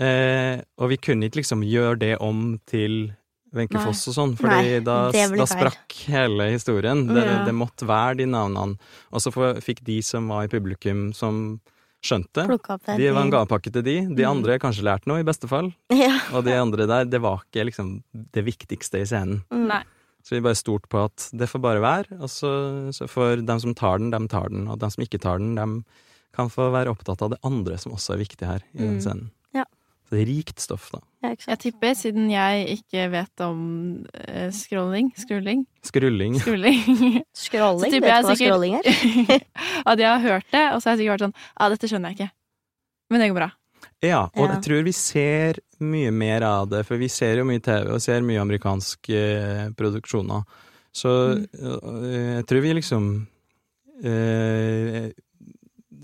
Eh, 0.00 0.62
og 0.80 0.88
vi 0.94 0.96
kunne 0.96 1.28
ikke 1.28 1.42
liksom 1.42 1.64
gjøre 1.68 1.98
det 2.00 2.14
om 2.24 2.54
til 2.70 3.12
Wenche 3.52 3.82
Foss 3.84 4.06
og 4.08 4.14
sånn, 4.16 4.30
fordi 4.38 4.78
Nei, 4.78 4.78
da, 4.80 4.96
da 5.12 5.44
sprakk 5.44 5.92
hele 6.08 6.46
historien. 6.54 7.04
Det, 7.10 7.20
Ja. 7.20 7.42
det 7.44 7.52
måtte 7.52 7.84
være 7.84 8.22
de 8.22 8.26
navnene. 8.32 8.78
Og 9.12 9.20
så 9.20 9.28
fikk 9.60 9.82
de 9.84 9.98
som 10.00 10.30
var 10.32 10.46
i 10.46 10.52
publikum, 10.52 11.10
som 11.12 11.60
skjønte 12.02 12.44
det. 12.48 12.98
de 12.98 13.10
var 13.14 13.22
en 13.22 13.30
gavepakke 13.32 13.72
til 13.72 13.82
de. 13.86 13.96
De 14.10 14.24
andre 14.26 14.52
andre 14.56 14.58
kanskje 14.58 14.82
lærte 14.86 15.06
noe, 15.10 15.20
i 15.22 15.26
beste 15.26 15.48
fall. 15.50 15.72
Ja. 15.94 16.16
Og 16.34 16.44
de 16.44 16.52
andre 16.58 16.86
der, 16.90 17.04
det 17.06 17.20
var 17.22 17.44
ikke 17.46 17.64
liksom 17.68 18.02
det 18.12 18.44
viktigste 18.44 19.00
i 19.02 19.06
scenen. 19.06 19.42
Mm. 19.52 19.66
Nei. 19.70 19.82
Så 20.22 20.36
vi 20.36 20.40
bare 20.44 20.54
stolte 20.58 20.86
på 20.90 21.00
at 21.08 21.28
det 21.34 21.48
får 21.50 21.60
bare 21.64 21.80
være, 21.82 22.18
og 22.22 22.30
så, 22.30 22.50
så 22.94 23.08
får 23.10 23.40
dem 23.46 23.58
som 23.62 23.74
tar 23.74 23.98
den, 23.98 24.10
dem 24.14 24.28
tar 24.30 24.48
den, 24.52 24.68
og 24.70 24.78
dem 24.78 24.90
som 24.94 25.02
ikke 25.02 25.18
tar 25.22 25.38
den, 25.42 25.56
dem 25.58 25.80
kan 26.32 26.48
få 26.48 26.70
være 26.72 26.92
opptatt 26.94 27.20
av 27.26 27.32
det 27.34 27.40
andre 27.44 27.74
som 27.78 27.92
også 27.96 28.14
er 28.14 28.22
viktig 28.22 28.46
her 28.46 28.62
i 28.72 28.78
den 28.84 28.94
Mm. 28.96 29.00
scenen. 29.02 29.30
Ja. 29.52 29.64
Så 30.06 30.14
det 30.14 30.22
er 30.22 30.30
rikt 30.30 30.62
stoff, 30.62 30.90
da. 30.94 31.00
Ja, 31.22 31.30
ikke 31.36 31.48
Jeg 31.52 31.58
tipper, 31.62 31.94
siden 31.94 32.30
jeg 32.32 32.68
ikke 32.78 33.04
vet 33.12 33.40
om 33.46 33.60
uh, 34.28 34.48
scrolling, 34.50 35.12
skrulling, 35.16 35.66
Skrulling. 35.86 36.34
skrulling 36.40 36.80
Scrolling, 37.44 37.92
Så 37.92 38.00
vet 38.00 38.02
du 38.02 38.08
hva 38.08 38.20
sikkert- 38.26 38.40
scrolling 38.42 38.74
er? 38.80 39.44
At 39.90 39.98
jeg 40.02 40.08
har 40.10 40.20
hørt 40.24 40.46
det, 40.50 40.64
og 40.74 40.82
så 40.82 40.90
har 40.90 40.96
jeg 40.96 41.04
sikkert 41.04 41.14
vært 41.20 41.26
sånn 41.28 41.36
Ja, 41.60 41.68
dette 41.76 41.88
skjønner 41.92 42.10
jeg 42.10 42.18
ikke. 42.18 42.30
Men 43.12 43.20
det 43.20 43.28
går 43.30 43.38
bra. 43.38 43.50
Ja, 44.02 44.20
og 44.34 44.42
Ja. 44.48 44.52
jeg 44.56 44.62
tror 44.66 44.82
vi 44.86 44.92
ser 44.98 45.58
mye 45.82 46.10
mer 46.14 46.42
av 46.42 46.68
det, 46.70 46.84
for 46.86 46.96
vi 46.98 47.08
ser 47.08 47.36
jo 47.38 47.44
mye 47.46 47.62
TV 47.62 47.90
og 47.94 48.00
ser 48.02 48.20
mye 48.26 48.40
amerikanske 48.42 49.18
eh, 49.22 49.68
produksjoner. 49.78 50.42
Så 50.92 51.08
Mm. 51.38 51.46
øh, 51.54 52.34
jeg 52.36 52.46
tror 52.46 52.60
vi 52.66 52.72
liksom 52.74 53.06
øh, 54.04 55.10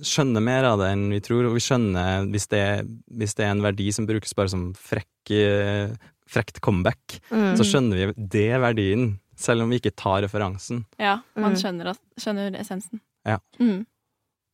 skjønner 0.05 0.43
mer 0.45 0.65
av 0.65 0.79
det 0.81 0.89
enn 0.95 1.09
vi 1.11 1.21
tror, 1.21 1.47
og 1.49 1.55
vi 1.57 1.61
skjønner 1.65 2.27
hvis 2.31 2.47
det, 2.49 2.63
hvis 3.19 3.35
det 3.39 3.45
er 3.47 3.51
en 3.55 3.63
verdi 3.65 3.89
som 3.95 4.07
brukes 4.07 4.35
bare 4.39 4.49
som 4.53 4.73
frekk, 4.75 5.07
frekt 6.29 6.61
comeback, 6.61 7.21
Mm. 7.31 7.57
så 7.57 7.65
skjønner 7.65 7.97
vi 8.15 8.27
det 8.37 8.47
er 8.53 8.61
verdien, 8.61 9.19
selv 9.37 9.63
om 9.63 9.71
vi 9.71 9.79
ikke 9.81 9.95
tar 9.97 10.23
referansen. 10.23 10.85
Ja, 10.99 11.21
man 11.37 11.53
Mm. 11.55 11.59
skjønner, 11.63 11.87
at, 11.91 12.01
skjønner 12.19 12.59
essensen. 12.61 13.01
Ja. 13.27 13.39
Mm. 13.61 13.87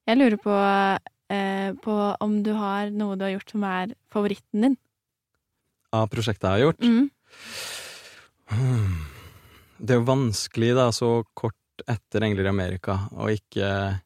Jeg 0.07 0.19
lurer 0.19 0.37
på, 0.39 0.55
eh, 1.31 1.73
på 1.73 2.17
om 2.21 2.43
du 2.43 2.53
har 2.55 2.91
noe 2.91 3.17
du 3.17 3.25
har 3.25 3.33
gjort 3.39 3.51
som 3.51 3.65
er 3.65 3.95
favoritten 4.13 4.61
din. 4.63 4.77
av 5.93 6.09
prosjektet 6.11 6.43
jeg 6.43 6.51
har 6.51 6.73
gjort. 6.73 6.81
Mm. 6.81 7.11
Det 9.81 9.91
er 9.95 10.01
jo 10.01 10.07
vanskelig, 10.09 10.75
da, 10.77 10.89
så 10.95 11.25
kort 11.37 11.55
etter 11.91 12.23
Engler 12.27 12.47
i 12.47 12.53
Amerika, 12.53 12.97
å 13.19 13.27
ikke 13.33 14.01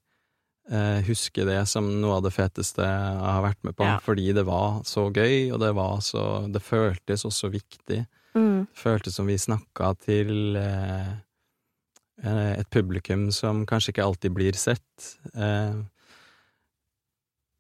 eh, 0.71 1.01
huske 1.07 1.45
det 1.49 1.61
som 1.69 1.89
noe 2.01 2.17
av 2.19 2.23
det 2.27 2.33
feteste 2.37 2.85
jeg 2.85 3.21
har 3.25 3.43
vært 3.45 3.63
med 3.65 3.77
på. 3.79 3.85
Ja. 3.85 3.99
Fordi 4.05 4.33
det 4.37 4.45
var 4.49 4.83
så 4.89 5.09
gøy, 5.13 5.51
og 5.53 5.61
det 5.61 5.73
var 5.75 6.01
så 6.05 6.25
Det 6.53 6.63
føltes 6.63 7.25
også 7.25 7.51
viktig. 7.53 8.07
Mm. 8.35 8.67
Det 8.69 8.79
føltes 8.83 9.15
som 9.19 9.27
vi 9.27 9.37
snakka 9.41 9.93
til 10.05 10.57
eh, 10.57 11.13
eh, 12.23 12.53
et 12.61 12.71
publikum 12.71 13.31
som 13.33 13.65
kanskje 13.67 13.93
ikke 13.95 14.05
alltid 14.05 14.35
blir 14.37 14.53
sett. 14.59 15.17
Eh, 15.35 15.79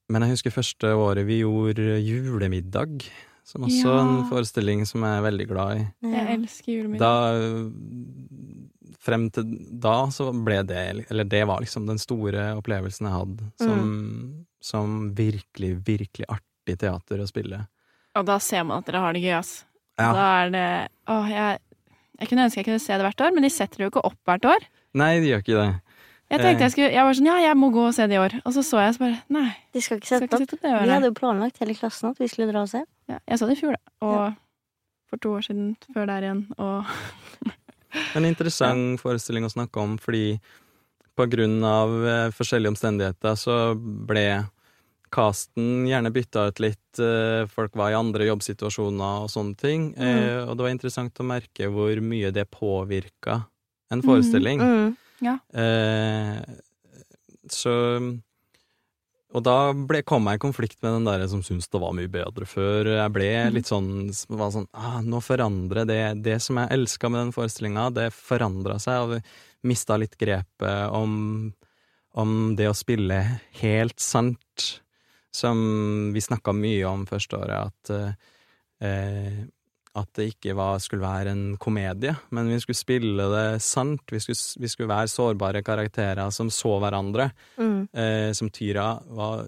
men 0.08 0.22
jeg 0.24 0.36
husker 0.38 0.54
første 0.54 0.92
året 0.96 1.26
vi 1.28 1.40
gjorde 1.42 1.98
julemiddag, 2.00 3.02
som 3.44 3.64
også 3.64 3.88
Ja. 3.88 4.00
en 4.00 4.28
forestilling 4.30 4.86
som 4.86 5.02
jeg 5.04 5.18
er 5.18 5.22
veldig 5.26 5.46
glad 5.48 5.76
i. 5.80 5.82
Jeg 6.12 6.38
elsker 6.38 6.72
julemiddag. 6.72 6.98
Da 7.00 7.12
Frem 9.04 9.26
til 9.34 9.44
da 9.82 9.96
så 10.14 10.30
ble 10.32 10.62
det 10.66 11.06
Eller 11.10 11.24
det 11.28 11.42
var 11.46 11.60
liksom 11.60 11.86
den 11.88 11.98
store 12.00 12.54
opplevelsen 12.58 13.06
jeg 13.08 13.14
hadde 13.14 13.48
som, 13.60 14.46
som 14.64 14.94
virkelig, 15.18 15.74
virkelig 15.86 16.26
artig 16.28 16.78
teater 16.80 17.20
å 17.20 17.26
spille. 17.28 17.62
Og 18.18 18.24
da 18.26 18.38
ser 18.42 18.64
man 18.64 18.78
at 18.80 18.86
dere 18.88 19.02
har 19.04 19.12
det 19.14 19.22
gøy, 19.22 19.34
ass. 19.38 19.64
Ja. 19.98 20.12
Da 20.14 20.24
er 20.44 20.50
det 20.54 20.66
Å, 21.10 21.18
jeg, 21.28 21.58
jeg 22.20 22.28
kunne 22.30 22.46
ønske 22.48 22.60
jeg 22.62 22.66
kunne 22.70 22.82
se 22.82 22.96
det 22.96 23.04
hvert 23.06 23.20
år, 23.26 23.34
men 23.36 23.44
de 23.46 23.50
setter 23.52 23.76
det 23.78 23.86
jo 23.86 23.92
ikke 23.92 24.06
opp 24.08 24.18
hvert 24.26 24.48
år. 24.56 24.66
Nei, 24.98 25.12
de 25.20 25.30
gjør 25.34 25.44
ikke 25.44 25.58
det. 25.60 25.68
Jeg 26.28 26.40
tenkte 26.42 26.58
Eh. 26.60 26.64
jeg 26.66 26.72
skulle 26.74 26.90
Jeg 26.92 27.04
var 27.08 27.14
sånn, 27.16 27.26
ja, 27.30 27.36
jeg 27.40 27.56
må 27.56 27.70
gå 27.72 27.84
og 27.88 27.94
se 27.96 28.04
det 28.06 28.16
i 28.18 28.20
år. 28.20 28.34
Og 28.44 28.52
så 28.52 28.60
så 28.66 28.82
jeg 28.84 28.96
så 28.98 29.00
bare 29.04 29.20
Nei, 29.32 29.46
De 29.72 29.80
skal 29.80 29.96
ikke 30.00 30.06
skal 30.10 30.20
sette 30.20 30.28
ikke 30.28 30.36
opp. 30.36 30.50
sitte 30.50 30.58
det 30.60 30.72
Vi 30.84 30.90
hadde 30.92 31.08
jo 31.08 31.14
planlagt 31.16 31.58
hele 31.62 31.74
klassen 31.78 32.10
at 32.10 32.18
vi 32.20 32.28
skulle 32.28 32.50
dra 32.52 32.64
og 32.66 32.68
se. 32.68 32.82
Ja, 33.08 33.18
jeg 33.28 33.38
så 33.40 33.48
det 33.48 33.56
i 33.56 33.60
fjor, 33.62 33.76
da. 33.78 33.94
Og 34.04 34.36
for 35.08 35.16
to 35.24 35.30
år 35.38 35.46
siden 35.46 35.70
før 35.94 36.04
der 36.10 36.26
igjen. 36.26 36.42
Og 36.60 36.84
En 38.16 38.26
interessant 38.28 39.00
forestilling 39.00 39.46
å 39.46 39.52
snakke 39.52 39.80
om, 39.80 39.96
fordi 40.00 40.38
på 41.18 41.26
grunn 41.30 41.58
av 41.66 41.94
eh, 42.06 42.30
forskjellige 42.34 42.74
omstendigheter 42.74 43.38
så 43.38 43.58
ble 43.78 44.26
casten 45.14 45.86
gjerne 45.88 46.12
bytta 46.12 46.46
ut 46.50 46.60
litt, 46.62 47.00
eh, 47.00 47.48
folk 47.50 47.76
var 47.78 47.92
i 47.92 47.98
andre 47.98 48.28
jobbsituasjoner 48.28 49.24
og 49.24 49.32
sånne 49.32 49.56
ting, 49.58 49.90
eh, 49.96 50.44
og 50.44 50.56
det 50.56 50.66
var 50.66 50.74
interessant 50.74 51.20
å 51.22 51.26
merke 51.26 51.70
hvor 51.72 52.00
mye 52.04 52.30
det 52.34 52.48
påvirka 52.52 53.40
en 53.90 54.04
forestilling. 54.04 54.60
Mm. 54.60 55.38
Eh, 55.56 56.42
så 57.48 57.74
Og 59.36 59.44
da 59.44 59.74
ble, 59.76 60.00
kom 60.08 60.24
jeg 60.30 60.38
i 60.38 60.40
konflikt 60.40 60.78
med 60.80 60.94
den 60.96 61.08
der 61.08 61.26
som 61.28 61.42
syntes 61.44 61.68
det 61.68 61.80
var 61.82 61.92
mye 61.96 62.08
bedre 62.08 62.46
før. 62.48 62.88
Jeg 62.94 63.12
ble 63.12 63.28
litt 63.52 63.68
sånn, 63.68 64.08
var 64.32 64.54
sånn 64.54 64.68
ah, 64.72 65.02
Nå 65.04 65.20
forandrer 65.20 65.84
det 65.88 66.00
Det 66.24 66.38
som 66.40 66.56
jeg 66.56 66.72
elska 66.78 67.10
med 67.12 67.26
den 67.26 67.34
forestillinga, 67.36 67.90
det 67.92 68.08
forandra 68.16 68.78
seg, 68.80 69.18
og 69.18 69.68
mista 69.68 69.98
litt 70.00 70.16
grepet 70.16 70.94
om, 70.96 71.50
om 72.16 72.34
det 72.56 72.70
å 72.70 72.76
spille 72.76 73.18
helt 73.60 74.00
sant, 74.00 74.68
som 75.34 75.58
vi 76.14 76.22
snakka 76.24 76.54
mye 76.56 76.88
om 76.88 77.04
første 77.10 77.36
året, 77.36 77.68
at 77.68 77.92
eh, 78.86 79.42
at 79.96 80.08
det 80.14 80.26
ikke 80.34 80.54
var, 80.54 80.78
skulle 80.78 81.02
være 81.02 81.30
en 81.32 81.56
komedie, 81.58 82.12
men 82.30 82.48
vi 82.52 82.58
skulle 82.60 82.76
spille 82.78 83.24
det 83.32 83.62
sant. 83.64 84.00
Vi 84.12 84.18
skulle, 84.20 84.36
vi 84.62 84.68
skulle 84.68 84.88
være 84.90 85.08
sårbare 85.10 85.62
karakterer 85.66 86.30
som 86.34 86.50
så 86.52 86.76
hverandre. 86.82 87.30
Mm. 87.58 87.88
Eh, 87.92 88.32
som 88.36 88.50
Tyra 88.50 89.00
var 89.08 89.46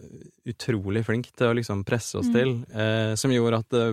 utrolig 0.49 1.05
flink 1.07 1.27
til 1.37 1.47
å 1.51 1.55
liksom 1.61 1.85
presse 1.87 2.19
oss 2.19 2.27
Mm. 2.27 2.33
til. 2.35 2.49
Eh, 2.75 3.15
som 3.21 3.31
gjorde 3.31 3.59
at 3.61 3.69
det, 3.71 3.85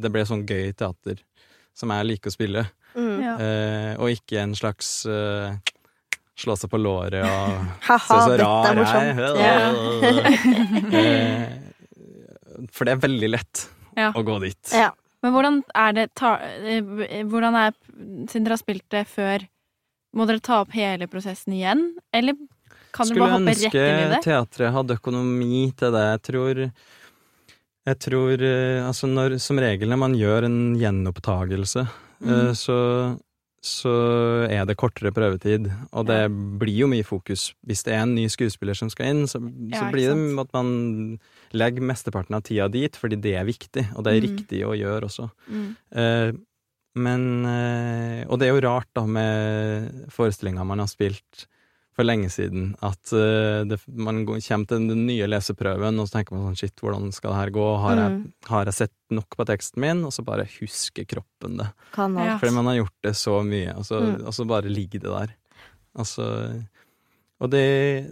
det 0.00 0.10
ble 0.14 0.22
sånn 0.24 0.46
gøy 0.46 0.72
teater 0.78 1.16
som 1.74 1.90
jeg 1.90 2.04
liker 2.06 2.28
å 2.30 2.32
spille. 2.38 2.64
Mm. 2.96 3.20
ja. 3.22 3.34
Eh, 3.38 3.96
og 4.00 4.08
ikke 4.14 4.40
en 4.42 4.54
slags 4.54 5.04
eh, 5.06 5.52
slå 6.38 6.54
seg 6.56 6.70
på 6.72 6.78
låret 6.80 7.24
og 7.26 7.50
Ha-ha, 7.84 7.98
se 8.06 8.06
så 8.22 8.28
dette 8.32 8.44
rar 8.46 8.64
er 8.64 8.68
jeg 8.70 8.76
morsomt. 8.78 9.18
Eh, 10.98 11.46
For 12.74 12.82
det 12.88 12.92
er 12.96 13.02
veldig 13.04 13.28
lett 13.30 13.60
Ja. 13.98 14.08
å 14.14 14.22
gå 14.26 14.38
dit. 14.42 14.70
Ja. 14.72 14.90
Men 15.22 15.32
hvordan 15.34 15.62
er 15.74 15.92
det 15.96 16.06
ta, 16.14 16.36
eh, 16.38 16.82
Hvordan 17.26 17.56
er 17.58 17.72
Siden 18.30 18.44
dere 18.46 18.54
har 18.54 18.60
spilt 18.62 18.84
det 18.94 19.04
før, 19.10 19.42
må 20.16 20.26
dere 20.28 20.40
ta 20.40 20.60
opp 20.62 20.70
hele 20.76 21.08
prosessen 21.10 21.56
igjen? 21.56 21.82
Eller 22.14 22.36
kan 22.94 23.08
dere 23.10 23.18
bare 23.24 23.34
hoppe 23.36 23.54
rett 23.54 23.64
inn 23.66 23.72
i 23.72 23.72
det? 23.72 23.72
Skulle 23.74 24.04
ønske 24.14 24.24
teatret 24.28 24.72
hadde 24.76 24.96
økonomi 25.00 25.64
til 25.76 25.92
det. 25.92 26.04
Jeg 26.12 26.22
tror 26.30 26.62
Jeg 27.88 27.98
tror 28.04 28.42
eh, 28.42 28.86
Altså, 28.86 29.08
når 29.08 29.38
Som 29.40 29.58
regel 29.58 29.88
når 29.88 29.98
man 30.04 30.14
gjør 30.18 30.44
en 30.44 30.60
gjenopptagelse, 30.78 31.86
eh, 31.88 32.28
Mm. 32.28 32.54
så 32.58 32.76
så 33.64 33.90
er 34.48 34.64
det 34.68 34.76
kortere 34.78 35.10
prøvetid, 35.12 35.66
og 35.92 36.06
det 36.06 36.20
blir 36.60 36.76
jo 36.84 36.86
mye 36.86 37.02
fokus. 37.04 37.54
Hvis 37.66 37.82
det 37.84 37.94
er 37.96 38.04
en 38.04 38.14
ny 38.14 38.28
skuespiller 38.30 38.76
som 38.78 38.88
skal 38.90 39.06
inn, 39.10 39.24
så, 39.26 39.40
Ja, 39.72 39.80
så 39.80 39.90
blir 39.92 40.14
det 40.14 40.38
at 40.44 40.52
man 40.54 41.18
legger 41.52 41.82
mesteparten 41.82 42.34
av 42.38 42.42
tida 42.46 42.68
dit, 42.70 42.94
fordi 42.96 43.18
det 43.20 43.34
er 43.34 43.44
viktig, 43.44 43.88
og 43.96 44.04
det 44.04 44.12
er 44.14 44.20
Mm. 44.20 44.28
riktig 44.28 44.60
å 44.64 44.76
gjøre 44.78 45.04
også. 45.10 45.30
Mm. 45.50 45.76
Eh, 45.92 46.32
men 46.96 47.44
eh, 47.46 48.24
Og 48.28 48.38
det 48.38 48.48
er 48.48 48.54
jo 48.60 48.66
rart, 48.68 48.88
da, 48.94 49.04
med 49.06 50.06
forestillinger 50.10 50.64
man 50.64 50.78
har 50.78 50.86
spilt 50.88 51.46
for 51.98 52.06
lenge 52.06 52.28
siden, 52.30 52.68
at 52.86 53.10
uh, 53.12 53.64
det, 53.66 53.80
man 53.90 54.20
går- 54.24 54.38
kommer 54.46 54.68
til 54.70 54.84
den 54.86 55.02
nye 55.08 55.26
leseprøven, 55.26 55.98
og 55.98 56.06
så 56.06 56.14
tenker 56.20 56.36
man 56.36 56.44
sånn 56.46 56.60
Shit, 56.62 56.76
hvordan 56.78 57.10
skal 57.12 57.32
det 57.34 57.40
her 57.40 57.50
gå? 57.58 57.66
Har, 57.82 57.96
jeg, 57.98 58.12
Mm. 58.14 58.32
har 58.52 58.64
jeg 58.70 58.74
sett 58.78 58.94
nok 59.10 59.34
på 59.36 59.46
teksten 59.50 59.82
min? 59.82 60.04
Og 60.06 60.12
så 60.14 60.22
bare 60.24 60.46
husker 60.60 61.04
kroppen 61.10 61.58
det. 61.58 61.68
Kan 61.92 62.16
alt. 62.16 62.38
Fordi 62.40 62.54
man 62.54 62.70
har 62.70 62.78
gjort 62.84 62.94
det 63.02 63.14
så 63.18 63.42
mye, 63.42 63.74
og 63.76 63.82
så, 63.84 63.98
Mm. 64.00 64.26
og 64.26 64.32
så 64.38 64.46
bare 64.46 64.70
ligger 64.70 65.00
det 65.02 65.10
der. 65.10 65.34
Altså 65.98 66.64
Og 67.40 67.50
det 67.50 68.06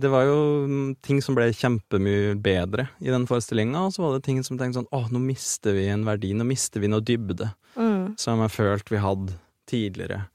Det 0.00 0.10
var 0.10 0.24
jo 0.26 0.94
ting 1.02 1.20
som 1.22 1.34
ble 1.36 1.48
kjempemye 1.54 2.34
bedre 2.42 2.88
i 3.00 3.10
den 3.10 3.26
forestillinga, 3.26 3.86
og 3.86 3.92
så 3.94 4.02
var 4.02 4.12
det 4.18 4.24
ting 4.26 4.42
som 4.42 4.58
tenkte 4.58 4.80
sånn 4.82 4.90
åh, 4.92 5.06
nå 5.10 5.20
mister 5.22 5.72
vi 5.72 5.86
en 5.88 6.04
verdi, 6.04 6.32
nå 6.34 6.44
mister 6.44 6.80
vi 6.82 6.88
noe 6.90 7.00
dybde 7.00 7.52
Mm. 7.76 8.18
som 8.18 8.40
jeg 8.40 8.50
følte 8.50 8.90
vi 8.90 8.96
hadde 9.02 9.32
tidligere. 9.66 10.26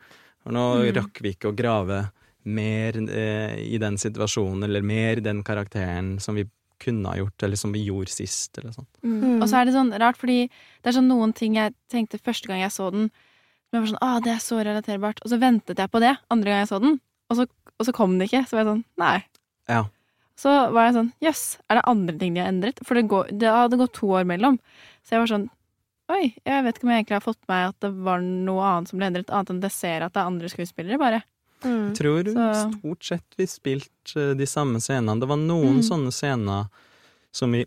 Og 0.45 0.51
nå 0.53 0.63
Mm. 0.79 0.93
rakk 0.95 1.21
vi 1.21 1.33
ikke 1.33 1.51
å 1.51 1.55
grave 1.55 2.11
mer 2.47 2.95
eh, 3.09 3.57
i 3.59 3.77
den 3.81 3.97
situasjonen, 3.99 4.63
eller 4.67 4.85
mer 4.85 5.19
i 5.19 5.25
den 5.25 5.43
karakteren 5.43 6.17
som 6.23 6.37
vi 6.39 6.45
kunne 6.79 7.11
ha 7.11 7.19
gjort, 7.19 7.43
eller 7.43 7.59
som 7.59 7.73
vi 7.75 7.83
gjorde 7.83 8.13
sist, 8.13 8.57
eller 8.57 8.71
sånn. 8.75 8.87
Mm. 9.03 9.17
Mm. 9.17 9.35
Og 9.41 9.49
så 9.51 9.59
er 9.59 9.67
det 9.67 9.75
sånn 9.75 9.91
rart, 9.99 10.19
fordi 10.19 10.39
det 10.47 10.91
er 10.91 10.95
sånn 10.95 11.11
noen 11.11 11.35
ting 11.35 11.57
jeg 11.59 11.75
tenkte 11.91 12.21
første 12.23 12.49
gang 12.49 12.63
jeg 12.63 12.73
så 12.75 12.87
den, 12.95 13.09
som 13.67 13.77
jeg 13.77 13.83
var 13.83 13.91
sånn 13.91 14.03
ah, 14.05 14.17
det 14.23 14.33
er 14.33 14.41
så 14.43 14.61
relaterbart. 14.63 15.21
Og 15.23 15.33
så 15.33 15.39
ventet 15.41 15.81
jeg 15.81 15.91
på 15.91 16.01
det 16.03 16.15
andre 16.31 16.53
gang 16.53 16.63
jeg 16.63 16.71
så 16.71 16.81
den, 16.83 16.97
og 17.29 17.39
så, 17.39 17.47
og 17.75 17.87
så 17.87 17.95
kom 17.95 18.17
det 18.17 18.29
ikke. 18.29 18.45
Så 18.47 18.57
var 18.57 18.63
jeg 18.63 18.71
sånn 18.71 18.85
nei. 19.01 19.15
Ja. 19.69 19.83
Så 20.39 20.55
var 20.71 20.87
jeg 20.87 20.95
sånn 20.95 21.13
jøss, 21.23 21.45
er 21.67 21.79
det 21.79 21.87
andre 21.91 22.15
ting 22.19 22.35
de 22.35 22.41
har 22.41 22.51
endret? 22.53 22.79
For 22.87 22.95
det, 22.95 23.09
går, 23.11 23.33
det 23.41 23.51
hadde 23.51 23.79
gått 23.81 23.97
to 23.99 24.13
år 24.15 24.27
mellom. 24.29 24.55
Så 25.03 25.17
jeg 25.17 25.25
var 25.25 25.33
sånn 25.33 25.49
oi, 26.09 26.23
jeg 26.47 26.63
vet 26.65 26.77
ikke 26.77 26.87
om 26.87 26.91
jeg 26.93 27.03
egentlig 27.03 27.17
har 27.19 27.25
fått 27.25 27.41
med 27.43 27.51
meg 27.51 27.65
at 27.67 27.83
det 27.85 27.89
var 28.07 28.23
noe 28.23 28.69
annet 28.71 28.89
som 28.89 28.97
ble 28.97 29.09
endret, 29.11 29.29
annet 29.29 29.51
enn 29.51 29.59
at 29.59 29.67
jeg 29.67 29.75
ser 29.75 30.05
at 30.05 30.15
det 30.15 30.21
er 30.21 30.31
andre 30.31 30.49
skuespillere, 30.49 30.97
bare. 31.01 31.19
Mm. 31.63 31.89
Jeg 31.89 31.95
tror 31.97 32.23
Så- 32.33 32.71
stort 32.79 33.03
sett 33.03 33.35
vi 33.37 33.45
spilte 33.45 34.15
eh, 34.29 34.33
de 34.35 34.45
samme 34.45 34.79
scenene. 34.79 35.19
Det 35.19 35.27
var 35.27 35.37
noen 35.37 35.79
Mm. 35.81 35.87
sånne 35.89 36.11
scener 36.11 36.69
som 37.31 37.51
vi 37.51 37.65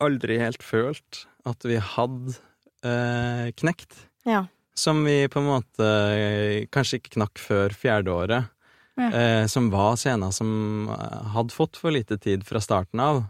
aldri 0.00 0.38
helt 0.38 0.62
følte 0.62 1.26
at 1.46 1.62
vi 1.64 1.76
hadde 1.76 2.36
eh, 2.84 3.50
knekt. 3.52 4.06
Ja. 4.24 4.46
Som 4.74 5.04
vi 5.04 5.26
på 5.28 5.40
en 5.40 5.46
måte 5.50 5.84
eh, 5.84 6.66
kanskje 6.72 7.00
ikke 7.00 7.16
knakk 7.18 7.36
før 7.38 7.68
fjerde 7.74 8.08
året. 8.08 8.48
Ja. 8.96 9.10
Eh, 9.10 9.46
som 9.46 9.70
var 9.70 9.96
scener 9.96 10.30
som 10.32 10.88
eh, 10.88 11.22
hadde 11.34 11.52
fått 11.52 11.76
for 11.76 11.90
lite 11.90 12.18
tid 12.20 12.44
fra 12.44 12.60
starten 12.60 13.00
av. 13.00 13.24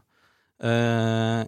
Eh, 0.62 1.44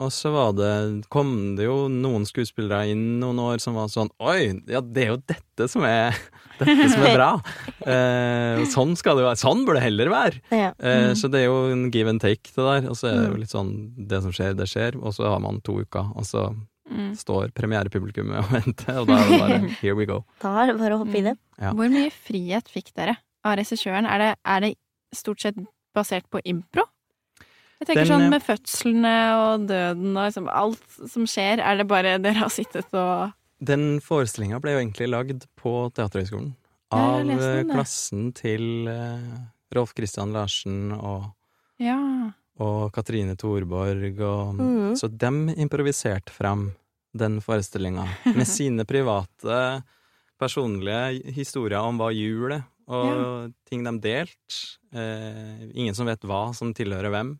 og 0.00 0.10
så 0.12 0.30
var 0.32 0.52
det, 0.56 0.70
kom 1.12 1.56
det 1.58 1.66
jo 1.68 1.86
noen 1.92 2.24
skuespillere 2.28 2.88
inn 2.92 3.20
noen 3.20 3.38
år 3.44 3.60
som 3.62 3.74
var 3.78 3.90
sånn 3.92 4.08
Oi, 4.20 4.62
ja, 4.70 4.80
det 4.80 5.02
er 5.04 5.10
jo 5.12 5.18
dette 5.28 5.68
som 5.68 5.84
er 5.84 6.16
Dette 6.60 6.88
som 6.92 7.04
er 7.08 7.14
bra! 7.16 7.28
Eh, 7.88 8.62
sånn 8.68 8.92
skal 8.98 9.16
det 9.16 9.22
jo 9.24 9.28
være. 9.30 9.40
Sånn 9.40 9.62
bør 9.64 9.78
det 9.78 9.84
heller 9.86 10.10
være! 10.12 10.40
Ja. 10.52 10.72
Eh, 10.76 10.98
Mm. 11.10 11.14
Så 11.16 11.30
det 11.32 11.40
er 11.40 11.46
jo 11.48 11.70
en 11.72 11.86
give 11.94 12.10
and 12.12 12.20
take, 12.20 12.50
det 12.52 12.60
der. 12.66 12.88
Og 12.90 12.96
så 13.00 13.08
er 13.08 13.14
det 13.16 13.28
jo 13.30 13.34
Mm. 13.36 13.40
litt 13.40 13.54
sånn 13.54 13.70
Det 14.08 14.20
som 14.22 14.32
skjer, 14.32 14.56
det 14.58 14.66
skjer. 14.68 14.98
Og 15.02 15.14
så 15.16 15.24
har 15.30 15.40
man 15.40 15.60
to 15.64 15.78
uker, 15.80 16.10
og 16.16 16.24
så 16.28 16.50
Mm. 16.90 17.14
står 17.16 17.52
premierepublikummet 17.54 18.38
og 18.42 18.50
venter, 18.50 18.98
og 19.00 19.06
da 19.06 19.14
er 19.22 19.28
det 19.30 19.40
bare 19.40 19.58
here 19.80 19.94
we 19.96 20.04
go. 20.06 20.24
Da 20.42 20.52
er 20.64 20.66
det 20.72 20.78
bare 20.80 20.96
å 20.98 21.04
hoppe 21.04 21.16
i 21.18 21.22
det. 21.22 21.36
Ja. 21.60 21.72
Hvor 21.72 21.88
mye 21.88 22.10
frihet 22.10 22.68
fikk 22.68 22.92
dere 22.96 23.16
av 23.44 23.56
regissøren? 23.56 24.04
Er 24.10 24.18
det, 24.18 24.30
er 24.44 24.60
det 24.60 24.74
stort 25.14 25.40
sett 25.40 25.54
basert 25.96 26.24
på 26.30 26.40
impro? 26.44 26.84
Jeg 27.80 27.88
tenker 27.88 28.02
Den, 28.04 28.10
sånn 28.12 28.26
eh, 28.26 28.32
med 28.34 28.42
fødslene 28.44 29.12
og 29.40 29.62
døden 29.70 30.10
og 30.12 30.26
liksom 30.26 30.48
alt 30.52 30.98
som 31.08 31.24
skjer, 31.28 31.62
er 31.64 31.78
det 31.80 31.86
bare 31.88 32.18
dere 32.24 32.42
har 32.42 32.52
sittet 32.52 32.90
og 32.92 33.32
Den 33.60 34.00
forestillinga 34.04 34.60
ble 34.60 34.74
jo 34.76 34.82
egentlig 34.82 35.08
lagd 35.08 35.46
på 35.60 35.72
Teaterhøgskolen. 35.96 36.52
Av 36.96 37.20
eh, 37.22 37.32
det. 37.62 37.66
klassen 37.70 38.30
til 38.36 38.88
eh, 38.90 39.40
Rolf 39.76 39.94
Christian 39.96 40.32
Larsen 40.36 40.92
og, 40.96 41.30
Ja. 41.80 41.96
og 42.60 42.90
Katrine 42.96 43.36
Thorborg 43.38 44.20
og 44.20 44.60
Mm. 44.60 44.96
Så 44.98 45.06
dem 45.08 45.48
improviserte 45.54 46.32
fram 46.34 46.72
den 47.16 47.40
forestillinga. 47.40 48.08
Med 48.36 48.48
sine 48.48 48.84
private, 48.84 49.82
personlige 50.40 51.32
historier 51.36 51.78
om 51.80 52.00
hva 52.00 52.10
jul 52.12 52.56
er, 52.56 52.64
og 52.90 53.52
ting 53.70 53.84
de 53.86 53.92
delte. 54.02 54.58
Eh, 54.92 55.68
ingen 55.78 55.94
som 55.94 56.08
vet 56.10 56.24
hva 56.26 56.48
som 56.56 56.74
tilhører 56.74 57.12
hvem. 57.12 57.36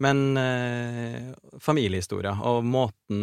Men 0.00 0.36
eh, 0.40 1.32
familiehistorier, 1.60 2.38
og 2.48 2.64
måten 2.64 3.20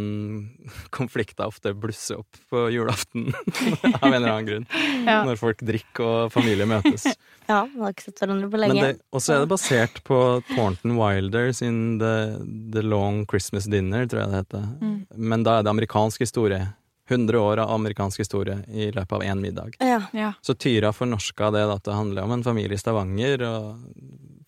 konflikter 0.97 1.49
ofte 1.49 1.73
blusser 1.73 2.21
opp 2.21 2.37
på 2.51 2.67
julaften 2.73 3.31
av 4.01 4.11
en 4.11 4.13
eller 4.13 4.29
annen 4.29 4.49
grunn. 4.49 4.67
Ja. 5.07 5.23
Når 5.25 5.39
folk 5.41 5.63
drikker 5.65 6.05
og 6.05 6.35
familie 6.35 6.69
møtes. 6.69 7.09
Ja, 7.47 7.61
vi 7.71 7.79
har 7.79 7.93
ikke 7.93 8.03
sett 8.03 8.17
hverandre 8.19 8.49
på 8.51 8.59
lenge. 8.59 8.87
og 9.15 9.21
så 9.23 9.37
er 9.37 9.45
det 9.45 9.47
basert 9.53 10.01
på 10.03 10.17
Thornton 10.49 10.97
Wilder 10.97 11.53
sin 11.55 11.77
The, 11.95 12.41
The 12.73 12.81
Long 12.83 13.21
Christmas 13.23 13.69
Dinner, 13.71 14.03
tror 14.03 14.19
jeg 14.19 14.33
det 14.33 14.41
heter. 14.41 14.65
Mm. 14.81 14.97
Men 15.31 15.45
da 15.47 15.53
er 15.55 15.63
det 15.63 15.71
amerikansk 15.71 16.25
historie. 16.25 16.65
100 17.07 17.39
år 17.39 17.61
av 17.63 17.71
amerikansk 17.71 18.19
historie 18.19 18.57
i 18.67 18.89
løpet 18.91 19.15
av 19.15 19.23
én 19.23 19.39
middag. 19.39 19.79
Ja. 19.79 20.01
Ja. 20.11 20.33
Så 20.43 20.57
Tyra 20.59 20.91
fornorska 20.91 21.53
det 21.55 21.63
da, 21.69 21.79
at 21.79 21.87
det 21.87 21.95
handler 21.95 22.27
om 22.27 22.35
en 22.35 22.43
familie 22.43 22.75
i 22.75 22.83
Stavanger, 22.83 23.47
og 23.47 23.79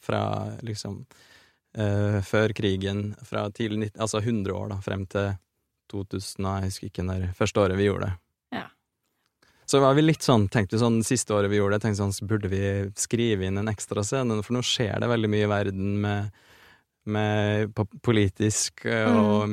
fra 0.04 0.52
liksom 0.60 1.06
før 1.74 2.50
krigen, 2.58 3.16
fra 3.24 3.44
tidlig 3.54 3.92
90, 3.92 4.00
Altså 4.02 4.18
100 4.24 4.54
år, 4.58 4.70
da, 4.72 4.78
frem 4.82 5.04
til 5.06 5.28
2000, 5.92 6.42
nei, 6.44 6.56
jeg 6.64 6.70
husker 6.72 6.88
ikke 6.90 7.04
når 7.06 7.28
første 7.38 7.62
året 7.62 7.78
vi 7.78 7.86
gjorde 7.86 8.06
det. 8.10 8.16
Ja. 8.58 8.66
Så 9.70 9.80
var 9.84 9.94
vi 9.98 10.02
litt 10.02 10.22
sånn, 10.26 10.48
tenkte 10.50 10.76
vi 10.76 10.82
sånn 10.82 11.04
siste 11.06 11.34
året 11.38 11.50
vi 11.52 11.58
gjorde 11.60 11.78
det, 11.78 11.84
tenkte 11.86 12.02
sånn, 12.02 12.14
så 12.18 12.26
burde 12.30 12.50
vi 12.50 12.62
skrive 12.98 13.46
inn 13.46 13.58
en 13.62 13.70
ekstra 13.70 14.02
scene, 14.06 14.42
for 14.46 14.54
nå 14.58 14.62
skjer 14.66 15.00
det 15.02 15.10
veldig 15.12 15.30
mye 15.30 15.46
i 15.46 15.52
verden 15.54 16.02
med, 16.02 16.32
med 17.10 17.74
politisk 18.06 18.86
eh, 18.90 19.10
og 19.10 19.46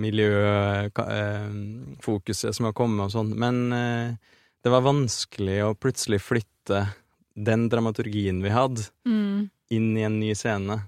miljøfokuset 1.17 2.55
som 2.57 2.69
har 2.69 2.75
kommet 2.77 3.07
og 3.09 3.13
sånn, 3.15 3.33
men 3.39 3.61
eh, 3.77 4.17
det 4.65 4.73
var 4.73 4.85
vanskelig 4.87 5.59
å 5.67 5.75
plutselig 5.79 6.21
flytte 6.25 6.81
den 7.37 7.69
dramaturgien 7.73 8.41
vi 8.45 8.51
hadde, 8.55 8.83
Mm. 9.07 9.51
inn 9.71 9.97
i 9.99 10.03
en 10.07 10.21
ny 10.21 10.33
scene, 10.35 10.81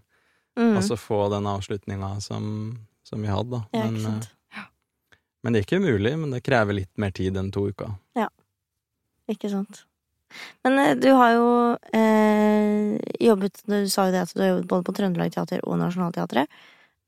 Mm. 0.58 0.74
og 0.74 0.82
så 0.82 0.96
få 0.98 1.28
den 1.30 1.46
avslutninga 1.46 2.16
som, 2.20 2.78
som 3.06 3.22
vi 3.22 3.30
hadde, 3.30 3.60
da. 3.60 3.78
ja, 3.78 3.84
Men, 3.86 3.96
eh, 3.96 4.02
sant. 4.02 4.66
men 5.42 5.54
det 5.54 5.60
er 5.60 5.66
ikke 5.68 5.78
umulig, 5.78 6.14
men 6.18 6.34
det 6.34 6.42
krever 6.46 6.80
litt 6.80 6.90
mer 6.98 7.14
tid 7.14 7.38
enn 7.38 7.52
to 7.54 7.68
uker. 7.70 7.94
Ja. 8.18 8.26
Ikke 9.30 9.50
sant. 9.52 9.84
Men 10.66 10.78
eh, 10.82 10.96
du 10.98 11.08
har 11.16 11.36
jo 11.36 11.46
eh, 11.96 12.98
jobbet 13.22 13.62
Du 13.68 13.78
sa 13.88 14.08
jo 14.08 14.14
det 14.14 14.24
at 14.26 14.34
du 14.34 14.42
har 14.42 14.50
jobbet 14.52 14.68
både 14.70 14.86
på 14.88 14.96
Trøndelag 14.98 15.32
Teater 15.34 15.62
og 15.64 15.78
Nationaltheatret. 15.80 16.50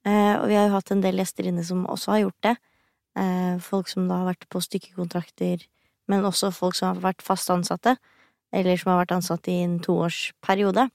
Eh, 0.07 0.35
og 0.39 0.47
vi 0.49 0.57
har 0.57 0.69
jo 0.69 0.77
hatt 0.79 0.93
en 0.95 1.03
del 1.05 1.21
gjester 1.21 1.51
inne 1.51 1.65
som 1.67 1.85
også 1.91 2.15
har 2.15 2.23
gjort 2.25 2.47
det. 2.47 2.55
Eh, 3.21 3.59
folk 3.65 3.91
som 3.91 4.07
da 4.09 4.23
har 4.23 4.31
vært 4.33 4.47
på 4.53 4.63
stykkekontrakter, 4.65 5.67
men 6.09 6.25
også 6.29 6.53
folk 6.55 6.79
som 6.79 6.95
har 6.95 7.03
vært 7.11 7.25
fast 7.27 7.51
ansatte. 7.53 7.97
Eller 8.55 8.79
som 8.81 8.95
har 8.95 9.05
vært 9.05 9.19
ansatt 9.19 9.47
i 9.51 9.61
en 9.65 9.79
toårsperiode. 9.85 10.89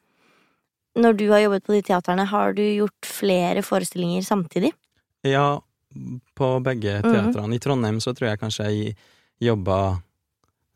Når 0.95 1.17
du 1.19 1.25
har 1.33 1.43
jobbet 1.43 1.65
på 1.67 1.75
de 1.75 1.83
teaterne, 1.91 2.25
har 2.29 2.55
du 2.55 2.63
gjort 2.63 3.07
flere 3.09 3.63
forestillinger 3.65 4.23
samtidig? 4.23 4.71
Ja, 5.27 5.59
på 6.35 6.51
begge 6.63 6.99
teatrene. 7.01 7.49
Mm. 7.49 7.55
I 7.57 7.63
Trondheim 7.63 8.01
så 8.03 8.13
tror 8.15 8.29
jeg 8.29 8.41
kanskje 8.41 8.69
jeg 8.69 8.95
jobba 9.43 9.79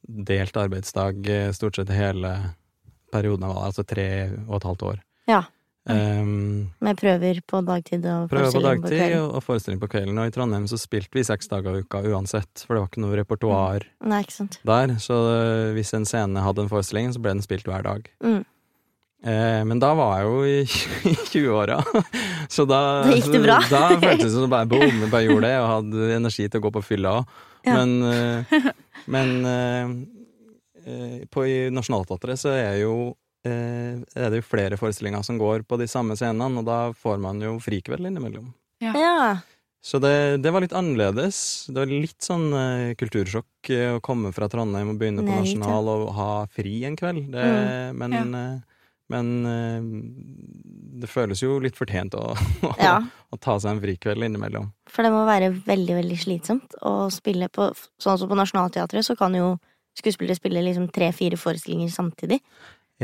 delt 0.02 0.58
arbeidsdag 0.58 1.30
eh, 1.30 1.52
stort 1.56 1.78
sett 1.78 1.92
hele 1.94 2.34
perioden 3.12 3.46
av 3.48 3.56
var 3.56 3.70
altså 3.70 3.86
tre 3.88 4.10
og 4.48 4.60
et 4.60 4.68
halvt 4.70 4.86
år. 4.90 5.00
Ja. 5.30 5.44
Um, 5.90 6.70
Med 6.84 7.00
prøver 7.00 7.40
på 7.50 7.62
dagtid 7.66 8.04
og 8.06 8.28
forestilling 8.30 8.30
på 8.30 8.36
forestilling 8.36 8.60
på 8.62 8.68
dagtid 8.68 9.00
kvelden? 9.00 9.30
og 9.30 9.44
forestilling 9.46 9.80
på 9.82 9.90
kvelden. 9.90 10.20
Og 10.22 10.30
i 10.30 10.34
Trondheim 10.36 10.68
så 10.70 10.78
spilte 10.78 11.18
vi 11.18 11.26
seks 11.26 11.50
dager 11.50 11.80
i 11.80 11.84
uka 11.86 12.04
uansett, 12.06 12.66
for 12.66 12.76
det 12.76 12.84
var 12.84 12.92
ikke 12.92 13.04
noe 13.06 13.18
repertoar 13.18 13.88
mm. 14.04 14.52
der. 14.70 14.96
Så 15.02 15.18
øh, 15.18 15.72
hvis 15.78 15.94
en 15.98 16.06
scene 16.06 16.46
hadde 16.46 16.66
en 16.66 16.72
forestilling, 16.72 17.14
så 17.16 17.24
ble 17.24 17.38
den 17.38 17.46
spilt 17.46 17.70
hver 17.70 17.86
dag. 17.88 18.10
Mm. 18.22 18.44
Eh, 19.20 19.62
men 19.68 19.82
da 19.82 19.92
var 20.00 20.22
jeg 20.22 20.28
jo 20.30 20.36
i, 20.48 20.60
i 21.12 21.16
20-åra, 21.28 21.80
så 22.48 22.64
da 22.68 22.80
Da 23.04 23.16
gikk 23.18 23.34
det 23.34 23.42
bra. 23.44 23.58
Da 23.74 23.82
føltes 24.00 24.30
det 24.30 24.36
som 24.38 24.52
bare 24.52 24.70
boom, 24.70 25.02
bare 25.12 25.26
gjorde 25.28 25.50
det, 25.50 25.56
og 25.60 25.72
hadde 25.74 26.12
energi 26.16 26.48
til 26.48 26.62
å 26.62 26.66
gå 26.68 26.74
på 26.78 26.86
fylla 26.94 27.18
òg. 27.20 27.34
Ja. 27.68 27.76
Men, 27.76 27.90
eh, 28.14 28.70
men 29.12 29.34
eh, 30.86 31.26
på 31.28 31.44
Nationaltheatret 31.76 32.40
så 32.40 32.56
er 32.56 32.80
jo 32.86 32.94
eh, 33.44 34.00
er 34.00 34.32
det 34.32 34.40
jo 34.40 34.48
flere 34.48 34.80
forestillinger 34.80 35.28
som 35.28 35.40
går 35.42 35.68
på 35.68 35.82
de 35.82 35.90
samme 35.92 36.16
scenene, 36.20 36.64
og 36.64 36.68
da 36.70 36.82
får 36.96 37.20
man 37.20 37.44
jo 37.44 37.58
frikveld 37.64 38.08
innimellom. 38.08 38.54
Ja. 38.80 38.96
Så 39.84 40.00
det, 40.00 40.40
det 40.44 40.52
var 40.56 40.64
litt 40.64 40.76
annerledes. 40.76 41.68
Det 41.68 41.76
var 41.76 41.92
litt 41.92 42.24
sånn 42.24 42.50
kultursjokk 43.00 43.70
å 43.96 44.00
komme 44.04 44.32
fra 44.36 44.48
Trondheim 44.52 44.92
og 44.94 45.00
begynne 45.00 45.24
på 45.24 45.32
Ned. 45.32 45.44
Nasjonal 45.44 45.92
og 45.92 46.10
ha 46.16 46.32
fri 46.52 46.82
en 46.88 46.96
kveld. 47.00 47.30
Det, 47.32 47.46
Men, 47.96 48.16
eh, 48.16 48.69
men 49.10 49.30
eh, 49.50 49.86
det 51.02 51.10
føles 51.10 51.42
jo 51.44 51.58
litt 51.64 51.78
fortjent 51.80 52.16
å, 52.20 52.34
å, 52.70 52.74
ja. 52.82 52.98
å 53.34 53.38
ta 53.42 53.56
seg 53.60 53.76
en 53.76 53.82
frikveld 53.84 54.26
innimellom. 54.28 54.72
For 54.90 55.06
det 55.06 55.12
må 55.14 55.24
være 55.28 55.52
veldig, 55.66 55.96
veldig 56.02 56.18
slitsomt 56.22 56.76
å 56.86 57.10
spille 57.14 57.48
på 57.54 57.70
Sånn 58.02 58.18
som 58.22 58.30
på 58.32 58.38
Nationaltheatret, 58.40 59.06
så 59.08 59.16
kan 59.20 59.36
jo 59.38 59.54
skuespillere 60.00 60.38
spille 60.38 60.62
liksom 60.64 60.88
tre-fire 60.96 61.38
forestillinger 61.40 61.90
samtidig. 61.92 62.40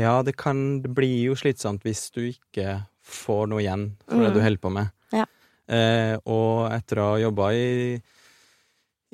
Ja, 0.00 0.18
det 0.24 0.36
kan 0.36 0.82
det 0.84 0.90
blir 0.96 1.30
jo 1.30 1.34
slitsomt 1.36 1.82
hvis 1.86 2.06
du 2.14 2.22
ikke 2.30 2.82
får 3.06 3.46
noe 3.52 3.62
igjen 3.64 3.88
for 4.06 4.20
det 4.22 4.30
Mm. 4.30 4.34
du 4.34 4.40
holder 4.44 4.60
på 4.62 4.72
med. 4.72 4.90
Ja. 5.12 5.24
Eh, 5.68 6.14
og 6.26 6.70
etter 6.72 7.00
å 7.02 7.06
ha 7.12 7.18
jobba 7.22 7.48
i, 7.56 7.96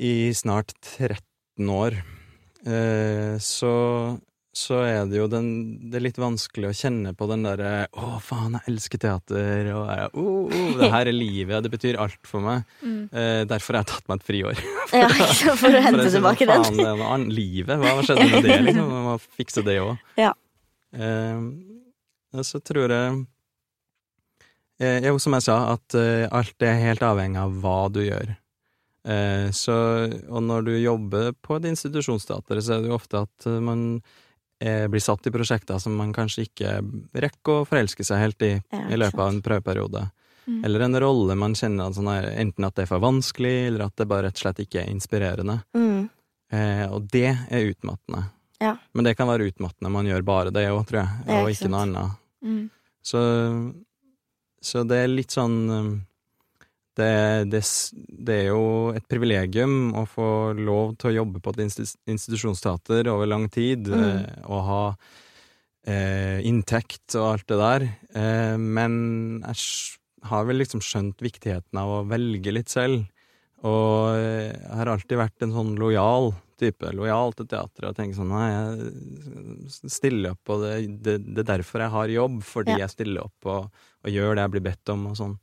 i 0.03 0.12
snart 0.36 0.72
13 0.99 1.68
år, 1.70 1.97
eh, 2.66 3.36
så, 3.38 3.72
så 4.53 4.82
er 4.84 5.07
det 5.09 5.16
jo 5.16 5.26
den 5.32 5.46
Det 5.88 5.96
er 5.96 6.05
litt 6.05 6.18
vanskelig 6.20 6.68
å 6.68 6.76
kjenne 6.76 7.14
på 7.16 7.24
den 7.30 7.46
derre 7.46 7.86
'Å, 7.88 8.18
faen, 8.20 8.59
jeg 8.59 8.68
elsker 8.74 9.00
teater', 9.00 9.70
og 9.72 10.18
oh, 10.20 10.44
oh, 10.53 10.74
'Det 10.76 10.90
her 10.92 11.09
er 11.09 11.16
livet', 11.16 11.62
det 11.64 11.72
betyr 11.72 12.00
alt 12.00 12.20
for 12.28 12.44
meg. 12.44 12.64
Mm. 12.82 13.09
Eh, 13.14 13.44
derfor 13.48 13.76
har 13.76 13.84
jeg 13.84 13.92
tatt 13.92 14.09
meg 14.11 14.20
et 14.20 14.26
friår. 14.26 14.62
Ja, 14.92 15.07
ikke 15.09 15.34
sant, 15.38 15.61
For 15.61 15.72
å 15.72 15.80
hente 15.80 16.03
for 16.03 16.14
tilbake 16.16 16.46
den. 16.50 16.64
faen, 16.64 16.76
det 16.76 16.86
er. 16.90 17.26
Livet, 17.32 17.78
hva 17.80 17.92
skjedde 18.05 18.26
med 18.28 18.44
det, 18.44 18.57
liksom? 18.66 18.88
Man 18.90 19.07
må 19.07 19.14
fikse 19.38 19.62
det 19.64 19.76
òg. 19.80 20.03
Ja. 20.20 20.32
Eh, 20.92 22.42
så 22.42 22.61
tror 22.61 22.92
jeg 22.92 23.24
eh, 24.80 24.98
Jo, 25.07 25.16
som 25.22 25.36
jeg 25.38 25.46
sa, 25.46 25.57
at 25.76 25.96
eh, 25.96 26.26
alt 26.28 26.66
er 26.66 26.80
helt 26.82 27.05
avhengig 27.07 27.40
av 27.40 27.57
hva 27.62 27.78
du 27.92 28.03
gjør. 28.05 28.34
Eh, 29.03 29.48
så, 29.57 29.76
og 30.28 30.44
når 30.46 30.68
du 30.68 30.74
jobber 30.78 31.32
på 31.42 31.57
et 31.59 31.70
institusjonsteater, 31.72 32.61
så 32.62 32.76
er 32.76 32.84
det 32.84 32.92
jo 32.92 32.98
ofte 32.98 33.24
at 33.24 33.48
eh, 33.50 33.62
man 33.62 34.03
blir 34.62 35.02
satt 35.02 35.26
i 35.26 35.32
prosjekter 35.34 35.80
som 35.82 35.96
man 35.98 36.12
kanskje 36.14 36.44
ikke 36.46 36.74
rekker 37.24 37.62
å 37.62 37.64
forelske 37.66 38.04
seg 38.06 38.20
helt 38.22 38.44
i 38.46 38.52
Ja, 38.54 38.82
i 38.88 38.98
løpet 39.00 39.18
av 39.18 39.30
en 39.32 39.40
prøveperiode. 39.44 40.02
Mm. 40.46 40.64
Eller 40.64 40.80
en 40.80 41.00
rolle 41.00 41.34
man 41.38 41.54
kjenner 41.58 41.88
at 41.88 41.96
sånn 41.96 42.10
er, 42.10 42.28
enten 42.42 42.66
at 42.66 42.76
det 42.76 42.86
er 42.86 42.90
for 42.90 43.02
vanskelig, 43.02 43.54
eller 43.68 43.86
at 43.86 43.96
det 43.98 44.08
bare 44.10 44.28
rett 44.28 44.38
og 44.38 44.44
slett 44.44 44.62
ikke 44.64 44.82
er 44.82 44.90
inspirerende. 44.90 45.58
Mm. 45.74 46.08
Eh, 46.52 46.84
og 46.90 47.06
det 47.12 47.28
er 47.30 47.68
utmattende. 47.70 48.24
Ja. 48.62 48.76
Men 48.92 49.06
det 49.06 49.16
kan 49.18 49.30
være 49.30 49.48
utmattende 49.50 49.90
man 49.90 50.06
gjør 50.06 50.26
bare 50.26 50.54
det 50.54 50.68
òg, 50.70 50.84
tror 50.88 51.02
jeg, 51.02 51.22
og 51.26 51.50
ikke 51.50 51.56
ikke 51.56 51.72
noe 51.72 51.84
annet. 51.86 52.18
Mm. 52.42 52.62
Så, 53.02 53.20
så 54.62 54.84
det 54.86 55.00
er 55.02 55.10
litt 55.10 55.34
sånn 55.34 55.56
um, 55.70 55.92
det, 56.99 57.11
det, 57.53 57.62
det 58.28 58.34
er 58.43 58.49
jo 58.51 58.64
et 58.97 59.07
privilegium 59.09 59.95
å 59.97 60.05
få 60.09 60.26
lov 60.59 60.95
til 61.01 61.11
å 61.11 61.16
jobbe 61.22 61.40
på 61.45 61.55
et 61.55 61.62
institusjonsteater 61.64 63.09
over 63.12 63.26
lang 63.30 63.49
tid, 63.53 63.88
Mm. 63.88 64.03
eh, 64.03 64.43
og 64.47 64.62
ha 64.68 64.82
eh, 65.88 66.38
inntekt 66.47 67.16
og 67.18 67.30
alt 67.32 67.47
det 67.51 67.59
der, 67.59 67.86
eh, 68.14 68.57
men 68.61 69.43
jeg 69.43 69.57
har 70.28 70.45
vel 70.47 70.61
liksom 70.62 70.82
skjønt 70.84 71.18
viktigheten 71.24 71.78
av 71.80 71.88
å 71.97 72.05
velge 72.07 72.53
litt 72.55 72.70
selv. 72.70 73.03
Og 73.66 74.14
eh, 74.18 74.53
jeg 74.53 74.76
har 74.78 74.90
alltid 74.93 75.18
vært 75.18 75.43
en 75.47 75.55
sånn 75.55 75.74
lojal 75.78 76.32
type, 76.62 76.93
lojal 76.95 77.32
til 77.34 77.49
teatret, 77.51 77.88
og 77.90 77.97
tenker 77.99 78.14
sånn 78.20 78.30
Nei, 78.30 78.47
jeg 78.53 79.90
stiller 79.90 80.36
opp, 80.36 80.51
og 80.55 80.62
det, 80.62 80.74
det, 81.03 81.16
det 81.34 81.43
er 81.43 81.51
derfor 81.57 81.82
jeg 81.82 81.95
har 81.97 82.14
jobb, 82.20 82.40
fordi 82.47 82.76
Ja. 82.76 82.84
jeg 82.84 82.95
stiller 82.95 83.24
opp 83.26 83.49
og, 83.51 83.84
og 84.05 84.11
gjør 84.14 84.36
det 84.38 84.45
jeg 84.47 84.53
blir 84.57 84.66
bedt 84.70 84.93
om, 84.95 85.07
og 85.11 85.18
sånn. 85.18 85.36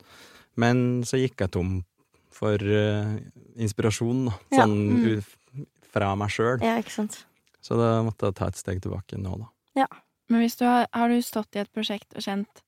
Men 0.56 1.02
så 1.06 1.16
gikk 1.20 1.36
jeg 1.44 1.50
tom 1.52 1.84
for 2.30 2.54
uh, 2.56 3.18
inspirasjon, 3.60 4.26
da, 4.26 4.32
Ja. 4.50 4.64
sånn 4.64 4.76
Mm. 5.02 5.66
fra 5.92 6.14
meg 6.16 6.30
sjøl. 6.30 6.60
Ja, 6.62 6.78
ikke 6.78 6.90
sant. 6.94 7.24
Så 7.60 7.76
da 7.76 8.02
måtte 8.02 8.26
jeg 8.30 8.34
ta 8.34 8.46
et 8.46 8.56
steg 8.56 8.80
tilbake 8.80 9.18
nå, 9.18 9.38
da. 9.38 9.48
Ja. 9.82 9.86
Men 10.30 10.42
hvis 10.42 10.56
du 10.56 10.64
har, 10.64 10.86
har 10.94 11.08
du 11.08 11.18
stått 11.22 11.56
i 11.56 11.58
et 11.58 11.72
prosjekt 11.74 12.14
og 12.14 12.22
kjent 12.22 12.62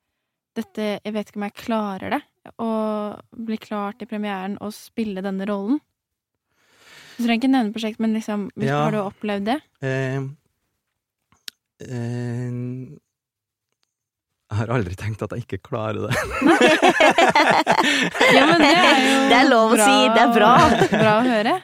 dette, 0.56 1.00
jeg 1.04 1.12
vet 1.14 1.28
ikke 1.30 1.36
om 1.38 1.42
jeg 1.46 1.54
klarer 1.54 2.10
det, 2.10 2.22
å 2.58 3.20
bli 3.32 3.56
klar 3.56 3.94
til 3.96 4.08
premieren 4.10 4.58
og 4.60 4.72
spille 4.74 5.22
denne 5.22 5.46
rollen? 5.46 5.78
Du 7.16 7.22
trenger 7.24 7.38
ikke 7.44 7.52
nevne 7.52 7.72
prosjekt, 7.72 8.00
men 8.00 8.12
liksom, 8.14 8.50
hvis, 8.56 8.66
Ja. 8.68 8.82
har 8.84 8.90
du 8.90 8.98
opplevd 8.98 9.44
det? 9.44 9.62
Eh, 9.80 10.20
eh, 11.80 12.98
jeg 14.52 14.58
har 14.60 14.72
aldri 14.76 14.94
tenkt 15.00 15.22
at 15.24 15.32
jeg 15.32 15.46
ikke 15.46 15.58
klarer 15.70 16.06
det. 16.06 16.14
Ja, 18.36 18.46
men 18.46 18.60
det 18.62 18.70
er 18.70 19.02
jo 19.02 19.20
Det 19.30 19.36
er 19.38 19.48
lov 19.50 19.72
å 19.74 19.78
si, 19.80 19.98
det 20.14 20.22
er 20.22 20.32
bra. 20.34 20.50
bra 20.92 21.12
å 21.18 21.26
høre. 21.26 21.54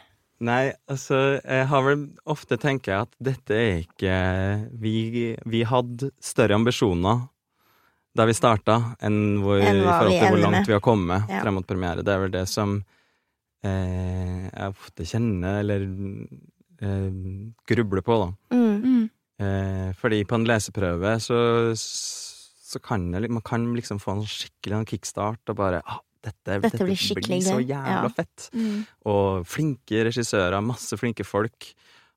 Nei, 0.48 0.62
altså, 0.90 1.18
jeg 1.42 1.64
har 1.70 1.82
vel 1.86 2.04
ofte 2.30 2.58
tenker 2.62 2.92
jeg 2.94 3.06
at 3.08 3.14
dette 3.30 3.56
er 3.58 3.80
ikke 3.82 4.12
Vi, 4.78 4.92
vi 5.50 5.62
hadde 5.66 6.12
større 6.22 6.54
ambisjoner 6.58 7.24
da 8.18 8.24
vi 8.26 8.34
starta, 8.34 8.76
enn 9.06 9.18
hvor, 9.44 9.60
Enn 9.62 9.78
i 9.78 9.84
forhold 9.86 10.14
til 10.16 10.30
hvor 10.32 10.40
langt 10.42 10.66
vi 10.70 10.74
har 10.74 10.82
kommet 10.82 11.28
Ja. 11.30 11.42
frem 11.44 11.54
mot 11.54 11.66
premiere. 11.68 12.02
Det 12.02 12.10
er 12.16 12.22
vel 12.24 12.32
det 12.34 12.44
som 12.50 12.72
eh, 13.62 14.48
jeg 14.48 14.72
ofte 14.72 15.06
kjenner, 15.06 15.60
eller 15.60 15.84
eh, 16.82 17.12
grubler 17.70 18.02
på, 18.02 18.16
da. 18.24 18.56
Mm. 18.56 18.74
Mm. 18.82 19.04
Eh, 19.38 19.92
fordi 20.00 20.24
på 20.26 20.34
en 20.34 20.48
leseprøve 20.50 21.12
så, 21.22 21.38
så 22.68 22.80
kan 22.84 23.06
det, 23.14 23.30
man 23.32 23.44
kan 23.46 23.64
liksom 23.76 24.00
få 24.02 24.18
en 24.18 24.26
skikkelig 24.28 24.82
kickstart 24.90 25.48
og 25.48 25.56
bare 25.56 25.80
ah, 25.88 26.02
dette, 26.24 26.58
Dette 26.60 26.82
blir 26.84 26.98
skikkelig 26.98 27.38
så 27.46 27.56
gøy. 27.60 27.70
jævla 27.70 28.02
Ja. 28.04 28.12
fett. 28.12 28.48
Mm. 28.52 28.82
Og 29.08 29.46
flinke 29.48 30.02
regissører, 30.10 30.58
masse 30.64 30.98
flinke 31.00 31.24
folk. 31.24 31.70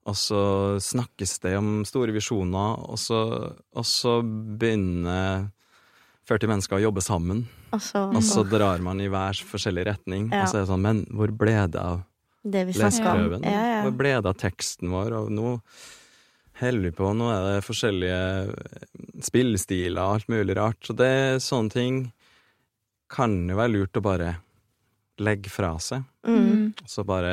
Og 0.10 0.16
så 0.18 0.42
snakkes 0.82 1.36
det 1.44 1.54
om 1.60 1.84
store 1.86 2.12
visjoner, 2.16 2.80
og 2.90 2.98
så, 2.98 3.20
og 3.78 3.86
så 3.86 4.16
begynner 4.26 5.52
40 6.28 6.50
mennesker 6.50 6.80
å 6.80 6.84
jobbe 6.88 7.04
sammen. 7.06 7.44
Og 7.72 7.80
så 7.86 8.02
Og 8.10 8.24
så 8.26 8.44
drar 8.50 8.82
man 8.84 9.00
i 9.00 9.08
hver 9.08 9.38
forskjellig 9.48 9.86
retning. 9.86 10.30
Ja. 10.34 10.44
Og 10.44 10.50
så 10.50 10.58
er 10.58 10.66
det 10.66 10.72
sånn, 10.74 10.82
men 10.82 11.06
hvor 11.14 11.32
ble 11.38 11.54
det 11.72 11.80
av 11.80 12.02
leseprøven? 12.44 13.46
Ja, 13.46 13.62
ja. 13.76 13.82
Hvor 13.86 13.96
ble 14.02 14.16
det 14.18 14.26
av 14.34 14.38
teksten 14.42 14.90
vår? 14.92 15.14
Og 15.22 15.32
nå 15.32 15.56
vi 16.62 16.92
på, 16.94 17.10
nå 17.18 17.28
er 17.34 17.42
det 17.48 17.66
forskjellige 17.66 19.24
spillestiler 19.26 20.02
og 20.02 20.16
alt 20.20 20.28
mulig 20.32 20.56
rart. 20.58 20.78
Så 20.86 20.94
det 20.98 21.08
er 21.10 21.40
sånne 21.44 21.74
ting 21.74 22.02
kan 23.12 23.34
jo 23.50 23.58
være 23.58 23.74
lurt 23.74 23.98
å 24.00 24.04
bare 24.06 24.36
legge 25.22 25.50
fra 25.52 25.74
seg. 25.84 26.04
Mm. 26.26 26.74
Så 26.88 27.04
bare 27.04 27.32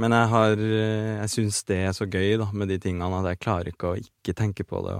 Men 0.00 0.12
jeg 0.16 0.28
har 0.32 0.56
Jeg 0.56 1.28
syns 1.28 1.64
det 1.68 1.76
er 1.88 1.92
så 1.92 2.06
gøy, 2.06 2.38
da, 2.38 2.46
med 2.52 2.68
de 2.68 2.78
tingene, 2.78 3.20
at 3.20 3.26
jeg 3.34 3.40
klarer 3.42 3.72
ikke 3.72 3.90
å 3.90 3.98
ikke 3.98 4.34
tenke 4.38 4.64
på 4.64 4.80
det. 4.86 4.94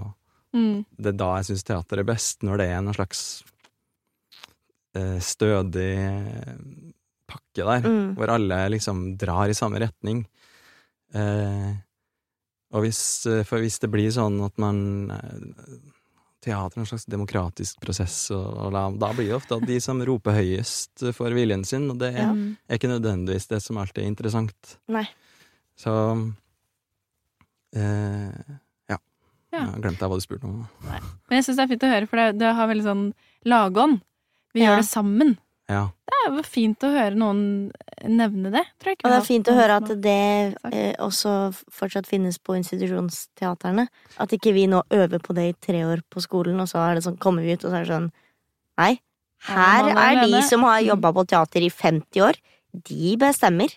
Mm. 0.52 0.84
det 0.98 1.12
er 1.12 1.16
da 1.16 1.36
jeg 1.38 1.46
syns 1.46 1.62
teater 1.64 2.00
er 2.02 2.04
best, 2.04 2.42
når 2.42 2.58
det 2.58 2.66
er 2.66 2.78
en 2.80 2.92
slags 2.92 3.20
eh, 4.98 5.18
stødig 5.22 5.92
pakke 7.30 7.62
der, 7.62 7.80
Mm. 7.86 8.14
hvor 8.16 8.28
alle 8.34 8.68
liksom 8.74 9.16
drar 9.16 9.48
i 9.48 9.54
samme 9.54 9.78
retning. 9.78 10.26
Eh, 11.14 11.74
og 12.72 12.84
hvis, 12.84 13.00
eh, 13.26 13.42
for 13.48 13.58
hvis 13.62 13.78
det 13.82 13.90
blir 13.90 14.10
sånn 14.14 14.38
at 14.46 14.56
man 14.58 15.10
eh, 15.10 15.78
Teater 16.40 16.78
er 16.78 16.80
en 16.80 16.86
slags 16.88 17.04
demokratisk 17.04 17.80
prosess, 17.84 18.14
og, 18.32 18.46
og 18.64 18.70
da, 18.72 18.86
da 18.96 19.10
blir 19.12 19.26
det 19.28 19.34
ofte 19.36 19.58
at 19.58 19.66
de 19.68 19.74
som 19.84 19.98
roper 20.08 20.32
høyest, 20.38 21.02
får 21.12 21.34
viljen 21.36 21.66
sin, 21.68 21.90
og 21.92 21.98
det 22.00 22.14
er, 22.16 22.30
Mm. 22.32 22.56
er 22.66 22.78
ikke 22.78 22.88
nødvendigvis 22.88 23.46
det 23.50 23.58
som 23.60 23.76
alltid 23.76 24.04
er 24.04 24.08
interessant. 24.08 24.78
Nei. 24.88 25.04
Så 25.76 25.92
eh, 27.76 28.30
Ja. 28.88 28.96
Ja. 29.52 29.64
Jeg 29.74 29.82
glemte 29.84 30.08
hva 30.08 30.16
du 30.16 30.24
spurte 30.24 30.48
om. 30.48 30.62
Nei. 30.86 31.00
Men 31.28 31.36
jeg 31.40 31.44
syns 31.48 31.58
det 31.60 31.64
er 31.66 31.72
fint 31.74 31.84
å 31.86 31.92
høre, 31.92 32.08
for 32.08 32.16
det, 32.22 32.38
det 32.40 32.54
har 32.56 32.70
veldig 32.70 32.86
sånn 32.86 33.04
lagånd. 33.44 34.00
Vi 34.54 34.62
Ja. 34.64 34.70
gjør 34.72 34.76
det 34.82 34.88
sammen. 34.88 35.36
Ja. 35.70 35.86
Det 36.10 36.20
jo 36.34 36.42
fint 36.44 36.84
å 36.84 36.90
høre 36.92 37.16
noen 37.16 37.42
nevne 38.04 38.50
det. 38.52 38.64
Tror 38.80 38.90
jeg 38.90 38.98
ikke 38.98 39.06
Og 39.06 39.12
det 39.12 39.18
er 39.20 39.26
fint 39.26 39.50
å 39.50 39.54
høre 39.56 39.76
at 39.80 39.92
det 40.04 40.22
eh, 40.70 40.94
også 41.00 41.34
fortsatt 41.72 42.08
finnes 42.10 42.40
på 42.42 42.56
institusjonsteaterne. 42.58 43.86
At 44.20 44.34
ikke 44.36 44.52
vi 44.56 44.66
nå 44.70 44.82
øver 44.92 45.22
på 45.22 45.36
det 45.36 45.46
i 45.48 45.54
tre 45.68 45.84
år 45.88 46.02
på 46.10 46.22
skolen, 46.24 46.60
og 46.60 46.68
så 46.70 46.82
er 46.82 46.98
det 46.98 47.06
sånn, 47.06 47.20
kommer 47.22 47.46
vi 47.46 47.54
ut, 47.54 47.64
og 47.64 47.70
så 47.70 47.78
er 47.78 47.86
det 47.86 47.94
sånn 47.94 48.10
Nei, 48.80 48.94
her 49.50 49.88
Ja, 49.90 49.94
er 49.94 50.18
er 50.22 50.30
de 50.32 50.42
som 50.48 50.64
har 50.64 50.80
jobba 50.84 51.12
på 51.16 51.26
teater 51.28 51.64
i 51.64 51.72
50 51.72 52.24
år. 52.24 52.38
De 52.88 53.16
bestemmer. 53.20 53.72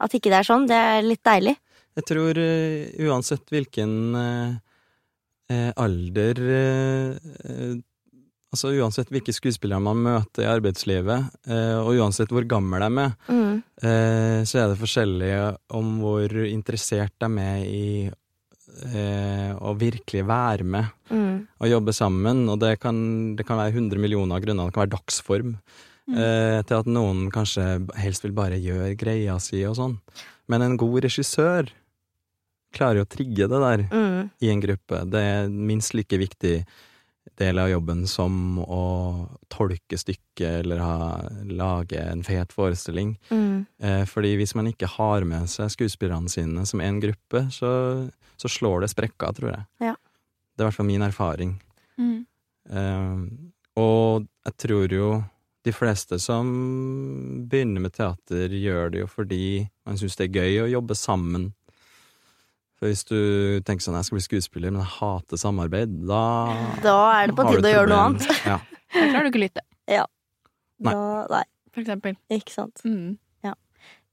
At 0.00 0.14
ikke 0.14 0.32
det 0.32 0.38
er 0.40 0.48
sånn, 0.48 0.68
det 0.70 0.78
er 0.78 1.04
litt 1.04 1.24
deilig. 1.26 1.56
Jeg 1.98 2.06
tror 2.06 2.38
uh, 2.38 3.08
uansett 3.08 3.48
hvilken 3.50 3.92
eh, 4.16 4.56
eh, 5.50 5.70
alder 5.76 6.40
eh, 6.54 7.78
Altså 8.48 8.70
uansett 8.80 9.10
hvilke 9.12 9.34
skuespillere 9.36 9.80
man 9.84 9.98
møter 10.00 10.46
i 10.46 10.48
arbeidslivet, 10.48 11.26
eh, 11.52 11.74
og 11.82 11.98
uansett 12.00 12.30
hvor 12.32 12.46
gammel 12.48 12.80
de 12.80 13.02
er, 13.02 13.12
Mm. 13.28 13.62
eh, 13.82 14.40
så 14.48 14.62
er 14.62 14.68
det 14.72 14.78
forskjellig 14.80 15.58
om 15.70 15.98
hvor 16.00 16.28
interessert 16.48 17.12
de 17.20 17.26
er 17.38 17.64
i 17.66 18.10
eh, 18.94 19.52
å 19.58 19.74
virkelig 19.76 20.24
være 20.28 20.62
med 20.64 20.86
Mm. 21.10 21.46
og 21.60 21.68
jobbe 21.68 21.92
sammen. 21.92 22.48
Og 22.48 22.58
det 22.60 22.78
kan, 22.80 23.34
det 23.36 23.44
kan 23.46 23.56
være 23.58 23.72
100 23.74 23.98
millioner 23.98 24.40
grunner. 24.40 24.66
Det 24.66 24.74
kan 24.74 24.86
være 24.86 24.96
dagsform. 24.96 25.56
Mm. 26.08 26.64
Til 26.64 26.76
at 26.78 26.86
noen 26.86 27.30
kanskje 27.30 27.86
helst 27.96 28.22
vil 28.22 28.32
bare 28.32 28.56
gjøre 28.60 28.96
greia 28.96 29.38
si 29.40 29.62
og 29.64 29.74
sånn. 29.76 29.98
Men 30.48 30.62
en 30.62 30.76
god 30.78 31.02
regissør 31.04 31.68
klarer 32.72 32.96
jo 33.00 33.04
å 33.04 33.08
trigge 33.08 33.48
det 33.48 33.48
der 33.50 33.82
Mm. 33.90 34.30
i 34.40 34.48
en 34.50 34.60
gruppe. 34.62 35.10
Det 35.10 35.20
er 35.20 35.48
minst 35.48 35.92
like 35.94 36.16
viktig 36.16 36.64
del 37.36 37.58
av 37.58 37.70
jobben 37.70 38.06
som 38.08 38.58
å 38.62 38.84
tolke 39.52 39.98
stykket 39.98 40.62
eller 40.62 40.82
ha, 40.82 40.96
lage 41.44 42.00
en 42.00 42.24
fet 42.26 42.52
forestilling. 42.54 43.16
Mm. 43.30 43.66
Eh, 43.82 44.04
fordi 44.08 44.34
hvis 44.40 44.54
man 44.58 44.70
ikke 44.70 44.90
har 44.98 45.26
med 45.28 45.50
seg 45.50 45.72
skuespillerne 45.74 46.30
sine 46.32 46.66
som 46.68 46.82
en 46.84 47.00
gruppe, 47.02 47.44
så, 47.54 47.70
så 48.36 48.52
slår 48.52 48.84
det 48.84 48.92
sprekker, 48.94 49.34
tror 49.36 49.52
jeg. 49.52 49.66
Ja. 49.90 49.94
Det 49.94 50.62
er 50.62 50.66
i 50.66 50.70
hvert 50.70 50.78
fall 50.80 50.90
min 50.90 51.06
erfaring. 51.06 51.56
Mm. 51.98 52.20
Eh, 52.70 53.26
og 53.78 54.26
jeg 54.48 54.58
tror 54.64 54.94
jo 54.94 55.10
de 55.66 55.74
fleste 55.74 56.18
som 56.22 56.48
begynner 57.50 57.82
med 57.84 57.94
teater, 57.96 58.52
gjør 58.54 58.92
det 58.94 59.02
jo 59.02 59.08
fordi 59.10 59.68
man 59.86 59.98
syns 60.00 60.16
det 60.18 60.28
er 60.28 60.40
gøy 60.40 60.60
å 60.64 60.72
jobbe 60.78 60.96
sammen. 60.96 61.50
For 62.78 62.86
hvis 62.86 63.04
du 63.04 63.58
tenker 63.66 63.82
sånn 63.82 63.96
'jeg 63.98 64.06
skal 64.06 64.16
bli 64.16 64.26
skuespiller, 64.28 64.70
men 64.70 64.82
jeg 64.82 64.92
hater 65.00 65.36
samarbeid', 65.36 66.06
da 66.06 66.22
Da 66.82 67.22
er 67.22 67.26
det 67.26 67.34
på 67.36 67.46
tide 67.50 67.66
å 67.66 67.74
gjøre 67.74 67.88
noe 67.88 68.04
annet. 68.06 68.44
Ja. 68.46 68.60
Da 68.88 69.04
klarer 69.12 69.28
du 69.28 69.30
ikke 69.36 69.44
lytte, 69.44 69.60
Nei. 70.80 70.92
Da, 70.94 71.26
nei, 71.28 71.44
for 71.74 71.80
eksempel. 71.82 72.14
ikke 72.30 72.52
sant. 72.54 72.80
Mm. 72.86 73.18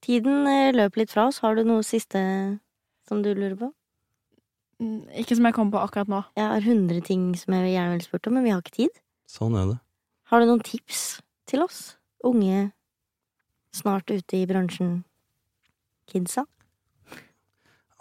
Tiden 0.05 0.45
eh, 0.45 0.73
løper 0.75 1.01
litt 1.01 1.13
fra 1.13 1.27
oss. 1.31 1.39
Har 1.41 1.57
du 1.57 1.63
noe 1.65 1.81
siste 1.85 2.19
som 3.07 3.23
du 3.25 3.31
lurer 3.33 3.55
på? 3.57 3.71
Mm, 4.81 5.07
Ikke 5.21 5.37
som 5.37 5.47
jeg 5.47 5.55
kommer 5.57 5.77
på 5.77 5.81
akkurat 5.81 6.11
nå. 6.11 6.21
Jeg 6.37 6.45
har 6.51 6.61
100 6.61 7.01
ting 7.07 7.23
som 7.39 7.55
jeg 7.55 7.73
gjerne 7.73 7.95
ville 7.95 8.05
spurt 8.05 8.29
om, 8.29 8.35
men 8.37 8.45
vi 8.45 8.53
har 8.53 8.61
ikke 8.61 8.75
tid. 8.83 9.01
Sånn 9.29 9.57
er 9.57 9.71
det. 9.71 9.77
Har 10.29 10.41
du 10.41 10.49
noen 10.49 10.61
tips 10.65 11.21
til 11.49 11.63
oss? 11.65 11.95
Unge, 12.25 12.71
snart 13.73 14.09
ute 14.09 14.37
i 14.37 14.45
bransjen, 14.49 15.03
kidsa? 16.09 16.45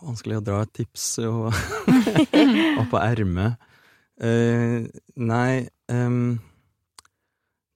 Vanskelig 0.05 0.37
å 0.41 0.45
dra 0.45 0.63
et 0.65 0.73
tips 0.77 1.05
og, 1.25 1.47
opp 2.81 2.91
på 2.93 3.01
ermet. 3.01 3.57
Uh, 4.21 4.85
nei 5.19 5.65
um, 5.91 6.37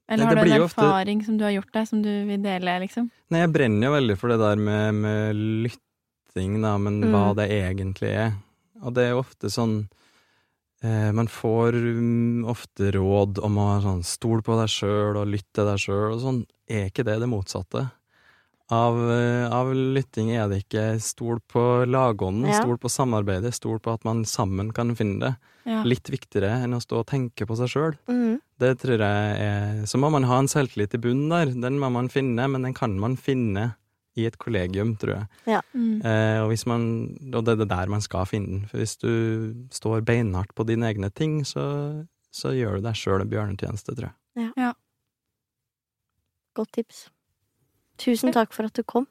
Eller 0.09 0.29
har 0.29 0.37
det 0.39 0.45
du 0.47 0.53
en 0.55 0.63
erfaring 0.69 1.19
ofte- 1.19 1.27
som 1.27 1.39
du 1.41 1.45
har 1.45 1.55
gjort 1.57 1.73
deg, 1.75 1.89
som 1.91 2.03
du 2.05 2.11
vil 2.29 2.43
dele, 2.45 2.77
liksom? 2.85 3.09
Nei, 3.35 3.41
jeg 3.43 3.53
brenner 3.57 3.89
jo 3.89 3.95
veldig 3.97 4.17
for 4.21 4.33
det 4.33 4.39
der 4.41 4.61
med, 4.63 4.95
med 5.03 5.41
lytting, 5.67 6.61
da, 6.63 6.77
men 6.79 7.01
hva 7.11 7.25
Mm. 7.33 7.37
det 7.41 7.49
egentlig 7.59 8.13
er. 8.15 8.33
Og 8.85 8.95
det 8.95 9.05
er 9.09 9.11
jo 9.17 9.25
ofte 9.25 9.51
sånn 9.51 9.89
eh, 10.87 11.11
Man 11.11 11.27
får 11.27 11.75
mm, 11.75 12.45
ofte 12.47 12.93
råd 12.95 13.41
om 13.43 13.57
å 13.59 13.67
sånn, 13.83 14.05
stole 14.07 14.45
på 14.47 14.55
deg 14.61 14.71
sjøl 14.71 15.19
og 15.19 15.27
lytte 15.35 15.51
til 15.59 15.67
deg 15.67 15.83
sjøl 15.83 16.13
og 16.15 16.21
sånn. 16.23 16.45
Er 16.71 16.87
ikke 16.93 17.03
det 17.09 17.19
det 17.19 17.29
motsatte? 17.29 17.89
Av, 18.71 18.97
eh, 19.11 19.47
av 19.49 19.71
lytting 19.73 20.29
er 20.37 20.49
det 20.51 20.59
ikke 20.67 21.01
stol 21.01 21.39
på 21.49 21.63
lagånden, 21.89 22.51
Ja. 22.51 22.61
stol 22.61 22.77
på 22.77 22.91
samarbeidet, 22.93 23.55
stol 23.57 23.79
på 23.81 23.95
at 23.95 24.05
man 24.05 24.25
sammen 24.25 24.75
kan 24.75 24.95
finne 24.95 25.21
det. 25.21 25.37
Ja. 25.65 25.83
Litt 25.85 26.05
viktigere 26.13 26.65
enn 26.65 26.75
å 26.77 26.81
stå 26.81 27.01
og 27.01 27.07
tenke 27.07 27.47
på 27.49 27.57
seg 27.57 27.69
sjøl. 27.73 27.97
Mm. 28.09 28.41
Det 28.59 28.79
tror 28.79 28.99
jeg 28.99 29.41
er 29.41 29.83
Så 29.87 29.99
må 29.99 30.11
man 30.11 30.25
ha 30.25 30.39
en 30.39 30.49
selvtillit 30.49 30.95
i 30.95 30.99
bunnen 30.99 31.29
der. 31.31 31.47
Den 31.47 31.79
må 31.79 31.91
man 31.91 32.09
finne, 32.09 32.49
men 32.51 32.63
den 32.63 32.75
kan 32.75 32.99
man 33.01 33.17
finne 33.17 33.75
i 34.17 34.27
et 34.27 34.37
kollegium, 34.39 34.97
tror 34.99 35.27
jeg. 35.47 35.63
Mm. 35.75 36.05
Eh, 36.05 36.43
og, 36.43 36.51
hvis 36.51 36.67
man, 36.67 37.17
og 37.33 37.45
det 37.45 37.53
er 37.55 37.65
det 37.65 37.69
der 37.69 37.87
man 37.87 38.01
skal 38.01 38.27
finne 38.27 38.47
den. 38.49 38.67
For 38.67 38.79
hvis 38.79 38.97
du 38.99 39.69
står 39.71 40.03
beinhardt 40.05 40.55
på 40.55 40.67
dine 40.67 40.89
egne 40.93 41.11
ting, 41.15 41.45
så, 41.45 42.07
så 42.35 42.53
gjør 42.53 42.77
du 42.77 42.89
deg 42.89 42.95
sjøl 42.99 43.23
en 43.23 43.31
bjørnetjeneste, 43.31 43.95
tror 43.95 44.11
jeg. 44.11 44.53
Ja 44.57 44.73
Godt 46.59 46.73
tips. 46.73 47.09
Tusen 47.99 48.33
takk 48.35 48.53
for 48.55 48.69
at 48.71 48.75
du 48.79 48.83
kom. 48.87 49.07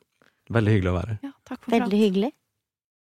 Veldig 0.54 0.78
hyggelig 0.78 0.92
å 0.94 0.98
være 0.98 1.16
her. 1.16 1.20
ja, 1.28 1.32
takk 1.50 1.64
for. 1.64 1.74
Veldig 1.76 2.00
hyggelig. 2.00 2.32